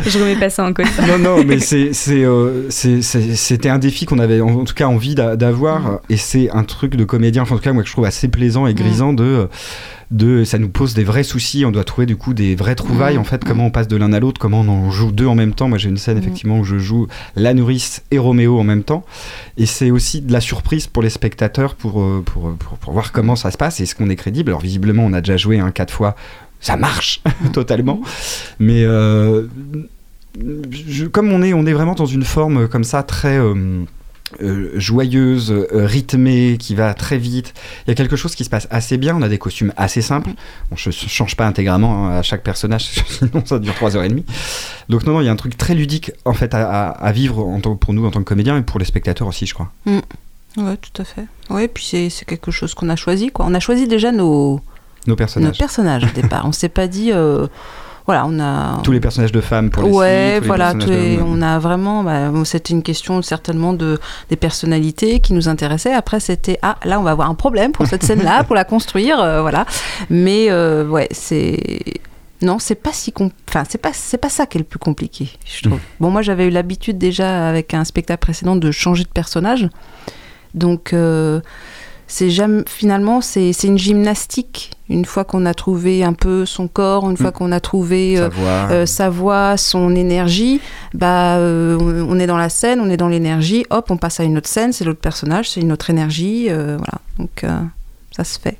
Je 0.05 0.19
remets 0.19 0.35
pas 0.35 0.49
ça 0.49 0.65
en 0.65 0.73
cause. 0.73 0.85
non, 1.07 1.17
non, 1.17 1.43
mais 1.43 1.59
c'est, 1.59 1.93
c'est, 1.93 2.23
euh, 2.23 2.69
c'est- 2.69 3.01
c'était 3.01 3.69
un 3.69 3.79
défi 3.79 4.05
qu'on 4.05 4.19
avait 4.19 4.39
en, 4.41 4.49
en 4.49 4.63
tout 4.63 4.73
cas 4.75 4.85
envie 4.87 5.15
d'a- 5.15 5.35
d'avoir. 5.35 5.99
Et 6.09 6.17
c'est 6.17 6.49
un 6.51 6.63
truc 6.63 6.95
de 6.95 7.03
comédien, 7.05 7.41
enfin, 7.43 7.55
en 7.55 7.57
tout 7.57 7.63
cas, 7.63 7.73
moi, 7.73 7.81
que 7.81 7.89
je 7.89 7.93
trouve 7.93 8.05
assez 8.05 8.27
plaisant 8.27 8.67
et 8.67 8.73
grisant 8.73 9.13
de. 9.13 9.47
De, 10.11 10.43
ça 10.43 10.57
nous 10.59 10.67
pose 10.67 10.93
des 10.93 11.05
vrais 11.05 11.23
soucis, 11.23 11.63
on 11.63 11.71
doit 11.71 11.85
trouver 11.85 12.05
du 12.05 12.17
coup 12.17 12.33
des 12.33 12.53
vraies 12.53 12.75
trouvailles 12.75 13.17
en 13.17 13.23
fait, 13.23 13.45
comment 13.45 13.67
on 13.67 13.71
passe 13.71 13.87
de 13.87 13.95
l'un 13.95 14.11
à 14.11 14.19
l'autre, 14.19 14.41
comment 14.41 14.59
on 14.59 14.67
en 14.67 14.91
joue 14.91 15.13
deux 15.13 15.25
en 15.25 15.35
même 15.35 15.53
temps. 15.53 15.69
Moi 15.69 15.77
j'ai 15.77 15.87
une 15.87 15.95
scène 15.95 16.17
effectivement 16.17 16.59
où 16.59 16.65
je 16.65 16.77
joue 16.77 17.07
la 17.37 17.53
nourrice 17.53 18.03
et 18.11 18.17
Roméo 18.17 18.59
en 18.59 18.65
même 18.65 18.83
temps, 18.83 19.05
et 19.57 19.65
c'est 19.65 19.89
aussi 19.89 20.19
de 20.19 20.33
la 20.33 20.41
surprise 20.41 20.87
pour 20.87 21.01
les 21.01 21.09
spectateurs 21.09 21.75
pour, 21.75 22.01
euh, 22.01 22.21
pour, 22.25 22.51
pour, 22.59 22.77
pour 22.77 22.91
voir 22.91 23.13
comment 23.13 23.37
ça 23.37 23.51
se 23.51 23.57
passe 23.57 23.79
et 23.79 23.83
est-ce 23.83 23.95
qu'on 23.95 24.09
est 24.09 24.17
crédible. 24.17 24.49
Alors 24.51 24.59
visiblement 24.59 25.05
on 25.05 25.13
a 25.13 25.21
déjà 25.21 25.37
joué 25.37 25.59
un 25.59 25.71
quatre 25.71 25.93
fois, 25.93 26.10
ça 26.59 26.77
marche 26.77 27.21
totalement, 27.53 28.01
mais 28.59 28.83
euh, 28.83 29.47
je- 30.71 31.05
comme 31.05 31.31
on 31.31 31.41
est, 31.43 31.53
on 31.53 31.65
est 31.65 31.73
vraiment 31.73 31.95
dans 31.95 32.05
une 32.05 32.23
forme 32.23 32.67
comme 32.67 32.83
ça 32.83 33.03
très 33.03 33.37
euh, 33.37 33.83
euh, 34.41 34.71
joyeuse, 34.75 35.51
euh, 35.51 35.67
rythmée, 35.85 36.55
qui 36.57 36.73
va 36.75 36.93
très 36.93 37.17
vite. 37.17 37.53
Il 37.85 37.89
y 37.89 37.91
a 37.91 37.95
quelque 37.95 38.15
chose 38.15 38.33
qui 38.35 38.45
se 38.45 38.49
passe 38.49 38.67
assez 38.71 38.97
bien. 38.97 39.15
On 39.17 39.21
a 39.21 39.27
des 39.27 39.37
costumes 39.37 39.73
assez 39.75 40.01
simples. 40.01 40.29
On 40.71 40.75
ne 40.75 40.91
change 40.91 41.35
pas 41.35 41.45
intégralement 41.45 42.07
hein, 42.07 42.19
à 42.19 42.21
chaque 42.21 42.43
personnage, 42.43 42.89
sinon 43.07 43.43
ça 43.45 43.59
dure 43.59 43.73
3 43.75 43.97
heures 43.97 44.03
et 44.03 44.09
demie. 44.09 44.25
Donc 44.87 45.05
non, 45.05 45.13
non, 45.13 45.21
il 45.21 45.25
y 45.25 45.29
a 45.29 45.31
un 45.31 45.35
truc 45.35 45.57
très 45.57 45.75
ludique 45.75 46.11
en 46.25 46.33
fait 46.33 46.53
à, 46.53 46.69
à- 46.69 46.89
à 46.91 47.11
vivre 47.11 47.39
en 47.45 47.59
tant- 47.59 47.75
pour 47.75 47.93
nous 47.93 48.05
en 48.05 48.11
tant 48.11 48.19
que 48.19 48.25
comédiens 48.29 48.57
et 48.57 48.61
pour 48.61 48.79
les 48.79 48.85
spectateurs 48.85 49.27
aussi, 49.27 49.45
je 49.45 49.53
crois. 49.53 49.69
Ouais, 49.85 50.77
tout 50.77 51.01
à 51.01 51.05
fait. 51.05 51.25
Ouais, 51.49 51.67
puis 51.67 51.83
c'est 51.85 52.09
c'est 52.09 52.25
quelque 52.25 52.51
chose 52.51 52.73
qu'on 52.73 52.89
a 52.89 52.95
choisi, 52.95 53.31
quoi. 53.31 53.45
On 53.47 53.53
a 53.53 53.59
choisi 53.59 53.87
déjà 53.87 54.11
nos, 54.13 54.61
Nos 55.07 55.11
nos 55.13 55.15
personnages. 55.15 55.57
personnages 55.57 56.03
au 56.05 56.21
départ. 56.21 56.43
On 56.45 56.51
s'est 56.51 56.69
pas 56.69 56.87
dit, 56.87 57.11
euh, 57.11 57.47
voilà, 58.05 58.25
on 58.27 58.39
a. 58.39 58.81
Tous 58.83 58.91
les 58.91 58.99
personnages 58.99 59.31
de 59.31 59.41
femmes 59.41 59.69
pour 59.69 59.83
les 59.83 59.89
Ouais, 59.89 60.29
filles, 60.31 60.35
tous 60.37 60.41
les 60.43 60.47
voilà, 60.47 60.65
personnages 60.73 60.85
tous 60.87 60.91
les- 60.91 61.17
d'hommes. 61.17 61.39
on 61.39 61.41
a 61.41 61.59
vraiment. 61.59 62.03
bah, 62.03 62.31
c'était 62.45 62.73
une 62.73 62.83
question 62.83 63.21
certainement 63.21 63.73
de 63.73 63.99
des 64.29 64.35
personnalités 64.35 65.19
qui 65.19 65.33
nous 65.33 65.47
intéressaient. 65.49 65.93
Après, 65.93 66.19
c'était 66.19 66.57
ah 66.61 66.77
là, 66.85 66.99
on 66.99 67.03
va 67.03 67.11
avoir 67.11 67.29
un 67.29 67.35
problème 67.35 67.71
pour 67.71 67.87
cette 67.87 68.03
scène-là, 68.03 68.43
pour 68.45 68.55
la 68.55 68.63
construire, 68.63 69.19
euh, 69.19 69.41
voilà. 69.41 69.65
Mais 70.09 70.47
euh, 70.49 70.87
ouais, 70.87 71.07
c'est 71.11 71.59
non, 72.43 72.57
c'est 72.57 72.73
pas 72.75 72.91
si 72.91 73.13
enfin 73.47 73.63
c'est 73.69 73.77
pas 73.77 73.91
c'est 73.93 74.17
pas 74.17 74.29
ça 74.29 74.47
qui 74.47 74.57
est 74.57 74.61
le 74.61 74.65
plus 74.65 74.79
compliqué, 74.79 75.29
je 75.45 75.67
trouve. 75.67 75.79
Bon, 75.99 76.09
moi 76.09 76.23
j'avais 76.23 76.47
eu 76.47 76.49
l'habitude 76.49 76.97
déjà 76.97 77.47
avec 77.47 77.73
un 77.75 77.83
spectacle 77.85 78.19
précédent 78.19 78.55
de 78.55 78.71
changer 78.71 79.03
de 79.03 79.09
personnage, 79.09 79.69
donc. 80.55 80.93
euh, 80.93 81.39
c'est 82.11 82.29
jamais 82.29 82.63
finalement 82.67 83.21
c'est 83.21 83.53
c'est 83.53 83.67
une 83.67 83.77
gymnastique 83.77 84.71
une 84.89 85.05
fois 85.05 85.23
qu'on 85.23 85.45
a 85.45 85.53
trouvé 85.53 86.03
un 86.03 86.13
peu 86.13 86.45
son 86.45 86.67
corps 86.67 87.09
une 87.09 87.15
fois 87.17 87.29
Mm. 87.29 87.33
qu'on 87.33 87.51
a 87.51 87.59
trouvé 87.59 88.19
euh, 88.19 88.29
euh, 88.71 88.85
sa 88.85 89.09
voix, 89.09 89.55
son 89.55 89.95
énergie, 89.95 90.59
bah, 90.93 91.37
euh, 91.37 91.77
on 91.79 92.11
on 92.11 92.19
est 92.19 92.27
dans 92.27 92.37
la 92.37 92.49
scène, 92.49 92.81
on 92.81 92.89
est 92.89 92.97
dans 92.97 93.07
l'énergie, 93.07 93.65
hop, 93.69 93.89
on 93.89 93.97
passe 93.97 94.19
à 94.19 94.23
une 94.23 94.37
autre 94.37 94.49
scène, 94.49 94.73
c'est 94.73 94.83
l'autre 94.83 94.99
personnage, 94.99 95.49
c'est 95.49 95.61
une 95.61 95.71
autre 95.71 95.89
énergie, 95.89 96.47
euh, 96.49 96.77
voilà. 96.77 96.99
Donc 97.17 97.43
euh, 97.43 97.57
ça 98.11 98.23
se 98.23 98.37
fait. 98.37 98.57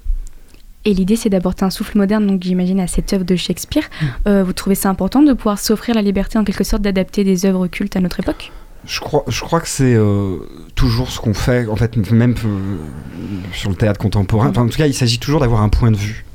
Et 0.86 0.94
l'idée, 0.94 1.16
c'est 1.16 1.30
d'apporter 1.30 1.64
un 1.66 1.70
souffle 1.70 1.98
moderne, 1.98 2.26
donc 2.26 2.42
j'imagine, 2.44 2.80
à 2.80 2.88
cette 2.88 3.14
œuvre 3.14 3.26
de 3.26 3.36
Shakespeare. 3.36 3.84
Euh, 4.28 4.44
vous 4.44 4.54
trouvez 4.54 4.76
ça 4.76 4.90
important 4.90 5.22
de 5.22 5.34
pouvoir 5.34 5.60
s'offrir 5.60 5.94
la 5.96 6.02
liberté, 6.02 6.40
en 6.40 6.44
quelque 6.44 6.64
sorte, 6.64 6.82
d'adapter 6.82 7.24
des 7.24 7.46
œuvres 7.46 7.68
cultes 7.68 7.96
à 7.96 8.00
notre 8.00 8.20
époque? 8.22 8.52
Je 8.86 9.00
crois, 9.00 9.24
je 9.28 9.42
crois 9.42 9.60
que 9.62 9.68
c'est 9.68 9.94
euh, 9.94 10.38
toujours 10.76 11.12
ce 11.12 11.20
qu'on 11.20 11.34
fait, 11.36 11.68
en 11.68 11.76
fait, 11.76 11.96
même 12.12 12.34
euh, 12.46 12.78
sur 13.54 13.70
le 13.70 13.76
théâtre 13.76 14.00
contemporain. 14.00 14.50
Enfin, 14.50 14.64
en 14.64 14.68
tout 14.68 14.78
cas, 14.78 14.88
il 14.88 14.94
s'agit 14.94 15.20
toujours 15.20 15.40
d'avoir 15.40 15.62
un 15.62 15.70
point 15.70 15.92
de 15.92 15.98
vue. 15.98 16.26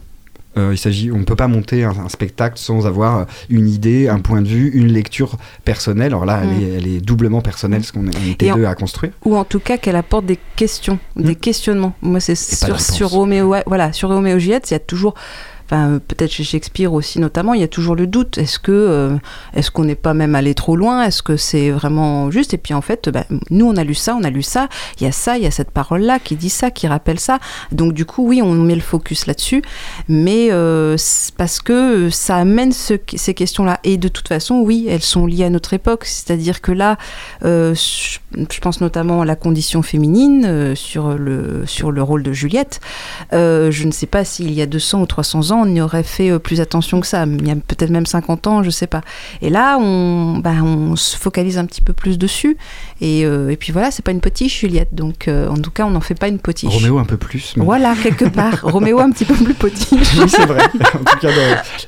Euh, 0.57 0.71
il 0.73 0.79
s'agit, 0.79 1.11
on 1.13 1.19
ne 1.19 1.25
peut 1.25 1.37
pas 1.37 1.49
monter 1.49 1.85
un, 1.85 1.91
un 1.91 2.09
spectacle 2.09 2.57
sans 2.57 2.87
avoir 2.87 3.27
une 3.51 3.69
idée, 3.69 4.09
un 4.09 4.21
point 4.21 4.41
de 4.41 4.49
vue, 4.49 4.71
une 4.73 4.87
lecture 4.87 5.37
personnelle. 5.65 6.13
Alors 6.13 6.25
là, 6.25 6.41
elle, 6.45 6.49
Mm. 6.49 6.63
est, 6.63 6.73
elle 6.77 6.87
est 6.87 7.01
doublement 7.05 7.43
personnelle, 7.43 7.81
parce 7.81 7.93
qu'on 7.93 8.07
était 8.07 8.51
deux 8.55 8.65
à 8.65 8.75
construire. 8.75 9.13
Ou 9.27 9.37
en 9.37 9.45
tout 9.45 9.61
cas 9.61 9.77
qu'elle 9.77 9.97
apporte 9.97 10.25
des 10.25 10.39
questions, 10.55 10.99
des 11.15 11.35
questionnements. 11.35 11.95
Moi, 12.01 12.21
c'est 12.21 12.37
sur, 12.37 12.81
sur 12.81 13.11
Roméo, 13.11 13.55
voilà, 13.67 13.93
sur 13.93 14.09
Roméo 14.09 14.37
et 14.37 14.41
Juliette, 14.41 14.71
il 14.71 14.75
y 14.75 14.77
a 14.77 14.81
toujours, 14.81 15.13
euh, 15.73 15.99
peut-être 15.99 16.31
chez 16.31 16.45
Shakespeare 16.45 16.93
aussi 16.93 17.19
notamment, 17.21 17.55
il 17.55 17.61
y 17.61 17.65
a 17.65 17.69
toujours 17.69 17.97
le 17.97 18.07
doute. 18.07 18.39
Est-ce 18.39 18.59
que, 18.59 18.73
euh, 18.73 19.17
est-ce 19.55 19.71
qu'on 19.71 19.85
n'est 19.85 19.95
pas 19.95 20.15
même 20.15 20.35
allé 20.35 20.55
trop 20.55 20.77
loin? 20.77 21.03
Est-ce 21.05 21.23
que 21.23 21.37
c'est 21.37 21.71
vraiment 21.71 22.31
juste? 22.31 22.55
Et 22.55 22.59
puis 22.59 22.75
en 22.75 22.81
fait, 22.83 23.09
bah, 23.09 23.25
nous 23.51 23.67
on 23.67 23.77
a 23.77 23.85
lu 23.85 23.95
ça, 23.95 24.15
on 24.15 24.25
a 24.25 24.31
lu 24.31 24.43
ça. 24.43 24.69
Il 25.01 25.05
y 25.05 25.07
a 25.09 25.13
ça, 25.13 25.37
il 25.39 25.45
y 25.45 25.47
a 25.47 25.51
cette 25.51 25.71
parole-là 25.71 26.19
qui 26.19 26.37
dit 26.37 26.51
ça, 26.51 26.71
qui 26.71 26.87
rappelle 26.87 27.19
ça. 27.21 27.39
Donc 27.73 27.93
du 27.93 28.05
coup, 28.05 28.27
oui, 28.27 28.43
on 28.43 28.53
met 28.53 28.75
le 28.75 28.81
focus 28.81 29.27
là-dessus, 29.27 29.63
mais 30.09 30.49
euh, 30.51 30.97
parce 31.37 31.61
que 31.61 32.11
ça 32.11 32.37
amène 32.37 32.73
ce- 32.73 32.95
ces 33.17 33.35
questions-là. 33.35 33.81
Et 33.85 33.97
de 33.97 34.09
toute 34.09 34.29
façon, 34.29 34.57
oui, 34.61 34.87
elles 34.89 35.03
sont 35.03 35.27
liées 35.27 35.45
à 35.45 35.51
notre 35.51 35.73
époque. 35.75 36.05
C'est-à-dire 36.05 36.61
que 36.61 36.73
là, 36.73 36.97
euh, 37.45 37.75
je 37.75 38.19
je 38.37 38.61
pense 38.61 38.81
notamment 38.81 39.23
à 39.23 39.25
la 39.25 39.37
condition 39.37 39.83
féminine, 39.83 40.45
euh, 40.47 40.75
sur, 40.75 41.11
le, 41.17 41.63
sur 41.67 41.91
le 41.91 42.03
rôle 42.03 42.23
de 42.23 42.33
Juliette. 42.33 42.81
Euh, 43.33 43.71
je 43.71 43.85
ne 43.87 43.91
sais 43.93 44.07
pas 44.07 44.25
s'il 44.25 44.53
y 44.53 44.63
a 44.63 44.67
200 44.67 45.01
ou 45.03 45.07
300 45.07 45.51
ans, 45.53 45.63
on 45.65 45.75
y 45.75 45.81
aurait 45.81 46.03
fait 46.03 46.31
euh, 46.31 46.39
plus 46.39 46.61
attention 46.61 47.01
que 47.01 47.07
ça. 47.07 47.25
Il 47.27 47.47
y 47.47 47.51
a 47.51 47.55
peut-être 47.57 47.91
même 47.91 48.07
50 48.07 48.47
ans, 48.47 48.63
je 48.63 48.67
ne 48.69 48.71
sais 48.73 48.87
pas. 48.87 49.01
Et 49.43 49.51
là, 49.51 49.79
on, 49.81 50.39
bah, 50.39 50.53
on 50.63 50.97
se 50.97 51.17
focalise 51.17 51.59
un 51.59 51.65
petit 51.67 51.81
peu 51.83 51.93
plus 51.93 52.19
dessus. 52.19 52.57
Et, 53.01 53.21
et 53.21 53.57
puis 53.59 53.73
voilà, 53.73 53.91
c'est 53.91 54.05
pas 54.05 54.11
une 54.13 54.21
potiche, 54.21 54.61
Juliette. 54.61 54.95
Donc, 54.95 55.29
en 55.29 55.57
tout 55.57 55.71
cas, 55.71 55.85
on 55.85 55.91
n'en 55.91 56.01
fait 56.01 56.15
pas 56.19 56.29
une 56.29 56.39
potiche. 56.39 56.73
Roméo 56.73 56.99
un 56.99 57.05
peu 57.05 57.17
plus. 57.17 57.55
mais- 57.57 57.65
Voilà, 57.65 57.95
quelque 58.03 58.25
part. 58.27 58.61
Roméo 58.63 59.01
un 59.01 59.11
petit 59.11 59.25
peu 59.25 59.35
plus 59.35 59.55
potiche. 59.55 60.15
Oui, 60.19 60.29
c'est 60.29 60.47
vrai. 60.47 60.63
en 60.65 60.99
tout 61.05 61.19
cas, 61.21 61.29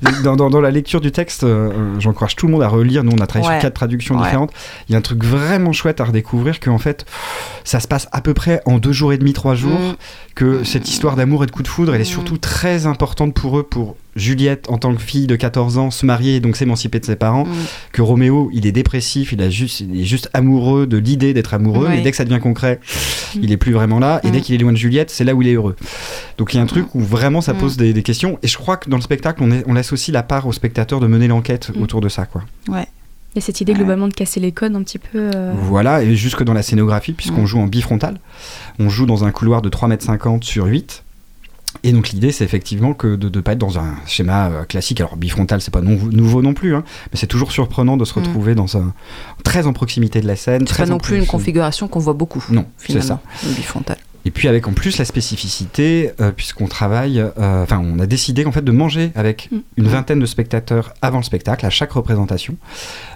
dans, 0.03 0.23
dans- 0.23 0.37
dans- 0.37 0.51
dans 0.51 0.61
la 0.61 0.71
lecture 0.71 1.01
du 1.01 1.11
texte, 1.13 1.47
j'encourage 1.99 2.37
tout 2.37 2.47
le 2.47 2.53
monde 2.53 2.63
à 2.63 2.69
relire. 2.69 3.05
Nous, 3.05 3.13
on 3.13 3.21
a 3.23 3.27
travaillé 3.27 3.49
Ouais. 3.49 3.55
sur 3.57 3.63
quatre 3.63 3.75
traductions 3.75 4.17
Ouais. 4.17 4.25
différentes. 4.25 4.53
Il 4.89 4.93
y 4.93 4.95
a 4.95 4.99
un 4.99 5.03
truc 5.03 5.25
vraiment 5.25 5.73
chouette 5.73 6.01
à 6.01 6.05
redécouvrir 6.05 6.38
que, 6.61 6.71
en 6.71 6.79
fait, 6.79 7.05
ça 7.65 7.81
se 7.81 7.89
passe 7.89 8.09
à 8.13 8.21
peu 8.21 8.35
près 8.35 8.61
en 8.67 8.79
deux 8.79 8.93
jours 8.93 9.13
et 9.13 9.19
demi, 9.19 9.33
trois 9.33 9.55
jours. 9.55 9.79
Mm. 9.79 9.97
Que 10.35 10.63
cette 10.63 10.89
histoire 10.89 11.17
d'amour 11.17 11.43
et 11.43 11.47
de 11.47 11.51
coup 11.51 11.65
de 11.65 11.69
foudre, 11.69 11.95
elle 11.97 12.01
est 12.01 12.05
surtout 12.05 12.39
très 12.39 12.87
importante 12.87 13.35
pour 13.35 13.59
eux, 13.59 13.65
pour 13.65 13.97
Juliette, 14.15 14.67
en 14.71 14.79
tant 14.79 14.95
que 14.95 15.03
fille 15.03 15.27
de 15.27 15.35
14 15.35 15.79
ans, 15.79 15.91
se 15.91 16.07
marier 16.07 16.37
et 16.37 16.41
donc 16.41 16.57
s'émanciper 16.57 17.01
de 17.01 17.05
ses 17.05 17.17
parents. 17.17 17.45
Mm. 17.45 17.53
Que 17.93 18.03
Roméo, 18.03 18.49
il 18.53 18.65
est 18.67 18.71
dépressif, 18.73 19.33
il, 19.33 19.43
a 19.43 19.51
juste, 19.51 19.81
il 19.81 20.01
est 20.01 20.05
juste 20.05 20.31
amoureux 20.35 20.87
de 20.87 20.97
l'idée 20.97 21.35
d'être 21.35 21.55
amoureux. 21.55 21.87
Ouais. 21.87 21.97
Mais 21.97 22.03
dès 22.03 22.13
que 22.13 22.17
ça 22.17 22.25
devient 22.25 22.41
concret, 22.41 22.79
il 23.35 23.51
est 23.51 23.57
plus 23.57 23.73
vraiment 23.73 23.99
là. 23.99 24.21
Et 24.23 24.29
Mm. 24.29 24.31
dès 24.31 24.41
qu'il 24.41 24.55
est 24.55 24.59
loin 24.59 24.73
de 24.73 24.77
Juliette, 24.77 25.11
c'est 25.11 25.25
là 25.25 25.35
où 25.35 25.43
il 25.43 25.49
est 25.49 25.55
heureux. 25.55 25.75
Donc 26.39 26.55
il 26.55 26.59
y 26.59 26.61
a 26.61 26.63
un 26.63 26.67
truc 26.67 26.95
où 26.95 27.01
vraiment 27.01 27.41
ça 27.41 27.53
Mm. 27.53 27.59
pose 27.59 27.77
des, 27.77 27.93
des 27.93 28.03
questions. 28.05 28.39
Et 28.45 28.49
je 28.49 28.57
crois 28.59 28.77
que 28.77 28.89
dans 28.89 28.97
le 28.97 29.03
spectacle, 29.03 29.43
on, 29.43 29.51
est- 29.51 29.65
on 29.67 29.75
laisse 29.75 29.93
aussi 29.93 30.13
la 30.13 30.23
part 30.23 30.47
au 30.47 30.53
spectateur 30.53 31.01
de 31.01 31.09
mener 31.09 31.27
l'enquête 31.27 31.71
Mm. 31.77 31.83
autour 31.83 32.01
de 32.01 32.09
ça. 32.09 32.27
Quoi. 32.27 32.43
Il 32.69 32.75
y 33.39 33.43
a 33.43 33.47
cette 33.47 33.61
idée 33.61 33.75
globalement 33.75 34.09
de 34.09 34.15
casser 34.15 34.41
les 34.41 34.53
codes 34.53 34.75
un 34.77 34.83
petit 34.83 34.99
peu. 34.99 35.31
euh, 35.35 35.53
Voilà, 35.57 36.03
et 36.03 36.15
jusque 36.17 36.43
dans 36.43 36.55
la 36.55 36.63
scénographie, 36.63 37.13
puisqu'on 37.13 37.47
joue 37.47 37.59
en 37.61 37.67
bifrontal. 37.67 38.19
On 38.79 38.89
joue 38.89 39.07
dans 39.07 39.25
un 39.25 39.31
couloir 39.31 39.63
de 39.63 39.69
3,50 39.69 40.35
m 40.35 40.43
sur 40.43 40.65
8. 40.67 41.05
Et 41.85 41.93
donc 41.93 42.09
l'idée, 42.09 42.33
c'est 42.33 42.45
effectivement 42.45 42.95
que 42.95 43.15
de 43.15 43.29
ne 43.29 43.43
pas 43.43 43.53
être 43.53 43.59
dans 43.59 43.79
un 43.79 43.95
schéma 44.07 44.49
euh, 44.49 44.65
classique. 44.65 45.01
Alors 45.01 45.17
bifrontal, 45.17 45.61
c'est 45.61 45.71
pas 45.71 45.83
non- 45.83 45.99
nouveau 46.11 46.41
non 46.43 46.55
plus, 46.55 46.75
hein, 46.75 46.83
mais 47.13 47.19
c'est 47.19 47.27
toujours 47.27 47.53
surprenant 47.53 47.97
de 47.99 48.05
se 48.07 48.19
Mm. 48.19 48.23
retrouver 48.23 48.55
dans 48.55 48.77
un 48.79 48.95
très 49.45 49.67
en 49.67 49.73
proximité 49.75 50.21
de 50.21 50.27
la 50.27 50.35
scène. 50.35 50.67
C'est 50.67 50.77
pas 50.79 50.87
non 50.87 50.99
plus 50.99 51.19
une 51.19 51.27
configuration 51.27 51.87
qu'on 51.87 51.99
voit 52.01 52.15
beaucoup. 52.15 52.43
Non, 52.51 52.65
c'est 52.79 52.87
finalement, 52.93 53.21
une 53.47 53.53
bifrontale. 53.53 53.99
Et 54.29 54.31
puis 54.31 54.47
avec 54.47 54.69
en 54.69 54.73
plus 54.75 54.99
la 54.99 55.07
spécificité, 55.07 56.11
euh, 56.21 56.33
puisqu'on 56.33 56.67
travaille, 56.67 57.19
euh, 57.19 57.63
enfin 57.63 57.81
on 57.83 57.99
a 57.99 58.05
décidé 58.05 58.45
en 58.45 58.53
fait 58.53 58.61
de 58.61 58.73
manger 58.73 59.11
avec 59.15 59.49
Mm. 59.51 59.57
une 59.79 59.89
vingtaine 59.89 60.19
de 60.19 60.27
spectateurs 60.27 60.93
avant 61.01 61.17
le 61.17 61.23
spectacle, 61.25 61.65
à 61.65 61.71
chaque 61.71 61.93
représentation, 61.93 62.57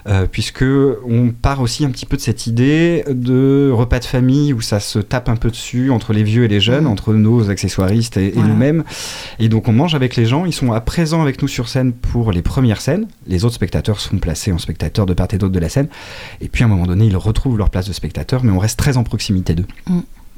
euh, 0.07 0.25
puisque 0.25 0.63
on 0.63 1.29
part 1.29 1.61
aussi 1.61 1.85
un 1.85 1.91
petit 1.91 2.07
peu 2.07 2.17
de 2.17 2.21
cette 2.23 2.47
idée 2.47 3.03
de 3.07 3.69
repas 3.71 3.99
de 3.99 4.05
famille 4.05 4.53
où 4.53 4.61
ça 4.61 4.79
se 4.79 4.97
tape 4.97 5.29
un 5.29 5.35
peu 5.35 5.51
dessus 5.51 5.91
entre 5.91 6.13
les 6.13 6.23
vieux 6.23 6.45
et 6.45 6.47
les 6.47 6.59
jeunes, 6.59 6.85
Mm. 6.85 6.95
entre 6.95 7.13
nos 7.13 7.51
accessoiristes 7.51 8.17
et, 8.17 8.29
et 8.29 8.31
Voilà. 8.31 8.47
nous-mêmes. 8.49 8.83
Et 9.37 9.49
donc 9.49 9.67
on 9.67 9.71
mange 9.73 9.93
avec 9.93 10.15
les 10.15 10.25
gens, 10.25 10.45
ils 10.45 10.51
sont 10.53 10.71
à 10.71 10.81
présent 10.81 11.21
avec 11.21 11.43
nous 11.43 11.47
sur 11.47 11.69
scène 11.69 11.93
pour 11.93 12.31
les 12.31 12.41
premières 12.41 12.81
scènes, 12.81 13.05
les 13.27 13.45
autres 13.45 13.53
spectateurs 13.53 13.99
sont 13.99 14.17
placés 14.17 14.51
en 14.51 14.57
spectateurs 14.57 15.05
de 15.05 15.13
part 15.13 15.27
et 15.31 15.37
d'autre 15.37 15.53
de 15.53 15.59
la 15.59 15.69
scène, 15.69 15.89
et 16.41 16.47
puis 16.49 16.63
à 16.63 16.65
un 16.65 16.69
moment 16.69 16.87
donné 16.87 17.05
ils 17.05 17.17
retrouvent 17.17 17.59
leur 17.59 17.69
place 17.69 17.85
de 17.87 17.93
spectateur, 17.93 18.43
mais 18.43 18.51
on 18.51 18.57
reste 18.57 18.79
très 18.79 18.97
en 18.97 19.03
proximité 19.03 19.53
d'eux. 19.53 19.67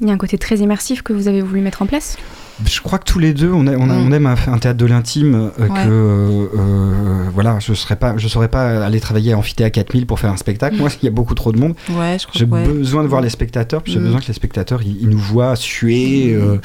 Il 0.00 0.08
y 0.08 0.10
a 0.10 0.12
un 0.12 0.18
côté 0.18 0.36
très 0.36 0.56
immersif 0.58 1.00
que 1.02 1.12
vous 1.14 1.26
avez 1.26 1.40
voulu 1.40 1.60
mettre 1.62 1.80
en 1.80 1.86
place. 1.86 2.16
Je 2.64 2.80
crois 2.80 2.98
que 2.98 3.04
tous 3.04 3.18
les 3.18 3.34
deux, 3.34 3.50
on, 3.52 3.66
a- 3.66 3.76
on, 3.76 3.88
a- 3.90 3.94
Mm. 3.94 4.06
on 4.08 4.12
aime 4.12 4.26
un, 4.26 4.34
un 4.48 4.58
théâtre 4.58 4.78
de 4.78 4.86
l'intime. 4.86 5.34
euh, 5.34 5.62
Ouais. 5.62 5.68
Que 5.68 5.88
euh, 5.90 6.46
euh, 6.58 7.24
voilà, 7.34 7.58
je 7.60 7.72
serais 7.74 7.96
pas, 7.96 8.14
je 8.16 8.28
saurais 8.28 8.48
pas 8.48 8.84
aller 8.84 9.00
travailler 9.00 9.32
à 9.32 9.38
Amphithéâtre 9.38 9.72
4000 9.72 10.06
pour 10.06 10.18
faire 10.20 10.30
un 10.30 10.36
spectacle. 10.36 10.76
Moi, 10.76 10.88
il 11.02 11.04
y 11.04 11.08
a 11.08 11.10
beaucoup 11.10 11.34
trop 11.34 11.52
de 11.52 11.58
monde. 11.58 11.74
Ouais, 11.90 12.16
je 12.18 12.26
crois 12.26 12.38
J'ai 12.38 12.44
ouais. 12.46 12.64
besoin 12.66 13.02
de 13.02 13.08
voir 13.08 13.20
les 13.22 13.28
spectateurs. 13.30 13.82
puis 13.82 13.92
J'ai 13.92 13.98
Mm. 13.98 14.04
besoin 14.04 14.20
que 14.20 14.26
les 14.28 14.34
spectateurs, 14.34 14.80
ils, 14.82 14.98
ils 15.02 15.08
nous 15.08 15.18
voient 15.18 15.54
suer, 15.56 16.32
euh, 16.34 16.58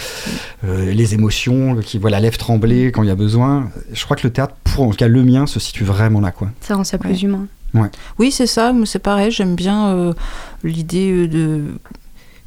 euh, 0.66 0.92
les 0.94 1.14
émotions, 1.14 1.76
qu'ils 1.78 2.00
voient 2.02 2.10
la 2.10 2.20
lèvre 2.22 2.38
trembler 2.38 2.92
quand 2.94 3.04
il 3.04 3.08
y 3.08 3.12
a 3.12 3.16
besoin. 3.16 3.70
Je 3.94 4.04
crois 4.06 4.16
que 4.18 4.26
le 4.28 4.32
théâtre, 4.34 4.56
pour 4.64 4.86
en 4.86 4.92
tout 4.92 4.98
cas 4.98 5.08
le 5.08 5.24
mien, 5.24 5.46
se 5.48 5.60
situe 5.60 5.84
vraiment 5.84 6.20
là, 6.22 6.32
quoi. 6.32 6.50
Ça 6.62 6.76
rend 6.76 6.84
ça 6.86 6.98
plus 6.98 7.12
Ouais. 7.12 7.20
humain. 7.20 7.48
Oui, 8.20 8.32
c'est 8.32 8.48
ça, 8.48 8.74
mais 8.74 8.86
c'est 8.86 9.00
pareil, 9.00 9.32
j'aime 9.32 9.56
bien 9.56 9.88
euh, 9.96 10.14
l'idée 10.64 11.28
de 11.30 11.64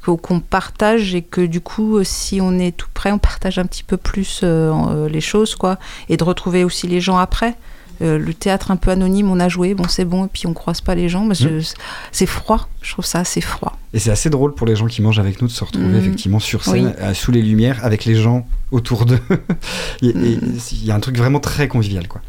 qu'on 0.05 0.17
qu'on 0.17 0.41
partage 0.41 1.15
et 1.15 1.23
que 1.23 1.41
du 1.41 1.61
coup, 1.61 1.97
euh, 1.99 2.05
si 2.05 2.41
on 2.41 2.59
est 2.59 2.77
tout 2.77 2.89
près, 2.95 3.11
on 3.13 3.19
partage 3.19 3.59
un 3.59 3.65
petit 3.67 3.83
peu 3.85 3.97
plus 3.97 4.41
euh, 4.43 4.73
euh, 4.91 5.09
les 5.09 5.21
choses, 5.21 5.55
quoi, 5.55 5.79
et 6.09 6.17
de 6.17 6.25
retrouver 6.25 6.65
aussi 6.65 6.87
les 6.87 7.01
gens 7.01 7.17
après. 7.19 7.55
Euh, 8.03 8.19
le 8.19 8.35
théâtre 8.35 8.73
un 8.73 8.77
peu 8.77 8.91
anonyme, 8.91 9.31
on 9.31 9.39
a 9.39 9.49
joué, 9.49 9.73
bon 9.75 9.87
c'est 9.87 10.05
bon, 10.05 10.25
et 10.27 10.29
puis 10.33 10.49
on 10.49 10.53
croise 10.53 10.81
pas 10.81 10.97
les 10.97 11.09
gens, 11.09 11.25
mais 11.25 11.37
je- 11.37 11.73
c'est 12.11 12.27
froid, 12.27 12.69
je 12.83 12.91
trouve 12.93 13.05
ça 13.05 13.21
assez 13.21 13.41
froid. 13.41 13.79
Et 13.93 14.01
c'est 14.01 14.11
assez 14.11 14.31
drôle 14.31 14.53
pour 14.53 14.67
les 14.67 14.75
gens 14.75 14.87
qui 14.87 15.01
mangent 15.01 15.21
avec 15.21 15.41
nous 15.41 15.47
de 15.47 15.53
se 15.53 15.63
retrouver 15.63 15.87
Mhm. 15.87 15.95
effectivement 15.99 16.41
sur 16.41 16.65
scène, 16.65 16.87
Oui. 16.87 16.93
euh, 17.01 17.15
sous 17.15 17.31
les 17.31 17.41
lumières, 17.41 17.85
avec 17.85 18.05
les 18.05 18.17
gens 18.17 18.49
autour 18.73 19.07
d'eux. 19.07 19.21
Mhm. 20.03 20.59
il 20.73 20.85
y 20.85 20.91
a 20.91 20.95
un 20.97 21.01
truc 21.01 21.17
vraiment 21.17 21.39
très 21.41 21.69
convivial, 21.69 22.09
quoi. 22.09 22.21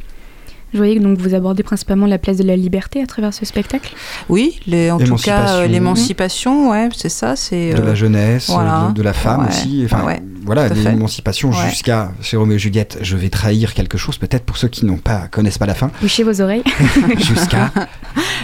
Je 0.75 0.77
voyais 0.77 0.95
que 0.97 1.01
donc 1.01 1.17
vous 1.17 1.33
abordez 1.33 1.63
principalement 1.63 2.05
la 2.05 2.17
place 2.17 2.35
de 2.35 2.43
la 2.43 2.57
liberté 2.57 3.01
à 3.01 3.05
travers 3.05 3.33
ce 3.33 3.45
spectacle. 3.45 3.95
Oui, 4.27 4.59
les, 4.67 4.91
en 4.91 4.97
tout 4.99 5.15
cas, 5.15 5.37
L'émancipation. 5.37 5.55
euh, 5.63 5.67
l'émancipation, 5.67 6.69
ouais, 6.71 6.89
c'est 6.93 7.07
ça, 7.07 7.37
c'est... 7.37 7.73
De 7.73 7.81
euh, 7.81 7.85
la 7.85 7.95
jeunesse, 7.95 8.49
voilà. 8.49 8.87
de, 8.89 8.93
de 8.93 9.01
la 9.01 9.13
femme 9.13 9.43
Ouais. 9.43 9.47
aussi. 9.47 9.83
Enfin, 9.85 10.03
Ouais. 10.05 10.21
Voilà, 10.45 10.67
l'émancipation 10.69 11.49
Ouais. 11.49 11.69
jusqu'à 11.69 12.11
chez 12.21 12.37
Roméo 12.37 12.55
et 12.55 12.59
Juliette. 12.59 12.97
Je 13.01 13.17
vais 13.17 13.29
trahir 13.29 13.73
quelque 13.73 13.97
chose, 13.97 14.17
peut-être 14.17 14.43
pour 14.45 14.57
ceux 14.57 14.67
qui 14.67 14.85
n'ont 14.85 14.97
pas 14.97 15.27
connaissent 15.29 15.57
pas 15.57 15.65
la 15.65 15.73
fin. 15.75 15.91
Bouchez 16.01 16.23
vos 16.23 16.39
oreilles. 16.41 16.63
Jusqu'à, 17.17 17.71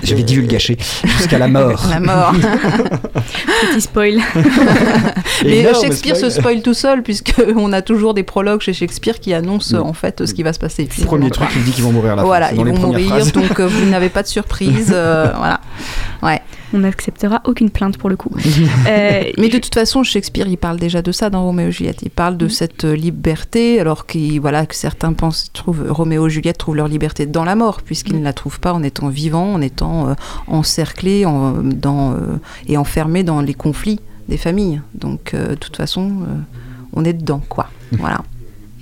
je 0.04 0.16
vais 0.16 0.24
divulgacher, 0.24 0.78
jusqu'à 1.18 1.38
la 1.38 1.48
mort. 1.48 1.84
La 1.90 2.00
mort. 2.00 2.34
Petit 3.72 3.82
spoil. 3.82 4.20
Mais 5.46 5.64
Shakespeare 5.74 6.16
spoil. 6.16 6.32
se 6.32 6.40
spoil 6.40 6.62
tout 6.62 6.74
seul, 6.74 7.04
puisqu'on 7.04 7.72
a 7.74 7.82
toujours 7.82 8.14
des 8.14 8.24
prologues 8.24 8.62
chez 8.62 8.74
Shakespeare 8.74 9.20
qui 9.20 9.34
annoncent 9.34 9.78
Mm. 9.78 9.82
en 9.88 9.94
fait 9.94 10.26
ce 10.26 10.34
qui 10.34 10.44
va 10.44 10.54
se 10.54 10.60
passer. 10.60 10.86
Puis, 10.86 11.04
Premier 11.04 11.30
truc, 11.30 11.48
il 11.56 11.64
dit 11.64 11.72
qu'ils 11.72 11.84
vont 11.84 11.92
mourir 11.92 12.14
à 12.14 12.16
la 12.16 12.24
Voilà, 12.24 12.48
fin. 12.50 12.56
Ils 12.56 12.66
vont 12.66 12.78
mourir, 12.88 13.08
phrases. 13.10 13.32
donc 13.32 13.60
euh, 13.60 13.68
vous 13.68 13.86
n'avez 13.90 14.10
pas 14.10 14.24
de 14.24 14.28
surprise. 14.28 14.92
euh, 14.94 15.32
voilà. 15.38 15.62
Ouais. 16.24 16.42
On 16.74 16.80
n'acceptera 16.80 17.42
aucune 17.46 17.70
plainte 17.70 17.98
pour 17.98 18.10
le 18.10 18.16
coup. 18.16 18.32
Euh, 18.88 19.24
Mais 19.38 19.50
de 19.50 19.58
toute 19.58 19.74
façon, 19.74 20.04
Shakespeare, 20.04 20.48
il 20.48 20.58
parle 20.58 20.78
déjà 20.80 21.02
de 21.02 21.12
ça 21.12 21.30
dans 21.30 21.44
Roméo 21.44 21.68
et 21.68 21.72
Juliette. 21.72 22.00
Il 22.04 22.10
parle 22.10 22.38
de 22.38 22.48
cette 22.48 22.86
euh, 22.86 22.96
liberté, 22.96 23.80
alors 23.80 24.06
qu'il, 24.06 24.40
voilà, 24.42 24.66
que 24.66 24.76
certains 24.76 25.14
pensent, 25.14 25.50
trouvent, 25.54 25.86
Roméo 25.90 26.28
et 26.28 26.30
Juliette 26.30 26.58
trouvent 26.58 26.76
leur 26.76 26.88
liberté 26.88 27.26
dans 27.26 27.44
la 27.44 27.56
mort, 27.56 27.82
puisqu'ils 27.82 28.18
ne 28.18 28.24
la 28.24 28.34
trouvent 28.34 28.60
pas 28.60 28.74
en 28.74 28.84
étant 28.84 29.10
vivants, 29.10 29.54
en 29.54 29.62
étant 29.62 30.10
euh, 30.10 30.14
encerclés 30.48 31.26
en, 31.26 31.54
dans, 31.62 32.14
euh, 32.14 32.18
et 32.68 32.78
enfermés 32.78 33.24
dans 33.24 33.42
les 33.42 33.54
conflits 33.54 34.00
des 34.30 34.38
familles. 34.38 34.82
Donc, 34.96 35.34
euh, 35.34 35.50
de 35.50 35.56
toute 35.56 35.76
façon, 35.78 36.10
euh, 36.24 36.36
on 36.94 37.04
est 37.06 37.14
dedans, 37.14 37.42
quoi. 37.50 37.70
Voilà. 37.92 38.22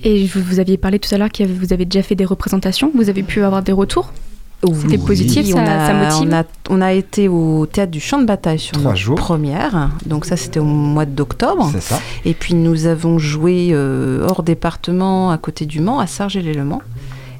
Et 0.03 0.27
je- 0.27 0.39
vous 0.39 0.59
aviez 0.59 0.77
parlé 0.77 0.99
tout 0.99 1.13
à 1.13 1.17
l'heure 1.17 1.31
que 1.31 1.43
vous 1.43 1.73
avez 1.73 1.85
déjà 1.85 2.03
fait 2.03 2.15
des 2.15 2.25
représentations. 2.25 2.91
Vous 2.95 3.09
avez 3.09 3.23
pu 3.23 3.43
avoir 3.43 3.61
des 3.63 3.71
retours? 3.73 4.11
C'était 4.81 4.97
positif, 4.97 5.47
ça, 5.47 5.55
on 5.55 5.59
a, 5.59 5.87
ça 5.87 5.93
motive 5.93 6.29
on 6.29 6.33
a, 6.35 6.43
on 6.69 6.81
a 6.81 6.93
été 6.93 7.27
au 7.29 7.65
théâtre 7.65 7.91
du 7.91 8.01
Champ 8.01 8.19
de 8.19 8.25
Bataille 8.25 8.59
sur 8.59 8.77
Trois 8.77 8.93
jours. 8.93 9.15
première. 9.15 9.91
Donc 10.05 10.25
ça, 10.25 10.35
c'était 10.35 10.59
au 10.59 10.65
mois 10.65 11.05
d'octobre. 11.05 11.69
C'est 11.71 11.81
ça. 11.81 11.99
Et 12.25 12.33
puis 12.33 12.55
nous 12.55 12.85
avons 12.85 13.19
joué 13.19 13.69
euh, 13.71 14.27
hors 14.27 14.43
département, 14.43 15.31
à 15.31 15.37
côté 15.37 15.65
du 15.65 15.79
Mans, 15.79 15.99
à 15.99 16.07
Sargé-les-Le-Mans. 16.07 16.81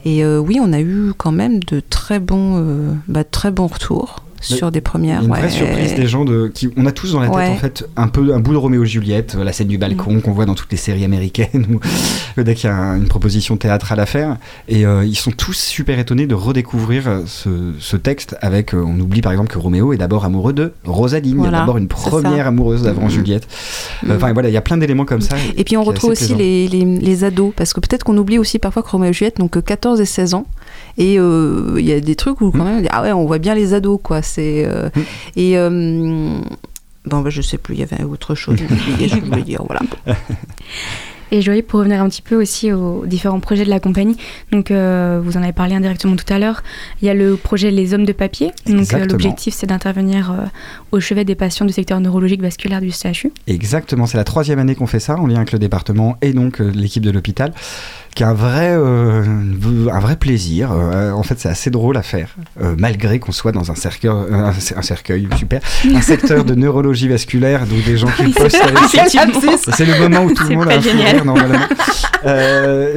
Et 0.06 0.24
euh, 0.24 0.40
oui, 0.40 0.60
on 0.62 0.72
a 0.72 0.80
eu 0.80 1.12
quand 1.18 1.34
même 1.34 1.62
de 1.66 1.82
très 1.82 2.20
bons, 2.20 2.56
euh, 2.58 2.94
bah, 3.10 3.26
très 3.26 3.52
bons 3.52 3.68
retours 3.68 4.24
sur 4.42 4.72
des 4.72 4.82
premières. 4.82 5.22
une 5.24 5.32
ouais. 5.32 5.40
vraie 5.40 5.50
surprise 5.50 5.96
des 5.96 6.08
gens 6.08 6.26
de 6.26 6.52
qui 6.54 6.70
on 6.78 6.86
a 6.86 6.92
tous 6.92 7.14
dans 7.14 7.20
la 7.20 7.28
tête 7.28 7.36
Ouais. 7.38 7.50
en 7.50 7.56
fait 7.58 7.88
un 7.96 8.08
peu 8.08 8.34
un 8.34 8.40
bout 8.40 8.52
de 8.54 8.58
Roméo 8.58 8.84
et 8.84 8.88
Juliette, 8.88 9.36
euh, 9.38 9.44
la 9.44 9.54
scène 9.54 9.68
du 9.68 9.78
balcon 9.78 10.20
qu'on 10.22 10.32
voit 10.32 10.46
dans 10.46 10.56
toutes 10.56 10.72
les 10.72 10.78
séries 10.78 11.04
américaines 11.06 11.68
ou 12.38 12.42
dès 12.44 12.56
qu'il 12.56 12.70
y 12.70 12.74
a 12.74 12.76
un- 12.76 12.98
une 12.98 13.08
proposition 13.08 13.58
théâtrale 13.58 14.00
à 14.00 14.06
faire 14.06 14.38
et 14.68 14.86
euh, 14.86 15.04
ils 15.06 15.16
sont 15.16 15.32
tous 15.32 15.54
super 15.58 16.00
étonnés 16.00 16.28
de 16.28 16.36
redécouvrir 16.36 17.08
euh, 17.08 17.22
ce, 17.26 17.50
ce 17.80 17.98
texte 17.98 18.36
avec 18.42 18.74
euh, 18.74 18.84
on 18.86 19.00
oublie 19.00 19.22
par 19.22 19.32
exemple 19.32 19.52
que 19.52 19.58
Roméo 19.60 19.94
est 19.94 19.98
d'abord 19.98 20.26
amoureux 20.26 20.54
de 20.54 20.74
Rosaline, 20.86 21.32
il 21.32 21.36
y 21.36 21.38
Voilà, 21.40 21.58
a 21.58 21.62
d'abord 21.62 21.78
une 21.78 21.88
première 21.88 22.48
amoureuse 22.48 22.88
avant 22.88 23.04
Mhm. 23.04 23.10
Juliette. 23.10 23.48
Euh, 24.08 24.16
Enfin 24.16 24.34
voilà, 24.34 24.50
il 24.50 24.54
y 24.54 24.58
a 24.58 24.62
plein 24.62 24.78
d'éléments 24.78 25.06
comme 25.06 25.22
ça. 25.22 25.36
Et 25.58 25.64
puis 25.64 25.78
on 25.78 25.84
retrouve 25.84 26.12
aussi 26.12 26.36
les, 26.36 26.68
les, 26.68 26.84
les 26.86 27.24
ados, 27.24 27.54
parce 27.56 27.74
que 27.74 27.80
peut-être 27.80 28.04
qu'on 28.04 28.18
oublie 28.18 28.38
aussi 28.38 28.60
parfois 28.60 28.84
que 28.84 28.90
Roméo 28.90 29.10
et 29.10 29.14
Juliette 29.14 29.40
n'ont 29.40 29.48
que 29.48 29.60
14 29.60 30.00
et 30.02 30.06
16 30.06 30.34
ans. 30.34 30.46
Et 31.00 31.18
euh, 31.18 31.78
il 31.80 31.86
y 31.86 31.94
a 31.94 32.00
des 32.00 32.16
trucs 32.16 32.42
où 32.42 32.52
quand 32.52 32.66
même, 32.66 32.86
ah 32.92 33.02
ouais, 33.02 33.12
on 33.12 33.26
voit 33.26 33.40
bien 33.40 33.56
les 33.56 33.74
ados, 33.74 34.00
quoi. 34.04 34.22
C'est 34.22 34.66
euh, 34.68 34.90
Mm. 34.96 35.02
et 35.38 35.58
euh, 35.58 36.40
bon, 37.06 37.22
bah, 37.22 37.30
je 37.30 37.42
sais 37.42 37.58
plus, 37.58 37.76
il 37.76 37.80
y 37.80 37.84
avait 37.84 38.04
autre 38.04 38.36
chose. 38.36 38.58
je 39.00 39.16
voulais 39.20 39.42
dire, 39.44 39.64
voilà. 39.66 39.82
Et 41.32 41.42
voyais 41.42 41.62
pour 41.62 41.80
revenir 41.80 42.02
un 42.02 42.10
petit 42.10 42.24
peu 42.24 42.42
aussi 42.42 42.72
aux 42.74 43.06
différents 43.06 43.40
projets 43.40 43.64
de 43.64 43.70
la 43.70 43.80
compagnie. 43.80 44.18
Donc, 44.52 44.72
euh, 44.72 45.22
vous 45.24 45.38
en 45.38 45.44
avez 45.44 45.52
parlé 45.52 45.76
indirectement 45.76 46.16
tout 46.16 46.32
à 46.34 46.40
l'heure. 46.40 46.64
Il 47.02 47.06
y 47.06 47.10
a 47.10 47.14
le 47.14 47.36
projet 47.36 47.70
Les 47.70 47.94
Hommes 47.94 48.06
de 48.06 48.14
Papier. 48.14 48.52
Donc, 48.66 48.92
euh, 48.94 49.06
l'objectif, 49.06 49.54
c'est 49.54 49.68
d'intervenir 49.68 50.32
euh, 50.32 50.46
au 50.92 51.00
chevet 51.00 51.26
des 51.26 51.36
patients 51.36 51.68
du 51.68 51.74
secteur 51.74 52.00
neurologique 52.00 52.42
vasculaire 52.42 52.82
du 52.82 52.92
CHU. 52.92 53.32
Exactement, 53.46 54.08
c'est 54.08 54.18
la 54.18 54.24
troisième 54.24 54.58
année 54.58 54.74
qu'on 54.74 54.88
fait 54.88 55.00
ça 55.00 55.18
en 55.18 55.28
lien 55.28 55.38
avec 55.38 55.52
le 55.52 55.60
département 55.60 56.18
et 56.24 56.34
donc 56.34 56.62
euh, 56.62 56.72
l'équipe 56.74 57.04
de 57.04 57.12
l'hôpital, 57.12 57.54
qui 58.20 58.26
a 58.26 58.28
un 58.28 58.34
vrai, 58.34 58.72
euh, 58.74 59.24
un 59.94 60.00
vrai 60.02 60.18
plaisir. 60.18 60.74
Euh, 60.74 61.14
en 61.14 61.24
fait, 61.24 61.40
c'est 61.40 61.48
assez 61.48 61.70
drôle 61.70 61.96
à 61.96 62.02
faire, 62.02 62.36
euh, 62.62 62.76
malgré 62.78 63.18
qu'on 63.20 63.32
soit 63.32 63.54
dans 63.54 63.72
un 63.72 63.76
cercueil, 63.76 64.12
un, 64.12 64.52
un 64.76 64.82
cercueil, 64.82 65.26
super, 65.38 65.62
un 65.96 66.02
secteur 66.02 66.44
de 66.44 66.54
neurologie 66.54 67.08
vasculaire, 67.08 67.66
donc 67.66 67.82
des 67.86 67.96
gens 67.96 68.10
qui 68.18 68.34
postent 68.34 68.58
c'est 69.74 69.86
le 69.86 69.98
moment 70.02 70.26
où 70.26 70.34
tout 70.34 70.44
le 70.50 70.56
monde 70.58 70.68
a 70.68 70.74
un 71.22 71.24
normalement. 71.24 71.60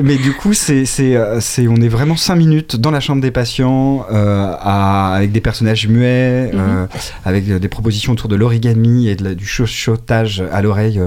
Mais 0.03 0.17
du 0.17 0.33
coup, 0.33 0.55
c'est, 0.55 0.85
c'est, 0.87 1.17
c'est, 1.39 1.69
on 1.69 1.77
est 1.77 1.89
vraiment 1.89 2.17
5 2.17 2.35
minutes 2.35 2.75
dans 2.75 2.91
la 2.91 2.99
chambre 2.99 3.23
des 3.23 3.31
patients, 3.31 4.05
à- 4.11 5.15
avec 5.15 5.31
des 5.31 5.41
personnages 5.41 5.87
muets, 5.87 6.51
euh, 6.53 6.87
avec 7.25 7.47
des 7.47 7.69
propositions 7.69 8.13
autour 8.15 8.29
de 8.29 8.35
l'origami 8.35 9.07
et 9.09 9.15
de 9.15 9.23
la- 9.23 9.35
du 9.37 9.47
chuchotage 9.47 10.43
à 10.53 10.63
l'oreille, 10.63 11.01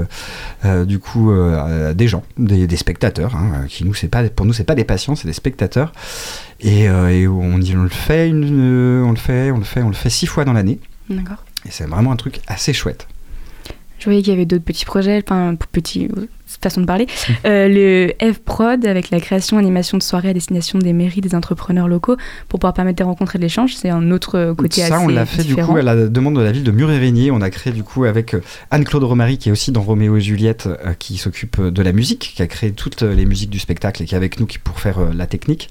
du 0.88 1.00
coup, 1.00 1.34
des 1.94 2.08
gens, 2.08 2.24
des, 2.38 2.66
des 2.66 2.78
spectateurs, 2.78 3.36
hein, 3.36 3.66
qui 3.68 3.84
nous, 3.84 3.94
c'est 4.06 4.10
pas, 4.10 4.24
pour 4.30 4.46
nous, 4.46 4.54
c'est 4.54 4.64
pas 4.64 4.76
des 4.76 4.84
patients, 4.84 5.16
c'est 5.16 5.28
des 5.28 5.34
spectateurs. 5.34 5.92
Et, 6.60 6.88
euh, 6.88 7.10
et 7.10 7.28
on, 7.28 7.58
dit, 7.58 7.76
on 7.76 7.84
le 7.84 7.90
fait, 7.90 8.30
une, 8.30 9.02
euh, 9.02 9.04
on 9.04 9.12
le 9.12 9.18
fait, 9.18 9.50
on 9.50 9.58
le 9.58 9.64
fait, 9.64 9.82
on 9.82 9.88
le 9.88 9.96
fait 9.96 10.12
six 10.12 10.28
fois 10.28 10.46
dans 10.46 10.54
l'année. 10.54 10.80
D'accord. 11.10 11.44
Et 11.66 11.72
c'est 11.72 11.86
vraiment 11.86 12.12
un 12.12 12.16
truc 12.16 12.40
assez 12.48 12.72
chouette. 12.72 13.08
Je 13.98 14.06
voyais 14.06 14.22
qu'il 14.22 14.32
y 14.32 14.36
avait 14.36 14.46
d'autres 14.46 14.64
petits 14.64 14.86
projets, 14.86 15.24
enfin, 15.26 15.56
petits 15.72 16.08
façon 16.62 16.82
de 16.82 16.86
parler. 16.86 17.06
Mmh. 17.06 17.32
Euh, 17.46 17.68
le 17.68 18.32
F-Prod, 18.34 18.86
avec 18.86 19.10
la 19.10 19.20
création 19.20 19.58
animation 19.58 19.98
de 19.98 20.04
soirées 20.04 20.30
à 20.30 20.34
destination 20.34 20.80
des 20.80 20.94
mairies, 20.94 21.22
des 21.22 21.36
entrepreneurs 21.36 21.88
locaux, 21.88 22.16
pour 22.50 22.60
pouvoir 22.60 22.74
permettre 22.74 22.98
des 22.98 23.04
rencontres 23.04 23.36
et 23.36 23.40
de 23.40 23.44
l'échange. 23.44 23.76
C'est 23.76 23.90
un 23.90 24.12
autre 24.12 24.38
euh, 24.38 24.54
côté 24.56 24.82
Ça, 24.82 24.96
assez 24.96 25.06
on 25.06 25.08
l'a 25.08 25.26
fait 25.26 25.44
différent. 25.44 25.68
du 25.68 25.74
coup 25.74 25.78
à 25.78 25.82
la 25.82 26.08
demande 26.08 26.36
de 26.38 26.42
la 26.42 26.52
ville 26.52 26.64
de 26.64 26.72
Mur-et-Régnier. 26.72 27.32
On 27.32 27.42
a 27.42 27.50
créé 27.50 27.74
du 27.74 27.84
coup 27.84 28.06
avec 28.06 28.34
euh, 28.34 28.42
Anne-Claude 28.72 29.04
Romary, 29.04 29.38
qui 29.38 29.50
est 29.50 29.52
aussi 29.52 29.72
dans 29.72 29.82
Roméo 29.82 30.18
et 30.18 30.22
Juliette, 30.22 30.68
euh, 30.68 30.94
qui 30.98 31.18
s'occupe 31.18 31.62
de 31.62 31.82
la 31.82 31.92
musique, 31.92 32.34
qui 32.36 32.42
a 32.42 32.48
créé 32.48 32.72
toutes 32.72 33.02
les 33.02 33.26
musiques 33.26 33.50
du 33.50 33.60
spectacle 33.60 34.04
et 34.04 34.06
qui 34.06 34.14
est 34.14 34.18
avec 34.18 34.40
nous 34.40 34.46
qui 34.46 34.60
pour 34.60 34.80
faire 34.80 35.00
euh, 35.00 35.12
la 35.16 35.26
technique. 35.28 35.70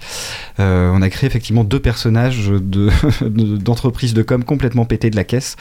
On 0.58 1.02
a 1.02 1.10
créé 1.10 1.26
effectivement 1.28 1.64
deux 1.64 1.80
personnages 1.80 2.48
de- 2.48 2.90
de- 3.20 3.56
d'entreprises 3.56 4.14
de, 4.14 4.22
com 4.22 4.44
complètement 4.44 4.84
pétés 4.84 5.10
de 5.10 5.16
la 5.16 5.24
caisse 5.24 5.56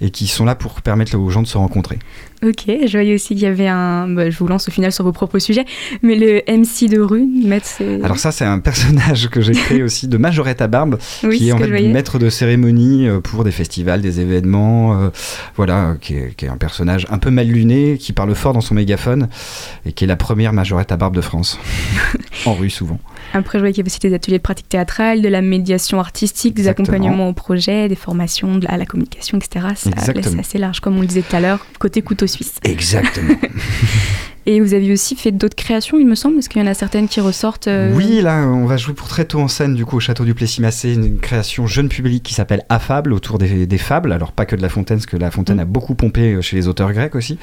et 0.00 0.10
qui 0.10 0.26
sont 0.26 0.44
là 0.44 0.54
pour 0.54 0.82
permettre 0.82 1.16
aux 1.16 1.30
gens 1.30 1.42
de 1.42 1.46
se 1.46 1.56
rencontrer. 1.58 1.98
Ok, 2.44 2.64
je 2.66 2.92
voyais 2.92 3.14
aussi 3.14 3.28
qu'il 3.28 3.40
y 3.40 3.46
avait 3.46 3.68
un. 3.68 4.08
bah, 4.08 4.28
je 4.30 4.38
vous 4.38 4.46
lance 4.46 4.68
au 4.68 4.70
final 4.70 4.92
sur 4.92 5.04
vos 5.04 5.12
propres 5.12 5.38
sujets, 5.38 5.64
mais 6.02 6.16
le 6.16 6.42
MC 6.48 6.88
de 6.88 7.00
rue, 7.00 7.24
maître. 7.24 7.66
Alors 8.02 8.18
ça, 8.18 8.32
c'est 8.32 8.44
un 8.44 8.58
personnage 8.58 9.28
que 9.28 9.40
j'ai 9.40 9.52
créé 9.52 9.82
aussi 9.82 10.06
de 10.06 10.16
Majorette 10.18 10.60
à 10.60 10.66
barbe, 10.66 10.98
oui, 11.22 11.38
qui 11.38 11.48
est 11.48 11.52
en 11.52 11.58
fait 11.58 11.88
maître 11.88 12.18
de 12.18 12.28
cérémonie 12.28 13.08
euh, 13.08 13.20
pour 13.20 13.44
des 13.44 13.50
festivals, 13.50 14.02
des 14.02 14.20
événements, 14.20 15.00
euh, 15.00 15.08
voilà, 15.56 15.96
qui 16.00 16.14
est, 16.14 16.34
qui 16.36 16.44
est 16.44 16.48
un 16.48 16.56
personnage 16.56 17.06
un 17.10 17.18
peu 17.18 17.30
mal 17.30 17.46
luné, 17.46 17.96
qui 17.98 18.12
parle 18.12 18.34
fort 18.34 18.52
dans 18.52 18.60
son 18.60 18.74
mégaphone 18.74 19.28
et 19.86 19.92
qui 19.92 20.04
est 20.04 20.08
la 20.08 20.16
première 20.16 20.52
majorette 20.52 20.92
à 20.92 20.96
barbe 20.96 21.16
de 21.16 21.20
France, 21.20 21.58
en 22.46 22.54
rue 22.54 22.70
souvent. 22.70 23.00
Après, 23.32 23.58
je 23.58 23.62
voyais 23.62 23.72
qu'il 23.72 23.80
y 23.80 23.82
avait 23.82 23.90
aussi 23.90 24.00
des 24.00 24.14
ateliers 24.14 24.38
de 24.38 24.42
pratique 24.42 24.68
théâtrale, 24.68 25.22
de 25.22 25.28
la 25.28 25.42
médiation 25.42 25.98
artistique, 25.98 26.54
des 26.54 26.68
accompagnements 26.68 27.28
au 27.28 27.32
projet, 27.32 27.88
des 27.88 27.96
formations 27.96 28.60
à 28.66 28.76
la 28.76 28.86
communication, 28.86 29.38
etc. 29.38 29.66
Ça 29.74 29.90
Exactement. 29.90 30.36
laisse 30.36 30.38
assez 30.38 30.58
large, 30.58 30.80
comme 30.80 30.96
on 30.96 31.00
le 31.00 31.06
disait 31.06 31.22
tout 31.22 31.34
à 31.34 31.40
l'heure, 31.40 31.66
côté 31.78 32.02
couteau 32.02 32.25
suisse. 32.26 32.54
Exactement. 32.64 33.34
Et 34.48 34.60
vous 34.60 34.74
avez 34.74 34.92
aussi 34.92 35.16
fait 35.16 35.32
d'autres 35.32 35.56
créations, 35.56 35.98
il 35.98 36.06
me 36.06 36.14
semble, 36.14 36.36
parce 36.36 36.46
qu'il 36.46 36.62
y 36.62 36.64
en 36.64 36.68
a 36.68 36.74
certaines 36.74 37.08
qui 37.08 37.20
ressortent. 37.20 37.66
euh, 37.66 37.92
Oui, 37.96 38.20
là, 38.22 38.46
on 38.46 38.64
va 38.64 38.76
jouer 38.76 38.94
pour 38.94 39.08
très 39.08 39.24
tôt 39.24 39.40
en 39.40 39.48
scène, 39.48 39.74
du 39.74 39.84
coup, 39.84 39.96
au 39.96 40.00
château 40.00 40.24
du 40.24 40.34
Plessis-Massé, 40.34 40.94
une 40.94 41.18
création 41.18 41.66
jeune 41.66 41.88
public 41.88 42.22
qui 42.22 42.32
s'appelle 42.32 42.62
Affable, 42.68 43.12
autour 43.12 43.38
des, 43.38 43.66
des 43.66 43.78
fables. 43.78 44.12
Alors, 44.12 44.30
pas 44.30 44.46
que 44.46 44.54
de 44.54 44.62
La 44.62 44.68
Fontaine, 44.68 44.98
parce 44.98 45.06
que 45.06 45.16
La 45.16 45.32
Fontaine 45.32 45.56
Mm. 45.56 45.60
a 45.60 45.64
beaucoup 45.64 45.96
pompé 45.96 46.34
euh, 46.34 46.42
chez 46.42 46.54
les 46.54 46.68
auteurs 46.68 46.92
grecs 46.92 47.16
aussi, 47.16 47.40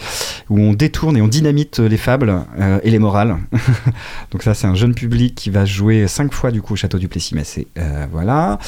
où 0.50 0.58
on 0.62 0.72
détourne 0.72 1.18
et 1.18 1.22
on 1.22 1.28
dynamite 1.28 1.82
euh, 1.82 1.90
les 1.90 1.98
fables 1.98 2.34
euh, 2.58 2.80
et 2.84 2.90
les 2.90 3.00
morales. 3.00 3.36
Donc, 4.32 4.42
ça, 4.42 4.54
c'est 4.54 4.68
un 4.68 4.76
jeune 4.76 4.96
public 4.96 5.36
qui 5.36 5.50
va 5.50 5.66
jouer 5.66 6.08
cinq 6.08 6.34
fois, 6.34 6.52
du 6.52 6.62
coup, 6.62 6.72
au 6.72 6.78
château 6.78 7.00
du 7.00 7.10
Plessis-Massé. 7.10 7.68
Euh, 7.78 8.06
voilà. 8.14 8.60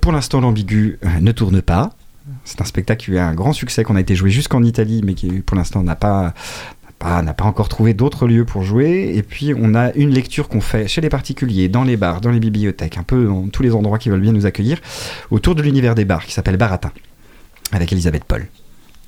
Pour 0.00 0.12
l'instant, 0.12 0.40
l'ambigu 0.40 0.98
ne 1.20 1.32
tourne 1.32 1.60
pas. 1.60 1.90
C'est 2.50 2.60
un 2.60 2.64
spectacle 2.64 3.04
qui 3.04 3.12
a 3.12 3.14
eu 3.14 3.18
un 3.18 3.34
grand 3.34 3.52
succès, 3.52 3.84
qu'on 3.84 3.94
a 3.94 4.00
été 4.00 4.16
joué 4.16 4.30
jusqu'en 4.30 4.62
Italie, 4.64 5.02
mais 5.04 5.14
qui, 5.14 5.28
pour 5.40 5.56
l'instant, 5.56 5.82
n'a 5.82 5.94
pas 5.94 6.34
n'a 7.22 7.32
pas 7.32 7.44
encore 7.44 7.68
trouvé 7.68 7.94
d'autres 7.94 8.26
lieux 8.26 8.44
pour 8.44 8.62
jouer. 8.62 9.12
Et 9.14 9.22
puis, 9.22 9.54
on 9.56 9.74
a 9.74 9.92
une 9.94 10.10
lecture 10.10 10.48
qu'on 10.48 10.60
fait 10.60 10.86
chez 10.88 11.00
les 11.00 11.08
particuliers, 11.08 11.68
dans 11.68 11.84
les 11.84 11.96
bars, 11.96 12.20
dans 12.20 12.30
les 12.30 12.40
bibliothèques, 12.40 12.98
un 12.98 13.04
peu 13.04 13.24
dans 13.24 13.48
tous 13.48 13.62
les 13.62 13.74
endroits 13.74 13.98
qui 13.98 14.10
veulent 14.10 14.20
bien 14.20 14.32
nous 14.32 14.46
accueillir, 14.46 14.80
autour 15.30 15.54
de 15.54 15.62
l'univers 15.62 15.94
des 15.94 16.04
bars, 16.04 16.26
qui 16.26 16.32
s'appelle 16.32 16.56
Baratin, 16.56 16.92
avec 17.72 17.92
Elisabeth 17.92 18.24
Paul. 18.24 18.46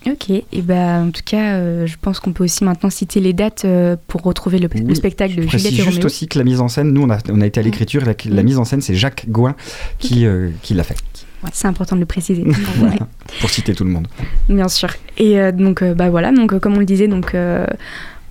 Ok, 0.06 0.30
et 0.30 0.62
bah 0.62 1.00
en 1.00 1.10
tout 1.10 1.22
cas, 1.24 1.54
euh, 1.54 1.86
je 1.86 1.96
pense 2.00 2.18
qu'on 2.18 2.32
peut 2.32 2.42
aussi 2.42 2.64
maintenant 2.64 2.90
citer 2.90 3.20
les 3.20 3.32
dates 3.32 3.64
euh, 3.64 3.96
pour 4.08 4.22
retrouver 4.22 4.58
le, 4.58 4.68
spectacle 4.94 5.36
de 5.36 5.42
Je 5.42 5.48
Juliette 5.48 5.72
et 5.74 5.82
juste 5.82 6.04
aussi 6.04 6.26
que 6.26 6.38
la 6.38 6.44
mise 6.44 6.60
en 6.60 6.66
scène, 6.66 6.92
nous 6.92 7.02
on 7.02 7.10
a, 7.10 7.18
on 7.28 7.40
a 7.40 7.46
été 7.46 7.60
à 7.60 7.62
l'écriture, 7.62 8.04
la, 8.04 8.14
la 8.24 8.42
mise 8.42 8.58
en 8.58 8.64
scène 8.64 8.80
c'est 8.80 8.96
Jacques 8.96 9.26
Gouin 9.28 9.54
qui, 10.00 10.26
euh, 10.26 10.50
qui 10.62 10.74
l'a 10.74 10.82
fait, 10.82 10.96
C'est 11.52 11.68
important 11.68 11.96
de 11.96 12.00
le 12.00 12.06
préciser. 12.06 12.44
Voilà. 12.76 12.96
pour 13.40 13.50
citer 13.50 13.74
tout 13.74 13.84
le 13.84 13.90
monde. 13.90 14.08
Bien 14.48 14.68
sûr. 14.68 14.90
Et 15.18 15.38
euh, 15.40 15.52
donc, 15.52 15.82
euh, 15.82 15.94
bah 15.94 16.10
voilà, 16.10 16.32
donc 16.32 16.52
euh, 16.52 16.58
comme 16.58 16.74
on 16.76 16.78
le 16.78 16.84
disait, 16.84 17.08
donc 17.08 17.34
euh, 17.34 17.66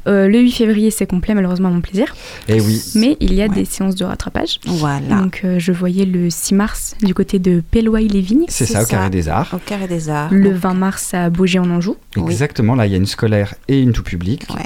euh, 0.07 0.27
le 0.27 0.39
8 0.39 0.51
février 0.51 0.89
c'est 0.91 1.05
complet, 1.05 1.33
malheureusement 1.35 1.69
à 1.69 1.71
mon 1.71 1.81
plaisir. 1.81 2.15
Et 2.47 2.55
Eh 2.57 2.61
oui, 2.61 2.81
Mais 2.95 3.17
il 3.19 3.33
y 3.33 3.41
a 3.41 3.47
Ouais. 3.47 3.53
des 3.55 3.65
séances 3.65 3.95
de 3.95 4.03
rattrapage. 4.05 4.59
Voilà. 4.65 5.21
Donc 5.21 5.41
euh, 5.43 5.59
je 5.59 5.71
voyais 5.71 6.05
le 6.05 6.29
6 6.29 6.55
mars 6.55 6.95
du 7.03 7.13
côté 7.13 7.37
de 7.39 7.61
Péloy-les-Vignes, 7.71 8.45
c'est 8.47 8.65
ça, 8.65 8.81
au 8.81 8.85
ça. 8.85 8.89
Carré 8.89 9.09
des 9.11 9.27
Arts. 9.29 9.53
Au 9.53 9.57
Carré 9.59 9.87
des 9.87 10.09
Arts. 10.09 10.33
le 10.33 10.49
Donc, 10.51 10.53
20 10.59 10.73
mars 10.73 11.13
à 11.13 11.29
Beaugé 11.29 11.59
en 11.59 11.69
Anjou, 11.69 11.97
Oui. 12.17 12.23
Exactement, 12.31 12.73
là 12.75 12.85
il 12.87 12.91
y 12.91 12.95
a 12.95 12.97
une 12.97 13.05
scolaire 13.05 13.53
et 13.67 13.79
une 13.79 13.91
tout 13.93 14.03
public. 14.03 14.47
Ouais. 14.55 14.65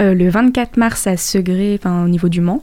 Euh, 0.00 0.12
le 0.12 0.28
24 0.28 0.76
mars 0.76 1.06
à 1.06 1.16
Segré, 1.16 1.78
enfin 1.80 2.04
au 2.04 2.08
niveau 2.08 2.28
du 2.28 2.40
Mans. 2.40 2.62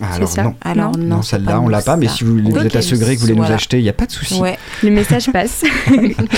Ah, 0.00 0.06
C'est 0.10 0.16
alors 0.16 0.28
ça 0.28 0.42
non. 0.44 0.54
Alors 0.62 0.96
Non. 0.96 1.16
non, 1.16 1.22
celle-là, 1.22 1.60
on 1.60 1.68
l'a 1.68 1.82
pas, 1.82 1.96
mais 1.96 2.06
si 2.08 2.22
vous, 2.24 2.38
êtes 2.58 2.76
à 2.76 2.82
Segré, 2.82 3.14
que 3.16 3.20
vous 3.20 3.26
voulez 3.26 3.38
nous 3.38 3.44
acheter, 3.52 3.78
il 3.78 3.82
n'y 3.82 3.88
a 3.88 3.92
pas 3.92 4.06
de 4.06 4.12
souci. 4.12 4.40
Ouais. 4.40 4.56
Le 4.82 4.90
message 4.90 5.30
passe. 5.32 5.64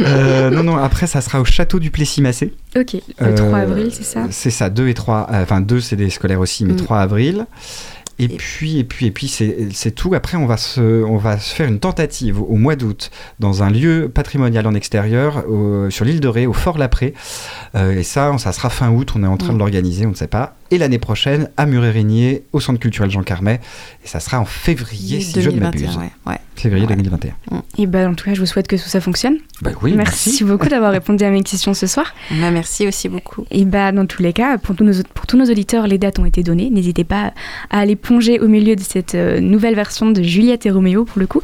Euh, 0.00 0.50
non, 0.50 0.62
non, 0.62 0.76
après, 0.76 1.06
ça 1.06 1.20
sera 1.20 1.40
au 1.40 1.44
château 1.44 1.78
du 1.78 1.90
Plessis-Massé. 1.90 2.52
ok, 2.76 2.96
le 3.18 3.26
Euh, 3.26 3.34
3 3.36 3.58
avril, 3.58 3.90
c'est 3.92 4.04
ça 4.04 4.26
C'est 4.30 4.50
ça, 4.50 4.70
2 4.70 4.88
et 4.88 4.94
3, 4.94 5.26
euh, 5.32 5.42
enfin 5.42 5.60
2 5.60 5.80
c'est 5.80 5.96
des 5.96 6.10
scolaires 6.10 6.40
aussi, 6.40 6.64
mais 6.64 6.72
Mm. 6.74 6.76
3 6.76 6.98
avril. 7.00 7.46
Et, 8.18 8.24
Et- 8.24 8.28
puis, 8.28 8.78
et 8.78 8.84
puis, 8.84 9.06
et 9.06 9.10
puis, 9.10 9.28
c'est 9.28 9.68
c'est 9.72 9.92
tout. 9.92 10.14
Après, 10.14 10.36
on 10.36 10.44
va, 10.46 10.58
se, 10.58 10.80
on 11.04 11.16
va 11.16 11.38
se 11.38 11.54
faire 11.54 11.66
une 11.68 11.78
tentative 11.80 12.40
au 12.40 12.56
mois 12.56 12.76
d'août 12.76 13.10
dans 13.38 13.62
un 13.62 13.70
lieu 13.70 14.10
patrimonial 14.12 14.66
en 14.66 14.74
extérieur, 14.74 15.44
au- 15.48 15.88
sur 15.90 16.04
l'île 16.04 16.20
de 16.20 16.28
Ré, 16.28 16.46
au 16.46 16.52
Fort 16.52 16.76
Lapré. 16.76 17.14
Euh, 17.76 17.92
et 17.98 18.02
ça, 18.02 18.36
ça 18.38 18.52
sera 18.52 18.68
fin 18.68 18.90
août, 18.90 19.12
on 19.16 19.22
est 19.22 19.26
en 19.26 19.36
train 19.38 19.50
Mm. 19.52 19.54
de 19.54 19.58
l'organiser, 19.58 20.06
on 20.06 20.10
ne 20.10 20.14
sait 20.14 20.26
pas. 20.26 20.54
Et 20.70 20.78
l'année 20.78 20.98
prochaine, 20.98 21.48
à 21.56 21.66
Muret-Régnier, 21.66 22.44
au 22.52 22.60
Centre 22.60 22.78
culturel 22.78 23.10
Jean 23.10 23.22
Carmet. 23.22 23.60
Et 24.04 24.08
ça 24.08 24.20
sera 24.20 24.38
en 24.40 24.44
février, 24.44 25.20
si 25.20 25.40
je 25.42 25.50
ne 25.50 25.56
2021, 25.56 25.80
m'abuse. 25.86 25.96
ouais. 25.98 26.10
ouais. 26.32 26.38
Février 26.56 26.86
Ouais. 26.86 26.94
2021. 26.96 27.32
Et 27.78 27.86
bah 27.86 28.06
en 28.06 28.14
tout 28.14 28.26
cas, 28.26 28.34
je 28.34 28.40
vous 28.40 28.46
souhaite 28.46 28.68
que 28.68 28.76
tout 28.76 28.88
ça 28.88 29.00
fonctionne. 29.00 29.38
Bah 29.62 29.70
oui, 29.82 29.94
merci, 29.96 30.44
beaucoup 30.44 30.68
d'avoir 30.68 30.92
répondu 30.92 31.24
à 31.24 31.30
mes 31.30 31.42
questions 31.42 31.72
ce 31.72 31.86
soir. 31.86 32.14
Bah, 32.30 32.50
merci 32.50 32.86
aussi 32.86 33.08
beaucoup. 33.08 33.46
Et 33.50 33.64
bah 33.64 33.92
dans 33.92 34.04
tous 34.04 34.22
les 34.22 34.34
cas, 34.34 34.58
pour 34.58 34.76
tous 34.76 34.84
nos, 34.84 34.92
pour 35.14 35.26
tous 35.26 35.38
nos 35.38 35.46
auditeurs, 35.46 35.86
les 35.86 35.96
dates 35.96 36.18
ont 36.18 36.26
été 36.26 36.42
données. 36.42 36.68
N'hésitez 36.68 37.04
pas 37.04 37.32
à 37.70 37.78
aller 37.80 37.96
plonger 37.96 38.40
au 38.40 38.48
milieu 38.48 38.76
de 38.76 38.82
cette 38.82 39.14
euh, 39.14 39.40
nouvelle 39.40 39.74
version 39.74 40.10
de 40.10 40.22
Juliette 40.22 40.66
et 40.66 40.70
Roméo 40.70 41.06
pour 41.06 41.18
le 41.18 41.26
coup. 41.26 41.40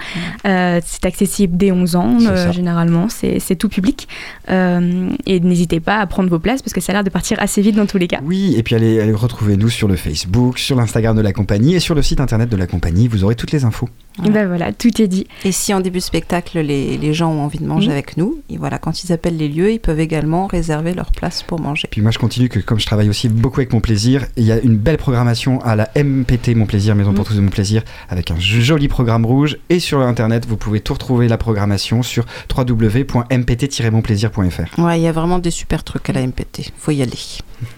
Euh, 0.47 0.81
c'est 0.85 1.07
accessible 1.07 1.57
dès 1.57 1.73
11 1.73 1.97
ans, 1.97 2.19
euh, 2.21 2.53
généralement, 2.53 3.09
c'est 3.09 3.39
c'est 3.41 3.57
tout 3.57 3.71
public. 3.71 4.09
Euh, 4.49 5.11
et 5.27 5.41
n'hésitez 5.41 5.81
pas 5.81 5.99
à 5.99 6.07
prendre 6.07 6.29
vos 6.31 6.39
places 6.39 6.63
parce 6.63 6.73
que 6.73 6.81
ça 6.81 6.93
a 6.93 6.95
l'air 6.95 7.05
de 7.05 7.11
partir 7.11 7.41
assez 7.41 7.63
vite 7.63 7.77
dans 7.77 7.87
tous 7.87 7.99
les 7.99 8.09
cas. 8.09 8.21
Oui, 8.23 8.55
et 8.57 8.63
puis 8.63 8.75
allez, 8.75 9.01
allez 9.01 9.13
retrouvez-nous 9.13 9.69
sur 9.69 9.89
le 9.89 9.97
Facebook, 9.97 10.59
sur 10.59 10.77
l'Instagram 10.77 11.17
de 11.17 11.23
la 11.23 11.33
compagnie 11.33 11.75
et 11.75 11.81
sur 11.81 11.95
le 11.95 12.03
site 12.03 12.21
internet 12.21 12.49
de 12.49 12.57
la 12.57 12.67
compagnie. 12.67 13.09
Vous 13.09 13.25
aurez 13.25 13.35
toutes 13.35 13.53
les 13.53 13.65
infos. 13.65 13.89
Et 14.25 14.31
bah 14.31 14.47
voilà, 14.47 14.73
tout 14.73 15.03
est 15.03 15.09
dit. 15.09 15.27
Et 15.45 15.53
si 15.53 15.75
en 15.75 15.81
début 15.81 15.99
de 15.99 16.03
spectacle, 16.05 16.59
les, 16.61 16.97
les 16.97 17.13
gens 17.15 17.31
ont 17.33 17.41
envie 17.43 17.59
de 17.59 17.67
manger 17.67 17.89
Mhm. 17.89 17.93
avec 17.93 18.17
nous, 18.17 18.41
et 18.49 18.57
voilà, 18.57 18.79
quand 18.79 19.05
ils 19.05 19.13
appellent 19.13 19.37
les 19.37 19.49
lieux, 19.49 19.73
ils 19.73 19.79
peuvent 19.81 20.01
également 20.01 20.47
réserver 20.47 20.95
leur 20.95 21.11
place 21.13 21.43
pour 21.43 21.61
manger. 21.61 21.89
Puis 21.91 22.01
moi, 22.01 22.11
je 22.11 22.19
continue 22.19 22.49
que 22.49 22.59
comme 22.61 22.81
je 22.81 22.87
travaille 22.87 23.09
aussi 23.11 23.29
beaucoup 23.29 23.61
avec 23.61 23.73
Mon 23.73 23.81
Plaisir, 23.81 24.25
il 24.37 24.45
y 24.45 24.53
a 24.53 24.59
une 24.59 24.77
belle 24.77 24.97
programmation 24.97 25.61
à 25.63 25.77
la 25.77 25.91
MPT 25.95 26.55
Mon 26.55 26.67
Plaisir, 26.67 26.95
Maison 26.95 27.13
pour 27.13 27.25
Mm. 27.25 27.29
tous 27.29 27.35
de 27.35 27.41
Mon 27.41 27.51
Plaisir, 27.51 27.83
avec 28.09 28.31
un 28.31 28.39
joli 28.39 28.89
programme 28.89 29.27
rouge. 29.27 29.59
Et 29.69 29.81
sur 29.81 30.01
Internet, 30.01 30.47
vous 30.47 30.57
pouvez 30.57 30.81
tout 30.81 30.95
retrouver 30.95 31.29
la 31.29 31.37
programmation 31.37 32.03
sur 32.03 32.25
www.mpt-monplaisir.fr. 32.57 34.81
Ouais, 34.83 34.99
il 34.99 35.03
y 35.03 35.07
a 35.09 35.13
vraiment 35.13 35.39
des 35.39 35.51
super 35.51 35.85
trucs 35.85 36.09
à 36.11 36.13
la 36.13 36.27
MPT. 36.27 36.73
Faut 36.79 36.93
y 36.93 37.03
aller. 37.03 37.13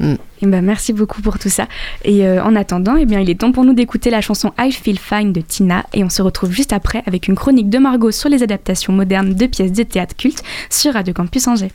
Et 0.00 0.46
bah 0.46 0.60
merci 0.60 0.92
beaucoup 0.92 1.22
pour 1.22 1.38
tout 1.38 1.48
ça. 1.48 1.66
Et 2.04 2.26
euh, 2.26 2.42
en 2.42 2.54
attendant, 2.56 2.96
eh 2.96 3.06
bien, 3.06 3.20
il 3.20 3.30
est 3.30 3.40
temps 3.40 3.52
pour 3.52 3.64
nous 3.64 3.74
d'écouter 3.74 4.10
la 4.10 4.20
chanson 4.20 4.52
I 4.58 4.72
Feel 4.72 4.98
Fine 4.98 5.32
de 5.32 5.40
Tina. 5.40 5.84
Et 5.94 6.04
on 6.04 6.10
se 6.10 6.22
retrouve 6.22 6.52
juste 6.52 6.72
après 6.72 7.02
avec 7.06 7.28
une 7.28 7.34
chronique 7.34 7.70
de 7.70 7.78
Margot 7.78 8.10
sur 8.10 8.28
les 8.28 8.42
adaptations 8.42 8.92
modernes 8.92 9.34
de 9.34 9.46
pièces 9.46 9.72
de 9.72 9.82
théâtre 9.82 10.16
culte 10.16 10.42
sur 10.70 10.94
Radio 10.94 11.14
Campus 11.14 11.46
Angers. 11.48 11.72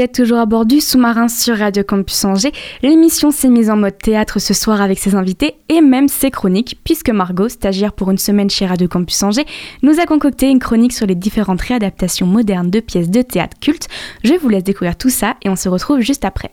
Êtes 0.00 0.14
toujours 0.14 0.38
à 0.38 0.46
bord 0.46 0.64
du 0.64 0.80
sous-marin 0.80 1.28
sur 1.28 1.58
Radio 1.58 1.82
Campus 1.84 2.24
Angers. 2.24 2.52
L'émission 2.80 3.30
s'est 3.30 3.50
mise 3.50 3.68
en 3.68 3.76
mode 3.76 3.98
théâtre 3.98 4.38
ce 4.38 4.54
soir 4.54 4.80
avec 4.80 4.98
ses 4.98 5.14
invités 5.14 5.56
et 5.68 5.82
même 5.82 6.08
ses 6.08 6.30
chroniques, 6.30 6.80
puisque 6.84 7.10
Margot, 7.10 7.50
stagiaire 7.50 7.92
pour 7.92 8.10
une 8.10 8.16
semaine 8.16 8.48
chez 8.48 8.64
Radio 8.64 8.88
Campus 8.88 9.22
Angers, 9.22 9.44
nous 9.82 10.00
a 10.00 10.06
concocté 10.06 10.48
une 10.48 10.58
chronique 10.58 10.94
sur 10.94 11.06
les 11.06 11.14
différentes 11.14 11.60
réadaptations 11.60 12.26
modernes 12.26 12.70
de 12.70 12.80
pièces 12.80 13.10
de 13.10 13.20
théâtre 13.20 13.58
culte. 13.60 13.88
Je 14.24 14.32
vous 14.32 14.48
laisse 14.48 14.64
découvrir 14.64 14.96
tout 14.96 15.10
ça 15.10 15.36
et 15.42 15.50
on 15.50 15.56
se 15.56 15.68
retrouve 15.68 16.00
juste 16.00 16.24
après. 16.24 16.50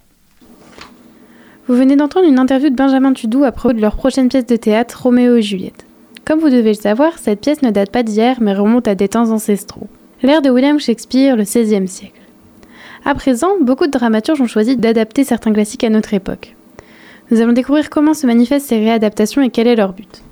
Vous 1.70 1.76
venez 1.76 1.96
d'entendre 1.96 2.28
une 2.28 2.40
interview 2.40 2.70
de 2.70 2.76
Benjamin 2.76 3.14
Tudou 3.14 3.46
à 3.46 3.54
propos 3.54 3.74
de 3.74 3.80
leur 3.80 3.96
prochaine 3.96 4.28
pièce 4.28 4.46
de 4.46 4.58
théâtre, 4.58 5.04
Roméo 5.04 5.38
et 5.38 5.42
Juliette. 5.42 5.86
Comme 6.26 6.42
vous 6.42 6.50
devez 6.50 6.74
le 6.74 6.82
savoir, 6.82 7.18
cette 7.18 7.40
pièce 7.40 7.62
ne 7.62 7.72
date 7.72 7.92
pas 7.92 8.04
d'hier 8.04 8.40
mais 8.42 8.54
remonte 8.54 8.90
à 8.90 8.96
des 8.96 9.08
temps 9.08 9.32
ancestraux. 9.32 9.88
L'ère 10.22 10.42
de 10.42 10.50
William 10.50 10.82
Shakespeare, 10.82 11.38
le 11.38 11.44
XVIe 11.44 11.88
siècle. 11.88 12.27
À 13.10 13.16
présent, 13.16 13.52
beaucoup 13.62 13.86
de 13.86 13.92
dramaturges 13.92 14.42
ont 14.42 14.48
choisi 14.48 14.76
d'adapter 14.76 15.24
certains 15.24 15.54
classiques 15.54 15.86
à 15.86 15.90
notre 15.90 16.14
époque. 16.14 16.58
Nous 17.32 17.40
allons 17.40 17.54
découvrir 17.54 17.90
comment 17.90 18.14
se 18.14 18.28
manifestent 18.28 18.68
ces 18.68 18.80
réadaptations 18.80 19.42
et 19.42 19.50
quel 19.50 19.66
est 19.66 19.78
leur 19.78 19.94
but. 19.94 20.24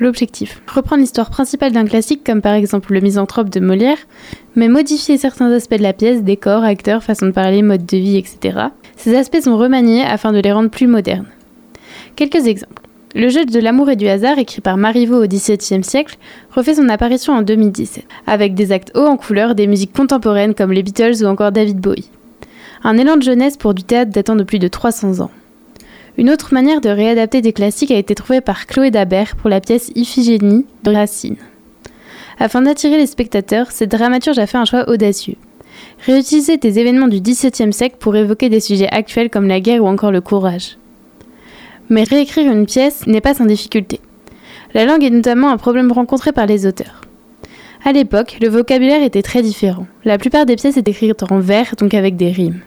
L'objectif 0.00 0.60
reprendre 0.66 1.00
l'histoire 1.00 1.30
principale 1.30 1.70
d'un 1.70 1.84
classique 1.84 2.24
comme 2.26 2.42
par 2.42 2.54
exemple 2.54 2.92
Le 2.92 3.00
Misanthrope 3.00 3.50
de 3.50 3.60
Molière, 3.60 3.98
mais 4.56 4.66
modifier 4.66 5.16
certains 5.16 5.52
aspects 5.52 5.76
de 5.76 5.84
la 5.84 5.92
pièce, 5.92 6.24
décors, 6.24 6.64
acteurs, 6.64 7.04
façon 7.04 7.26
de 7.26 7.30
parler, 7.30 7.62
mode 7.62 7.86
de 7.86 7.98
vie, 7.98 8.16
etc. 8.16 8.58
Ces 8.96 9.14
aspects 9.14 9.42
sont 9.44 9.56
remaniés 9.56 10.02
afin 10.02 10.32
de 10.32 10.40
les 10.40 10.50
rendre 10.50 10.70
plus 10.70 10.88
modernes. 10.88 11.28
Quelques 12.16 12.48
exemples. 12.48 12.82
Le 13.14 13.28
jeu 13.28 13.44
de 13.44 13.60
l'amour 13.60 13.90
et 13.90 13.96
du 13.96 14.08
hasard, 14.08 14.40
écrit 14.40 14.60
par 14.60 14.76
Marivaux 14.76 15.22
au 15.22 15.28
XVIIe 15.28 15.84
siècle, 15.84 16.18
refait 16.50 16.74
son 16.74 16.88
apparition 16.88 17.32
en 17.32 17.42
2017, 17.42 18.04
avec 18.26 18.54
des 18.54 18.72
actes 18.72 18.90
hauts 18.96 19.06
en 19.06 19.16
couleur, 19.16 19.54
des 19.54 19.68
musiques 19.68 19.92
contemporaines 19.92 20.56
comme 20.56 20.72
les 20.72 20.82
Beatles 20.82 21.22
ou 21.22 21.26
encore 21.26 21.52
David 21.52 21.78
Bowie 21.78 22.10
un 22.86 22.98
élan 22.98 23.16
de 23.16 23.22
jeunesse 23.22 23.56
pour 23.56 23.72
du 23.72 23.82
théâtre 23.82 24.12
datant 24.12 24.36
de 24.36 24.44
plus 24.44 24.58
de 24.58 24.68
300 24.68 25.20
ans. 25.20 25.30
Une 26.18 26.30
autre 26.30 26.52
manière 26.52 26.82
de 26.82 26.90
réadapter 26.90 27.40
des 27.40 27.54
classiques 27.54 27.90
a 27.90 27.96
été 27.96 28.14
trouvée 28.14 28.42
par 28.42 28.66
Chloé 28.66 28.90
Dabert 28.90 29.36
pour 29.36 29.48
la 29.48 29.62
pièce 29.62 29.90
Iphigénie 29.94 30.66
de 30.84 30.92
Racine. 30.92 31.36
Afin 32.38 32.60
d'attirer 32.60 32.98
les 32.98 33.06
spectateurs, 33.06 33.72
cette 33.72 33.90
dramaturge 33.90 34.38
a 34.38 34.46
fait 34.46 34.58
un 34.58 34.66
choix 34.66 34.88
audacieux. 34.88 35.36
Réutiliser 36.04 36.58
des 36.58 36.78
événements 36.78 37.08
du 37.08 37.20
XVIIe 37.20 37.72
siècle 37.72 37.96
pour 37.98 38.14
évoquer 38.16 38.50
des 38.50 38.60
sujets 38.60 38.88
actuels 38.88 39.30
comme 39.30 39.48
la 39.48 39.60
guerre 39.60 39.82
ou 39.82 39.88
encore 39.88 40.12
le 40.12 40.20
courage. 40.20 40.76
Mais 41.88 42.04
réécrire 42.04 42.52
une 42.52 42.66
pièce 42.66 43.06
n'est 43.06 43.22
pas 43.22 43.34
sans 43.34 43.46
difficulté. 43.46 44.00
La 44.74 44.84
langue 44.84 45.04
est 45.04 45.10
notamment 45.10 45.50
un 45.50 45.56
problème 45.56 45.90
rencontré 45.90 46.32
par 46.32 46.46
les 46.46 46.66
auteurs. 46.66 47.00
À 47.84 47.92
l'époque, 47.92 48.38
le 48.40 48.48
vocabulaire 48.48 49.02
était 49.02 49.22
très 49.22 49.42
différent. 49.42 49.86
La 50.04 50.18
plupart 50.18 50.46
des 50.46 50.56
pièces 50.56 50.76
étaient 50.76 50.90
écrites 50.90 51.22
en 51.30 51.38
vers, 51.38 51.74
donc 51.76 51.94
avec 51.94 52.16
des 52.16 52.30
rimes. 52.30 52.60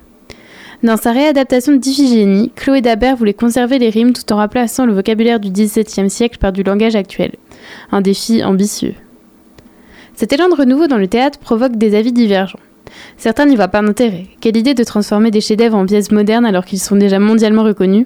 Dans 0.84 0.96
sa 0.96 1.12
réadaptation 1.12 1.76
d'Iphigénie, 1.76 2.52
Chloé 2.56 2.82
Dabert 2.82 3.16
voulait 3.16 3.34
conserver 3.34 3.80
les 3.80 3.90
rimes 3.90 4.14
tout 4.14 4.32
en 4.32 4.36
remplaçant 4.36 4.86
le 4.86 4.94
vocabulaire 4.94 5.40
du 5.40 5.50
XVIIe 5.50 6.08
siècle 6.08 6.38
par 6.38 6.52
du 6.52 6.62
langage 6.62 6.96
actuel. 6.96 7.32
Un 7.92 8.02
défi 8.02 8.44
ambitieux. 8.44 8.94
Cet 10.14 10.34
élan 10.34 10.50
de 10.50 10.54
renouveau 10.54 10.86
dans 10.86 11.00
le 11.00 11.08
théâtre 11.08 11.40
provoque 11.40 11.78
des 11.78 11.96
avis 11.96 12.14
divergents. 12.14 12.60
Certains 13.18 13.48
n'y 13.48 13.56
voient 13.56 13.70
pas 13.70 13.82
d'intérêt. 13.82 14.28
Quelle 14.40 14.56
idée 14.56 14.76
de 14.76 14.84
transformer 14.84 15.32
des 15.32 15.42
chefs-d'œuvre 15.42 15.78
en 15.78 15.86
pièces 15.88 16.12
modernes 16.12 16.46
alors 16.46 16.66
qu'ils 16.66 16.80
sont 16.80 16.96
déjà 16.96 17.18
mondialement 17.18 17.64
reconnus? 17.64 18.06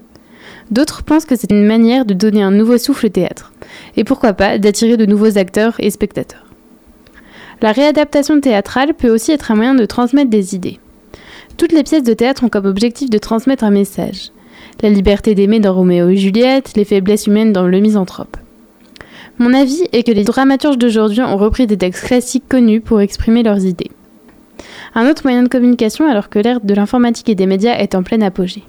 D'autres 0.71 1.03
pensent 1.03 1.25
que 1.25 1.35
c'est 1.35 1.51
une 1.51 1.65
manière 1.65 2.05
de 2.05 2.13
donner 2.13 2.41
un 2.41 2.51
nouveau 2.51 2.77
souffle 2.77 3.07
au 3.07 3.09
théâtre. 3.09 3.51
Et 3.97 4.05
pourquoi 4.05 4.31
pas 4.31 4.57
d'attirer 4.57 4.95
de 4.95 5.05
nouveaux 5.05 5.37
acteurs 5.37 5.75
et 5.79 5.89
spectateurs. 5.89 6.45
La 7.61 7.73
réadaptation 7.73 8.39
théâtrale 8.39 8.93
peut 8.93 9.09
aussi 9.09 9.33
être 9.33 9.51
un 9.51 9.55
moyen 9.55 9.75
de 9.75 9.85
transmettre 9.85 10.29
des 10.29 10.55
idées. 10.55 10.79
Toutes 11.57 11.71
les 11.71 11.83
pièces 11.83 12.03
de 12.03 12.13
théâtre 12.13 12.43
ont 12.43 12.49
comme 12.49 12.65
objectif 12.65 13.09
de 13.09 13.17
transmettre 13.17 13.63
un 13.63 13.71
message. 13.71 14.31
La 14.81 14.89
liberté 14.89 15.35
d'aimer 15.35 15.59
dans 15.59 15.73
Roméo 15.73 16.09
et 16.09 16.17
Juliette, 16.17 16.73
les 16.75 16.85
faiblesses 16.85 17.27
humaines 17.27 17.53
dans 17.53 17.67
Le 17.67 17.79
Misanthrope. 17.79 18.37
Mon 19.37 19.53
avis 19.53 19.83
est 19.91 20.03
que 20.03 20.11
les 20.11 20.23
dramaturges 20.23 20.77
d'aujourd'hui 20.77 21.21
ont 21.21 21.37
repris 21.37 21.67
des 21.67 21.77
textes 21.77 22.05
classiques 22.05 22.47
connus 22.47 22.81
pour 22.81 23.01
exprimer 23.01 23.43
leurs 23.43 23.65
idées. 23.65 23.91
Un 24.93 25.09
autre 25.09 25.23
moyen 25.23 25.43
de 25.43 25.47
communication 25.47 26.09
alors 26.09 26.29
que 26.29 26.39
l'ère 26.39 26.61
de 26.61 26.73
l'informatique 26.73 27.29
et 27.29 27.35
des 27.35 27.45
médias 27.45 27.77
est 27.77 27.95
en 27.95 28.03
pleine 28.03 28.23
apogée. 28.23 28.63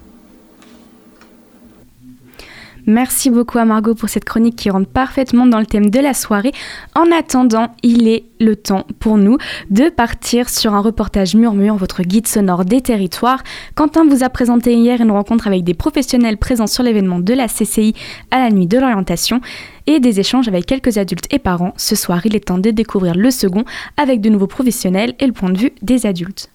Merci 2.85 3.29
beaucoup 3.29 3.59
à 3.59 3.65
Margot 3.65 3.95
pour 3.95 4.09
cette 4.09 4.25
chronique 4.25 4.57
qui 4.57 4.69
rentre 4.69 4.89
parfaitement 4.89 5.45
dans 5.45 5.59
le 5.59 5.65
thème 5.65 5.89
de 5.89 5.99
la 5.99 6.13
soirée. 6.13 6.51
En 6.95 7.05
attendant, 7.17 7.69
il 7.81 8.07
est 8.07 8.25
le 8.41 8.57
temps 8.57 8.85
pour 8.99 9.17
nous 9.17 9.37
de 9.69 9.89
partir 9.89 10.49
sur 10.49 10.73
un 10.73 10.81
reportage 10.81 11.35
murmure, 11.35 11.77
votre 11.77 12.03
guide 12.03 12.27
sonore 12.27 12.65
des 12.65 12.81
territoires. 12.81 13.41
Quentin 13.75 14.05
vous 14.05 14.23
a 14.23 14.29
présenté 14.29 14.73
hier 14.73 14.99
une 14.99 15.11
rencontre 15.11 15.47
avec 15.47 15.63
des 15.63 15.73
professionnels 15.73 16.37
présents 16.37 16.67
sur 16.67 16.83
l'événement 16.83 17.19
de 17.19 17.33
la 17.33 17.47
CCI 17.47 17.93
à 18.31 18.39
la 18.39 18.49
nuit 18.49 18.67
de 18.67 18.77
l'orientation 18.77 19.39
et 19.87 19.99
des 19.99 20.19
échanges 20.19 20.49
avec 20.49 20.65
quelques 20.65 20.97
adultes 20.97 21.27
et 21.31 21.39
parents. 21.39 21.73
Ce 21.77 21.95
soir, 21.95 22.25
il 22.25 22.35
est 22.35 22.45
temps 22.45 22.57
de 22.57 22.69
découvrir 22.71 23.15
le 23.15 23.31
second 23.31 23.63
avec 23.95 24.19
de 24.19 24.29
nouveaux 24.29 24.47
professionnels 24.47 25.13
et 25.19 25.27
le 25.27 25.33
point 25.33 25.51
de 25.51 25.57
vue 25.57 25.71
des 25.81 26.05
adultes. 26.05 26.49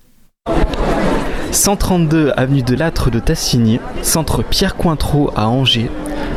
132 1.52 2.32
avenue 2.36 2.62
de 2.62 2.74
Lâtre 2.74 3.10
de 3.10 3.18
Tassigny, 3.18 3.80
centre 4.02 4.42
Pierre 4.42 4.76
Cointreau 4.76 5.30
à 5.34 5.48
Angers. 5.48 5.90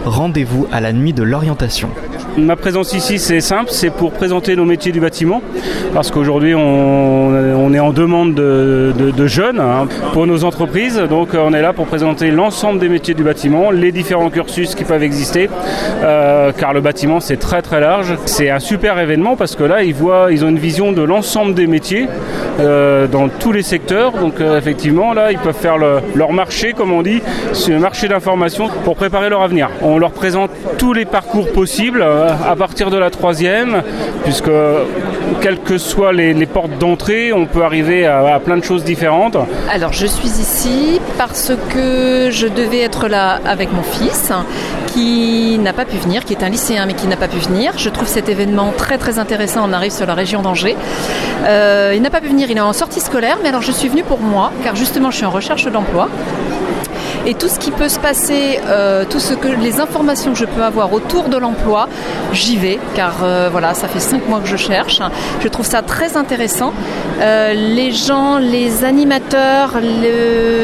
Rendez-vous 0.05 0.67
à 0.71 0.81
la 0.81 0.93
nuit 0.93 1.13
de 1.13 1.23
l'orientation. 1.23 1.89
Ma 2.37 2.55
présence 2.55 2.93
ici, 2.93 3.19
c'est 3.19 3.41
simple, 3.41 3.71
c'est 3.71 3.89
pour 3.89 4.13
présenter 4.13 4.55
nos 4.55 4.63
métiers 4.63 4.93
du 4.93 5.01
bâtiment, 5.01 5.41
parce 5.93 6.11
qu'aujourd'hui, 6.11 6.55
on, 6.55 7.73
est 7.73 7.79
en 7.79 7.91
demande 7.91 8.33
de, 8.33 9.27
jeunes 9.27 9.59
hein, 9.59 9.87
pour 10.13 10.27
nos 10.27 10.43
entreprises. 10.45 10.97
Donc, 11.09 11.29
on 11.33 11.53
est 11.53 11.61
là 11.61 11.73
pour 11.73 11.87
présenter 11.87 12.31
l'ensemble 12.31 12.79
des 12.79 12.89
métiers 12.89 13.13
du 13.13 13.23
bâtiment, 13.23 13.71
les 13.71 13.91
différents 13.91 14.29
cursus 14.29 14.75
qui 14.75 14.85
peuvent 14.85 15.03
exister, 15.03 15.49
euh, 16.03 16.51
car 16.57 16.73
le 16.73 16.81
bâtiment, 16.81 17.19
c'est 17.19 17.37
très 17.37 17.61
très 17.61 17.81
large. 17.81 18.15
C'est 18.25 18.49
un 18.49 18.59
super 18.59 18.97
événement 18.99 19.35
parce 19.35 19.55
que 19.55 19.63
là, 19.63 19.83
ils 19.83 19.93
voient, 19.93 20.27
ils 20.31 20.45
ont 20.45 20.49
une 20.49 20.59
vision 20.59 20.93
de 20.93 21.01
l'ensemble 21.01 21.53
des 21.53 21.67
métiers 21.67 22.07
euh, 22.59 23.07
dans 23.07 23.27
tous 23.27 23.51
les 23.51 23.63
secteurs. 23.63 24.13
Donc, 24.13 24.39
euh, 24.39 24.57
effectivement, 24.57 25.13
là, 25.13 25.31
ils 25.31 25.39
peuvent 25.39 25.53
faire 25.53 25.77
leur 25.77 26.31
marché, 26.31 26.73
comme 26.73 26.91
on 26.93 27.01
dit, 27.01 27.21
le 27.67 27.79
marché 27.79 28.07
d'information 28.07 28.69
pour 28.85 28.95
préparer 28.95 29.29
leur 29.29 29.41
avenir. 29.41 29.69
On 29.81 29.97
leur 29.97 30.11
présente 30.11 30.51
tous 30.77 30.93
les 30.93 31.05
parcours 31.05 31.51
possibles 31.51 32.01
euh, 32.01 32.29
à 32.47 32.55
partir 32.55 32.89
de 32.89 32.97
la 32.97 33.09
troisième, 33.09 33.81
puisque 34.23 34.51
quelles 35.41 35.59
que 35.59 35.77
soient 35.77 36.13
les, 36.13 36.45
portes 36.45 36.77
d'entrée, 36.77 37.33
on 37.33 37.45
peut 37.45 37.63
arriver 37.63 38.05
à, 38.05 38.39
plein 38.39 38.57
de 38.57 38.63
choses 38.63 38.83
différentes. 38.83 39.37
Alors 39.71 39.93
je 39.93 40.05
suis 40.05 40.27
ici 40.27 40.99
parce 41.17 41.51
que 41.69 42.29
je 42.31 42.47
devais 42.47 42.81
être 42.81 43.07
là 43.07 43.39
avec 43.45 43.71
mon 43.71 43.83
fils 43.83 44.31
qui 44.87 45.57
n'a 45.59 45.73
pas 45.73 45.85
pu 45.85 45.97
venir, 45.97 46.25
qui 46.25 46.33
est 46.33 46.43
un 46.43 46.49
lycéen 46.49 46.85
mais 46.85 46.93
qui 46.93 47.07
n'a 47.07 47.17
pas 47.17 47.27
pu 47.27 47.37
venir. 47.37 47.73
Je 47.77 47.89
trouve 47.89 48.07
cet 48.07 48.29
événement 48.29 48.73
très 48.75 48.97
très 48.97 49.19
intéressant. 49.19 49.67
On 49.67 49.73
arrive 49.73 49.91
sur 49.91 50.05
la 50.05 50.13
région 50.13 50.41
d'Angers. 50.41 50.75
Euh, 51.45 51.93
il 51.95 52.01
n'a 52.01 52.09
pas 52.09 52.21
pu 52.21 52.27
venir, 52.27 52.51
il 52.51 52.57
est 52.57 52.61
en 52.61 52.73
sortie 52.73 52.99
scolaire, 52.99 53.37
mais 53.41 53.49
alors 53.49 53.61
je 53.61 53.71
suis 53.71 53.89
venue 53.89 54.03
pour 54.03 54.19
moi 54.19 54.51
car 54.63 54.75
justement 54.75 55.11
je 55.11 55.17
suis 55.17 55.25
en 55.25 55.31
recherche 55.31 55.65
d'emploi 55.65 56.09
et 57.25 57.33
tout 57.33 57.47
ce 57.47 57.59
qui 57.59 57.71
peut 57.71 57.89
se 57.89 57.99
passer, 57.99 58.59
euh, 58.65 59.05
tout 59.09 59.19
ce 59.19 59.33
que 59.33 59.47
les 59.47 59.79
informations 59.79 60.31
que 60.33 60.37
je 60.37 60.45
peux 60.45 60.63
avoir 60.63 60.91
autour 60.93 61.29
de 61.29 61.37
l'emploi, 61.37 61.87
j'y 62.33 62.57
vais 62.57 62.79
car 62.95 63.23
euh, 63.23 63.49
voilà, 63.51 63.73
ça 63.73 63.87
fait 63.87 63.99
cinq 63.99 64.27
mois 64.27 64.39
que 64.39 64.47
je 64.47 64.57
cherche. 64.57 65.01
Je 65.41 65.47
trouve 65.47 65.65
ça 65.65 65.81
très 65.81 66.17
intéressant. 66.17 66.73
Euh, 67.19 67.53
les 67.53 67.91
gens, 67.91 68.37
les 68.37 68.83
animateurs 68.83 69.73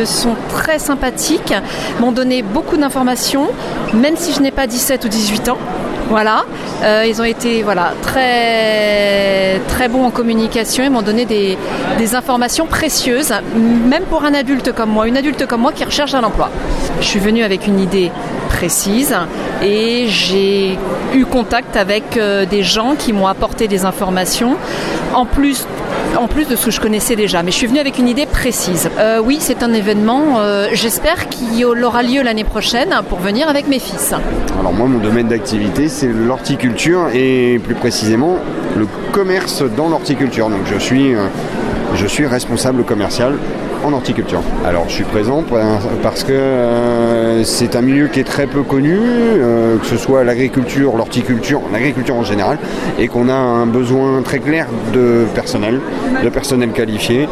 sont 0.06 0.36
très 0.50 0.80
sympathiques, 0.80 1.54
m'ont 2.00 2.12
donné 2.12 2.42
beaucoup 2.42 2.78
d'informations, 2.78 3.48
même 3.94 4.16
si 4.16 4.34
je 4.34 4.42
n'ai 4.42 4.52
pas 4.52 4.68
17 4.68 5.06
ou 5.06 5.10
18 5.10 5.50
ans. 5.50 5.58
Voilà, 6.10 6.46
euh, 6.84 7.04
ils 7.06 7.22
ont 7.22 7.26
été 7.26 7.66
très 9.68 9.88
bons 9.90 10.06
en 10.06 10.12
communication, 10.12 10.86
ils 10.86 10.90
m'ont 10.90 11.02
donné 11.02 11.26
des, 11.26 11.58
informations 12.16 12.66
précieuses, 12.66 13.34
même 13.56 14.04
pour 14.04 14.24
un 14.24 14.34
adulte 14.34 14.72
comme 14.72 14.90
moi, 14.90 15.08
une 15.08 15.18
adulte 15.18 15.46
comme 15.46 15.62
moi 15.62 15.74
qui 15.74 15.84
recherche 15.84 16.14
un 16.14 16.24
emploi. 16.24 16.50
Je 17.02 17.06
suis 17.06 17.20
venue 17.20 17.44
avec 17.44 17.68
une 17.68 17.80
idée 17.80 18.12
précise 18.48 19.14
et 19.62 20.06
j'ai 20.08 20.78
eu 21.14 21.26
contact 21.26 21.76
avec 21.76 22.16
euh, 22.16 22.46
des 22.46 22.64
gens 22.64 22.96
qui 22.96 23.12
m'ont 23.12 23.28
apporté 23.28 23.68
des 23.68 23.84
informations. 23.84 24.56
En 25.14 25.26
plus 25.26 25.68
en 26.18 26.28
plus 26.28 26.48
de 26.48 26.56
ce 26.56 26.66
que 26.66 26.72
je 26.72 26.80
connaissais 26.80 27.16
déjà. 27.16 27.44
Mais 27.44 27.52
je 27.52 27.58
suis 27.58 27.68
venue 27.68 27.80
avec 27.80 27.98
une 27.98 28.08
idée 28.08 28.26
précise. 28.26 28.90
Euh, 28.98 29.22
oui, 29.24 29.38
c'est 29.40 29.64
un 29.64 29.74
événement, 29.74 30.40
euh, 30.40 30.68
j'espère 30.74 31.30
qu'il 31.30 31.66
aura 31.66 32.04
lieu 32.04 32.22
l'année 32.22 32.44
prochaine 32.44 32.94
pour 33.10 33.20
venir 33.20 33.50
avec 33.50 33.68
mes 33.68 33.80
fils. 33.80 34.14
Alors 34.60 34.74
moi, 34.74 34.88
mon 34.88 35.00
domaine 35.00 35.28
d'activité, 35.28 35.88
c'est 35.88 36.08
l'horticulture 36.08 37.10
et 37.14 37.60
plus 37.64 37.76
précisément 37.76 38.38
le 38.76 38.88
commerce 39.12 39.64
dans 39.76 39.90
l'horticulture. 39.90 40.50
Donc 40.50 40.62
je 40.72 40.78
suis... 40.78 41.16
Euh, 41.16 41.28
je 41.96 42.06
suis 42.06 42.26
responsable 42.26 42.84
commercial 42.84 43.38
en 43.88 43.94
horticulture. 43.94 44.42
Alors 44.66 44.86
je 44.88 44.94
suis 44.94 45.04
présent 45.04 45.44
parce 46.04 46.24
que 46.24 46.32
euh, 46.32 47.44
c'est 47.44 47.76
un 47.76 47.82
milieu 47.82 48.08
qui 48.08 48.20
est 48.20 48.26
très 48.26 48.46
peu 48.46 48.64
connu, 48.64 48.98
euh, 49.00 49.78
que 49.78 49.86
ce 49.86 49.98
soit 49.98 50.24
l'agriculture, 50.24 50.98
l'horticulture, 50.98 51.62
l'agriculture 51.72 52.16
en 52.16 52.24
général, 52.24 52.58
et 53.00 53.08
qu'on 53.08 53.30
a 53.30 53.34
un 53.34 53.66
besoin 53.66 54.22
très 54.22 54.40
clair 54.40 54.68
de 54.94 55.26
personnel, 55.34 55.80
de 56.24 56.30
personnel 56.30 56.72
qualifié, 56.72 57.30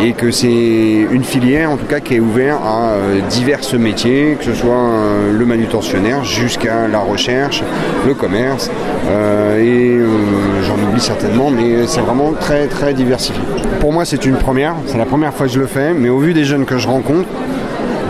et 0.00 0.12
que 0.12 0.30
c'est 0.30 1.06
une 1.10 1.24
filière 1.24 1.70
en 1.70 1.76
tout 1.76 1.86
cas 1.86 2.00
qui 2.00 2.14
est 2.14 2.20
ouverte 2.20 2.60
à 2.64 2.90
euh, 2.90 3.20
divers 3.28 3.60
métiers, 3.78 4.36
que 4.38 4.44
ce 4.44 4.54
soit 4.54 4.90
le 5.32 5.44
manutentionnaire 5.44 6.24
jusqu'à 6.24 6.86
la 6.88 7.00
recherche, 7.00 7.62
le 8.06 8.14
commerce, 8.14 8.70
et 9.58 9.98
j'en 10.62 10.74
oublie 10.74 11.00
certainement, 11.00 11.50
mais 11.50 11.86
c'est 11.86 12.00
vraiment 12.00 12.32
très 12.32 12.66
très 12.66 12.94
diversifié. 12.94 13.42
Pour 13.80 13.92
moi 13.92 14.04
c'est 14.04 14.24
une 14.26 14.36
première, 14.36 14.74
c'est 14.86 14.98
la 14.98 15.06
première 15.06 15.34
fois 15.34 15.46
que 15.46 15.52
je 15.52 15.60
le 15.60 15.66
fais 15.66 15.94
mais 15.94 16.08
au 16.08 16.18
vu 16.18 16.34
des 16.34 16.44
jeunes 16.44 16.64
que 16.64 16.78
je 16.78 16.86
rencontre, 16.88 17.28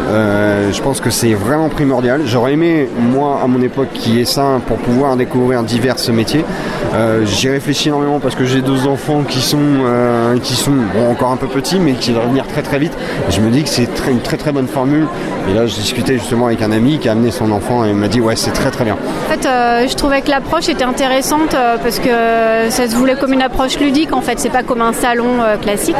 euh, 0.09 0.72
je 0.72 0.80
pense 0.80 1.01
que 1.01 1.11
c'est 1.11 1.34
vraiment 1.34 1.68
primordial. 1.68 2.22
J'aurais 2.24 2.55
aimé, 2.55 2.88
moi, 2.99 3.40
à 3.42 3.46
mon 3.46 3.61
époque, 3.61 3.88
qui 3.92 4.20
est 4.20 4.24
ça 4.24 4.61
pour 4.66 4.78
pouvoir 4.78 5.16
découvrir 5.16 5.62
divers 5.62 5.96
métiers. 6.12 6.44
Euh, 6.94 7.26
J'y 7.26 7.51
réfléchis 7.51 7.88
énormément 7.88 8.18
parce 8.18 8.34
que 8.34 8.44
j'ai 8.44 8.62
deux 8.62 8.86
enfants 8.86 9.22
qui 9.28 9.40
sont, 9.40 9.59
euh, 9.61 10.38
qui 10.38 10.55
sont 10.55 10.76
encore 11.11 11.30
un 11.30 11.36
peu 11.36 11.46
petits, 11.46 11.78
mais 11.78 11.92
qui 11.92 12.12
vont 12.12 12.26
venir 12.28 12.46
très 12.46 12.62
très 12.62 12.78
vite. 12.78 12.96
je 13.28 13.40
me 13.40 13.51
dis 13.51 13.62
que 13.62 13.68
c'est 13.68 13.88
une 14.11 14.20
très 14.20 14.38
très 14.38 14.53
bonne 14.53 14.68
formule. 14.68 15.07
Et 15.51 15.55
là, 15.55 15.66
je 15.66 15.74
discutais 15.74 16.14
justement 16.14 16.46
avec 16.46 16.62
un 16.62 16.72
ami 16.72 16.99
qui 16.99 17.09
a 17.09 17.12
amené 17.12 17.30
son 17.30 17.51
enfant 17.53 17.84
et 17.84 17.92
m'a 17.92 18.09
dit 18.09 18.20
ouais, 18.20 18.36
c'est 18.36 18.53
très 18.53 18.70
très 18.70 18.84
bien. 18.84 18.96
En 19.26 19.30
fait, 19.32 19.46
euh, 19.46 19.88
je 19.88 19.94
trouvais 19.94 20.20
que 20.22 20.30
l'approche 20.30 20.68
était 20.68 20.84
intéressante 20.84 21.57
parce 21.82 21.99
que 21.99 22.11
ça 22.70 22.88
se 22.88 22.96
voulait 22.96 23.16
comme 23.16 23.32
une 23.32 23.42
approche 23.42 23.78
ludique. 23.78 24.12
En 24.12 24.20
fait, 24.20 24.38
c'est 24.38 24.51
pas 24.51 24.62
comme 24.62 24.82
un 24.82 24.92
salon 24.92 25.38
classique. 25.62 25.96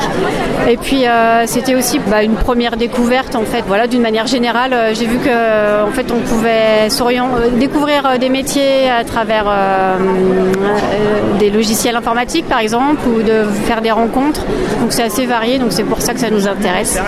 Et 0.69 0.77
puis, 0.77 1.05
c'était 1.47 1.75
aussi 1.75 1.99
bah, 1.99 2.23
une 2.23 2.35
première 2.35 2.77
découverte 2.77 3.35
en 3.35 3.45
fait, 3.45 3.65
voilà, 3.67 3.87
d'une 3.87 4.03
manière 4.03 4.27
générale, 4.27 4.73
euh, 4.73 4.95
j'ai 4.95 5.07
vu 5.07 5.19
que 5.19 5.29
euh, 5.29 5.87
en 5.87 5.91
fait 5.91 6.11
on 6.11 6.21
pouvait 6.21 6.89
euh, 6.89 7.59
découvrir 7.59 8.19
des 8.19 8.29
métiers 8.29 8.91
à 8.91 9.05
travers 9.05 9.47
des 11.39 11.51
logiciels 11.51 11.97
informatiques 11.97 12.47
par 12.47 12.59
exemple 12.59 13.01
ou 13.09 13.23
de 13.23 13.45
faire 13.65 13.81
des 13.81 13.91
rencontres. 13.91 14.45
Donc 14.81 14.93
c'est 14.93 15.03
assez 15.03 15.27
varié, 15.27 15.59
donc 15.59 15.73
c'est 15.73 15.85
pour 15.85 16.01
ça 16.01 16.15
que 16.15 16.21
ça 16.21 16.31
nous 16.31 16.47
intéresse. 16.47 16.99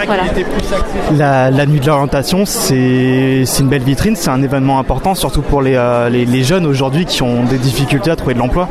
La, 1.16 1.66
nuit 1.66 1.80
de 1.80 1.86
l'orientation, 1.86 2.29
c'est 2.44 3.44
une 3.60 3.68
belle 3.68 3.82
vitrine, 3.82 4.16
c'est 4.16 4.30
un 4.30 4.42
événement 4.42 4.78
important, 4.78 5.14
surtout 5.14 5.42
pour 5.42 5.62
les, 5.62 5.76
les 6.10 6.44
jeunes 6.44 6.66
aujourd'hui 6.66 7.04
qui 7.04 7.22
ont 7.22 7.44
des 7.44 7.58
difficultés 7.58 8.10
à 8.10 8.16
trouver 8.16 8.34
de 8.34 8.38
l'emploi. 8.38 8.68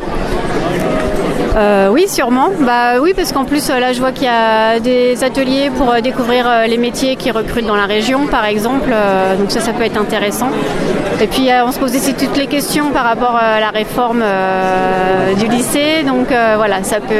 Euh, 1.56 1.88
oui, 1.90 2.06
sûrement. 2.08 2.50
Bah 2.60 3.00
oui, 3.00 3.12
parce 3.14 3.32
qu'en 3.32 3.44
plus 3.44 3.68
euh, 3.68 3.78
là, 3.80 3.92
je 3.92 4.00
vois 4.00 4.12
qu'il 4.12 4.24
y 4.24 4.28
a 4.28 4.78
des 4.80 5.22
ateliers 5.24 5.70
pour 5.76 5.90
euh, 5.90 6.00
découvrir 6.00 6.48
les 6.68 6.78
métiers 6.78 7.16
qui 7.16 7.30
recrutent 7.30 7.66
dans 7.66 7.76
la 7.76 7.86
région, 7.86 8.26
par 8.26 8.44
exemple. 8.44 8.94
donc 9.38 9.50
ça, 9.50 9.60
ça 9.60 9.72
peut 9.72 9.82
être 9.82 10.00
intéressant. 10.00 10.48
Et 11.20 11.26
puis 11.26 11.48
on 11.66 11.70
se 11.70 11.78
pose 11.78 11.94
aussi 11.94 12.14
toutes 12.14 12.36
les 12.36 12.46
questions 12.46 12.90
par 12.92 13.04
rapport 13.04 13.36
à 13.36 13.60
la 13.60 13.70
réforme 13.70 14.22
du 15.38 15.46
lycée. 15.48 16.02
Donc 16.06 16.28
voilà, 16.56 16.82
ça 16.82 17.00
peut, 17.00 17.14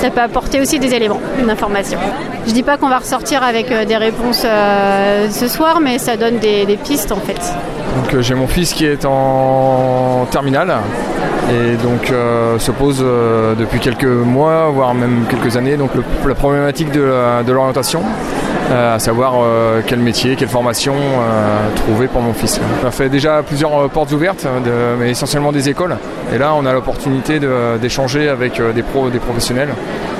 ça 0.00 0.10
peut 0.10 0.20
apporter 0.20 0.60
aussi 0.60 0.78
des 0.78 0.92
éléments 0.92 1.20
d'information. 1.46 1.98
Je 2.46 2.52
dis 2.52 2.62
pas 2.62 2.76
qu'on 2.76 2.88
va 2.88 2.98
ressortir 2.98 3.42
avec 3.42 3.72
des 3.86 3.96
réponses 3.96 4.42
ce 4.42 5.48
soir, 5.48 5.80
mais 5.80 5.98
ça 5.98 6.16
donne 6.16 6.38
des, 6.38 6.64
des 6.64 6.76
pistes 6.76 7.12
en 7.12 7.20
fait. 7.20 7.40
Donc 7.96 8.20
j'ai 8.20 8.34
mon 8.34 8.46
fils 8.46 8.74
qui 8.74 8.84
est 8.84 9.04
en 9.06 10.26
terminale 10.30 10.76
et 11.50 11.76
donc 11.76 12.10
euh, 12.10 12.58
se 12.58 12.70
pose 12.70 13.00
euh, 13.00 13.54
depuis 13.54 13.78
quelques 13.78 14.04
mois, 14.04 14.68
voire 14.70 14.94
même 14.94 15.24
quelques 15.30 15.56
années, 15.56 15.76
donc 15.76 15.90
la 16.26 16.34
problématique 16.34 16.90
de, 16.90 17.50
l'orientation. 17.50 18.02
Euh, 18.72 18.96
à 18.96 18.98
savoir 18.98 19.34
quel 19.86 20.00
métier, 20.00 20.34
quelle 20.34 20.48
formation 20.48 20.94
trouver 21.76 22.08
pour 22.08 22.20
mon 22.20 22.32
fils. 22.32 22.60
On 22.82 22.88
a 22.88 22.90
fait 22.90 23.08
déjà 23.08 23.44
plusieurs 23.44 23.88
portes 23.90 24.10
ouvertes, 24.10 24.44
mais 24.98 25.10
essentiellement 25.10 25.52
des 25.52 25.68
écoles. 25.68 25.96
Et 26.34 26.38
là, 26.38 26.52
on 26.54 26.66
a 26.66 26.72
l'opportunité 26.72 27.38
d'échanger 27.80 28.28
avec 28.28 28.60
des 28.74 28.82
pros, 28.82 29.08
des 29.08 29.20
professionnels, 29.20 29.68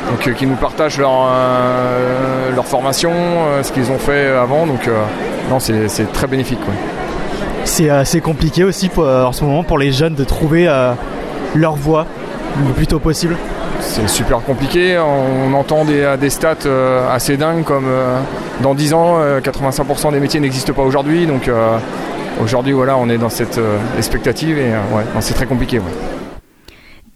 donc 0.09 0.33
qui 0.35 0.47
nous 0.47 0.55
partagent 0.55 0.99
leur, 0.99 1.29
leur 2.55 2.67
formation, 2.67 3.13
ce 3.63 3.73
qu'ils 3.73 3.91
ont 3.91 3.99
fait 3.99 4.29
avant. 4.29 4.65
Donc, 4.67 4.89
non, 5.51 5.59
c'est 5.59 6.13
très 6.13 6.29
bénéfique. 6.29 6.61
C'est 7.67 7.91
assez 7.91 8.21
compliqué 8.21 8.65
aussi 8.65 8.91
en 8.97 9.33
ce 9.33 9.45
moment 9.45 9.63
pour 9.63 9.77
les 9.77 9.93
jeunes 9.93 10.15
de 10.15 10.25
trouver 10.25 10.65
leur 11.55 11.77
voix 11.77 12.07
le 12.67 12.73
plus 12.73 12.87
tôt 12.87 12.99
possible. 12.99 13.37
C'est 13.81 14.09
super 14.09 14.41
compliqué, 14.41 14.99
on 14.99 15.53
entend 15.55 15.85
des, 15.85 16.31
stats 16.31 16.67
euh, 16.67 17.15
assez 17.15 17.37
dingues 17.37 17.65
comme 17.65 17.87
euh, 17.87 18.19
dans 18.63 18.75
10 18.75 18.95
ans, 18.95 19.19
85% 19.43 20.09
euh, 20.09 20.11
des 20.13 20.21
métiers 20.21 20.41
n'existent 20.41 20.73
pas 20.73 20.83
aujourd'hui, 20.83 21.27
donc 21.27 21.51
aujourd'hui 22.43 22.73
voilà, 22.73 22.97
on 22.97 23.09
est 23.09 23.19
dans 23.19 23.29
cette 23.29 23.61
expectative 23.99 24.59
et 24.59 24.71
ouais, 24.95 25.05
c'est 25.21 25.35
très 25.35 25.47
compliqué. 25.47 25.81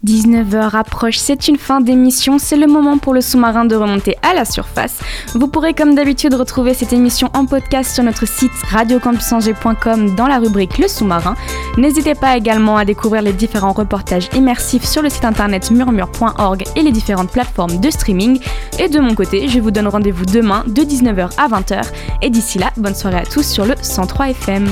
19h 0.07 0.75
approche, 0.75 1.19
c'est 1.19 1.47
une 1.47 1.59
fin 1.59 1.83
d'émission, 1.83 2.39
c'est 2.39 2.57
le 2.57 2.67
moment 2.67 2.97
pour 2.97 3.13
le 3.13 3.21
sous-marin 3.21 3.67
de 3.67 3.77
remonter 3.77 4.17
à 4.23 4.33
la 4.33 4.47
surface. 4.47 4.99
Vous 5.35 5.47
pourrez 5.47 5.75
comme 5.75 5.95
d'habitude 5.95 6.33
retrouver 6.33 6.73
cette 6.73 6.95
émission 6.95 7.29
en 7.35 7.45
podcast 7.45 7.93
sur 7.93 8.03
notre 8.03 8.27
site 8.27 8.51
radiocampusangers.com 8.71 10.15
dans 10.15 10.27
la 10.27 10.39
rubrique 10.39 10.79
Le 10.79 10.89
sous-marin. 10.89 11.35
N'hésitez 11.77 12.15
pas 12.15 12.35
également 12.39 12.79
à 12.79 12.87
découvrir 12.87 13.21
les 13.21 13.35
différents 13.35 13.73
reportages 13.73 14.31
immersifs 14.35 14.87
sur 14.87 15.03
le 15.03 15.11
site 15.11 15.27
internet 15.27 15.71
murmure.org 15.71 16.65
et 16.77 16.81
les 16.81 16.93
différentes 16.93 17.31
plateformes 17.31 17.79
de 17.79 17.91
streaming. 17.91 18.41
Et 18.79 18.89
de 18.89 19.01
mon 19.01 19.15
côté, 19.15 19.49
je 19.49 19.61
vous 19.61 19.71
donne 19.71 19.89
rendez-vous 19.89 20.25
demain 20.25 20.65
de 20.67 20.81
19h 20.83 21.33
à 21.37 21.49
20h. 21.49 21.85
Et 22.23 22.31
d'ici 22.31 22.59
là, 22.59 22.71
bonne 22.79 22.95
soirée 22.95 23.19
à 23.19 23.27
tous 23.27 23.47
sur 23.47 23.67
le 23.67 23.75
103 23.83 24.31
FM. 24.31 24.67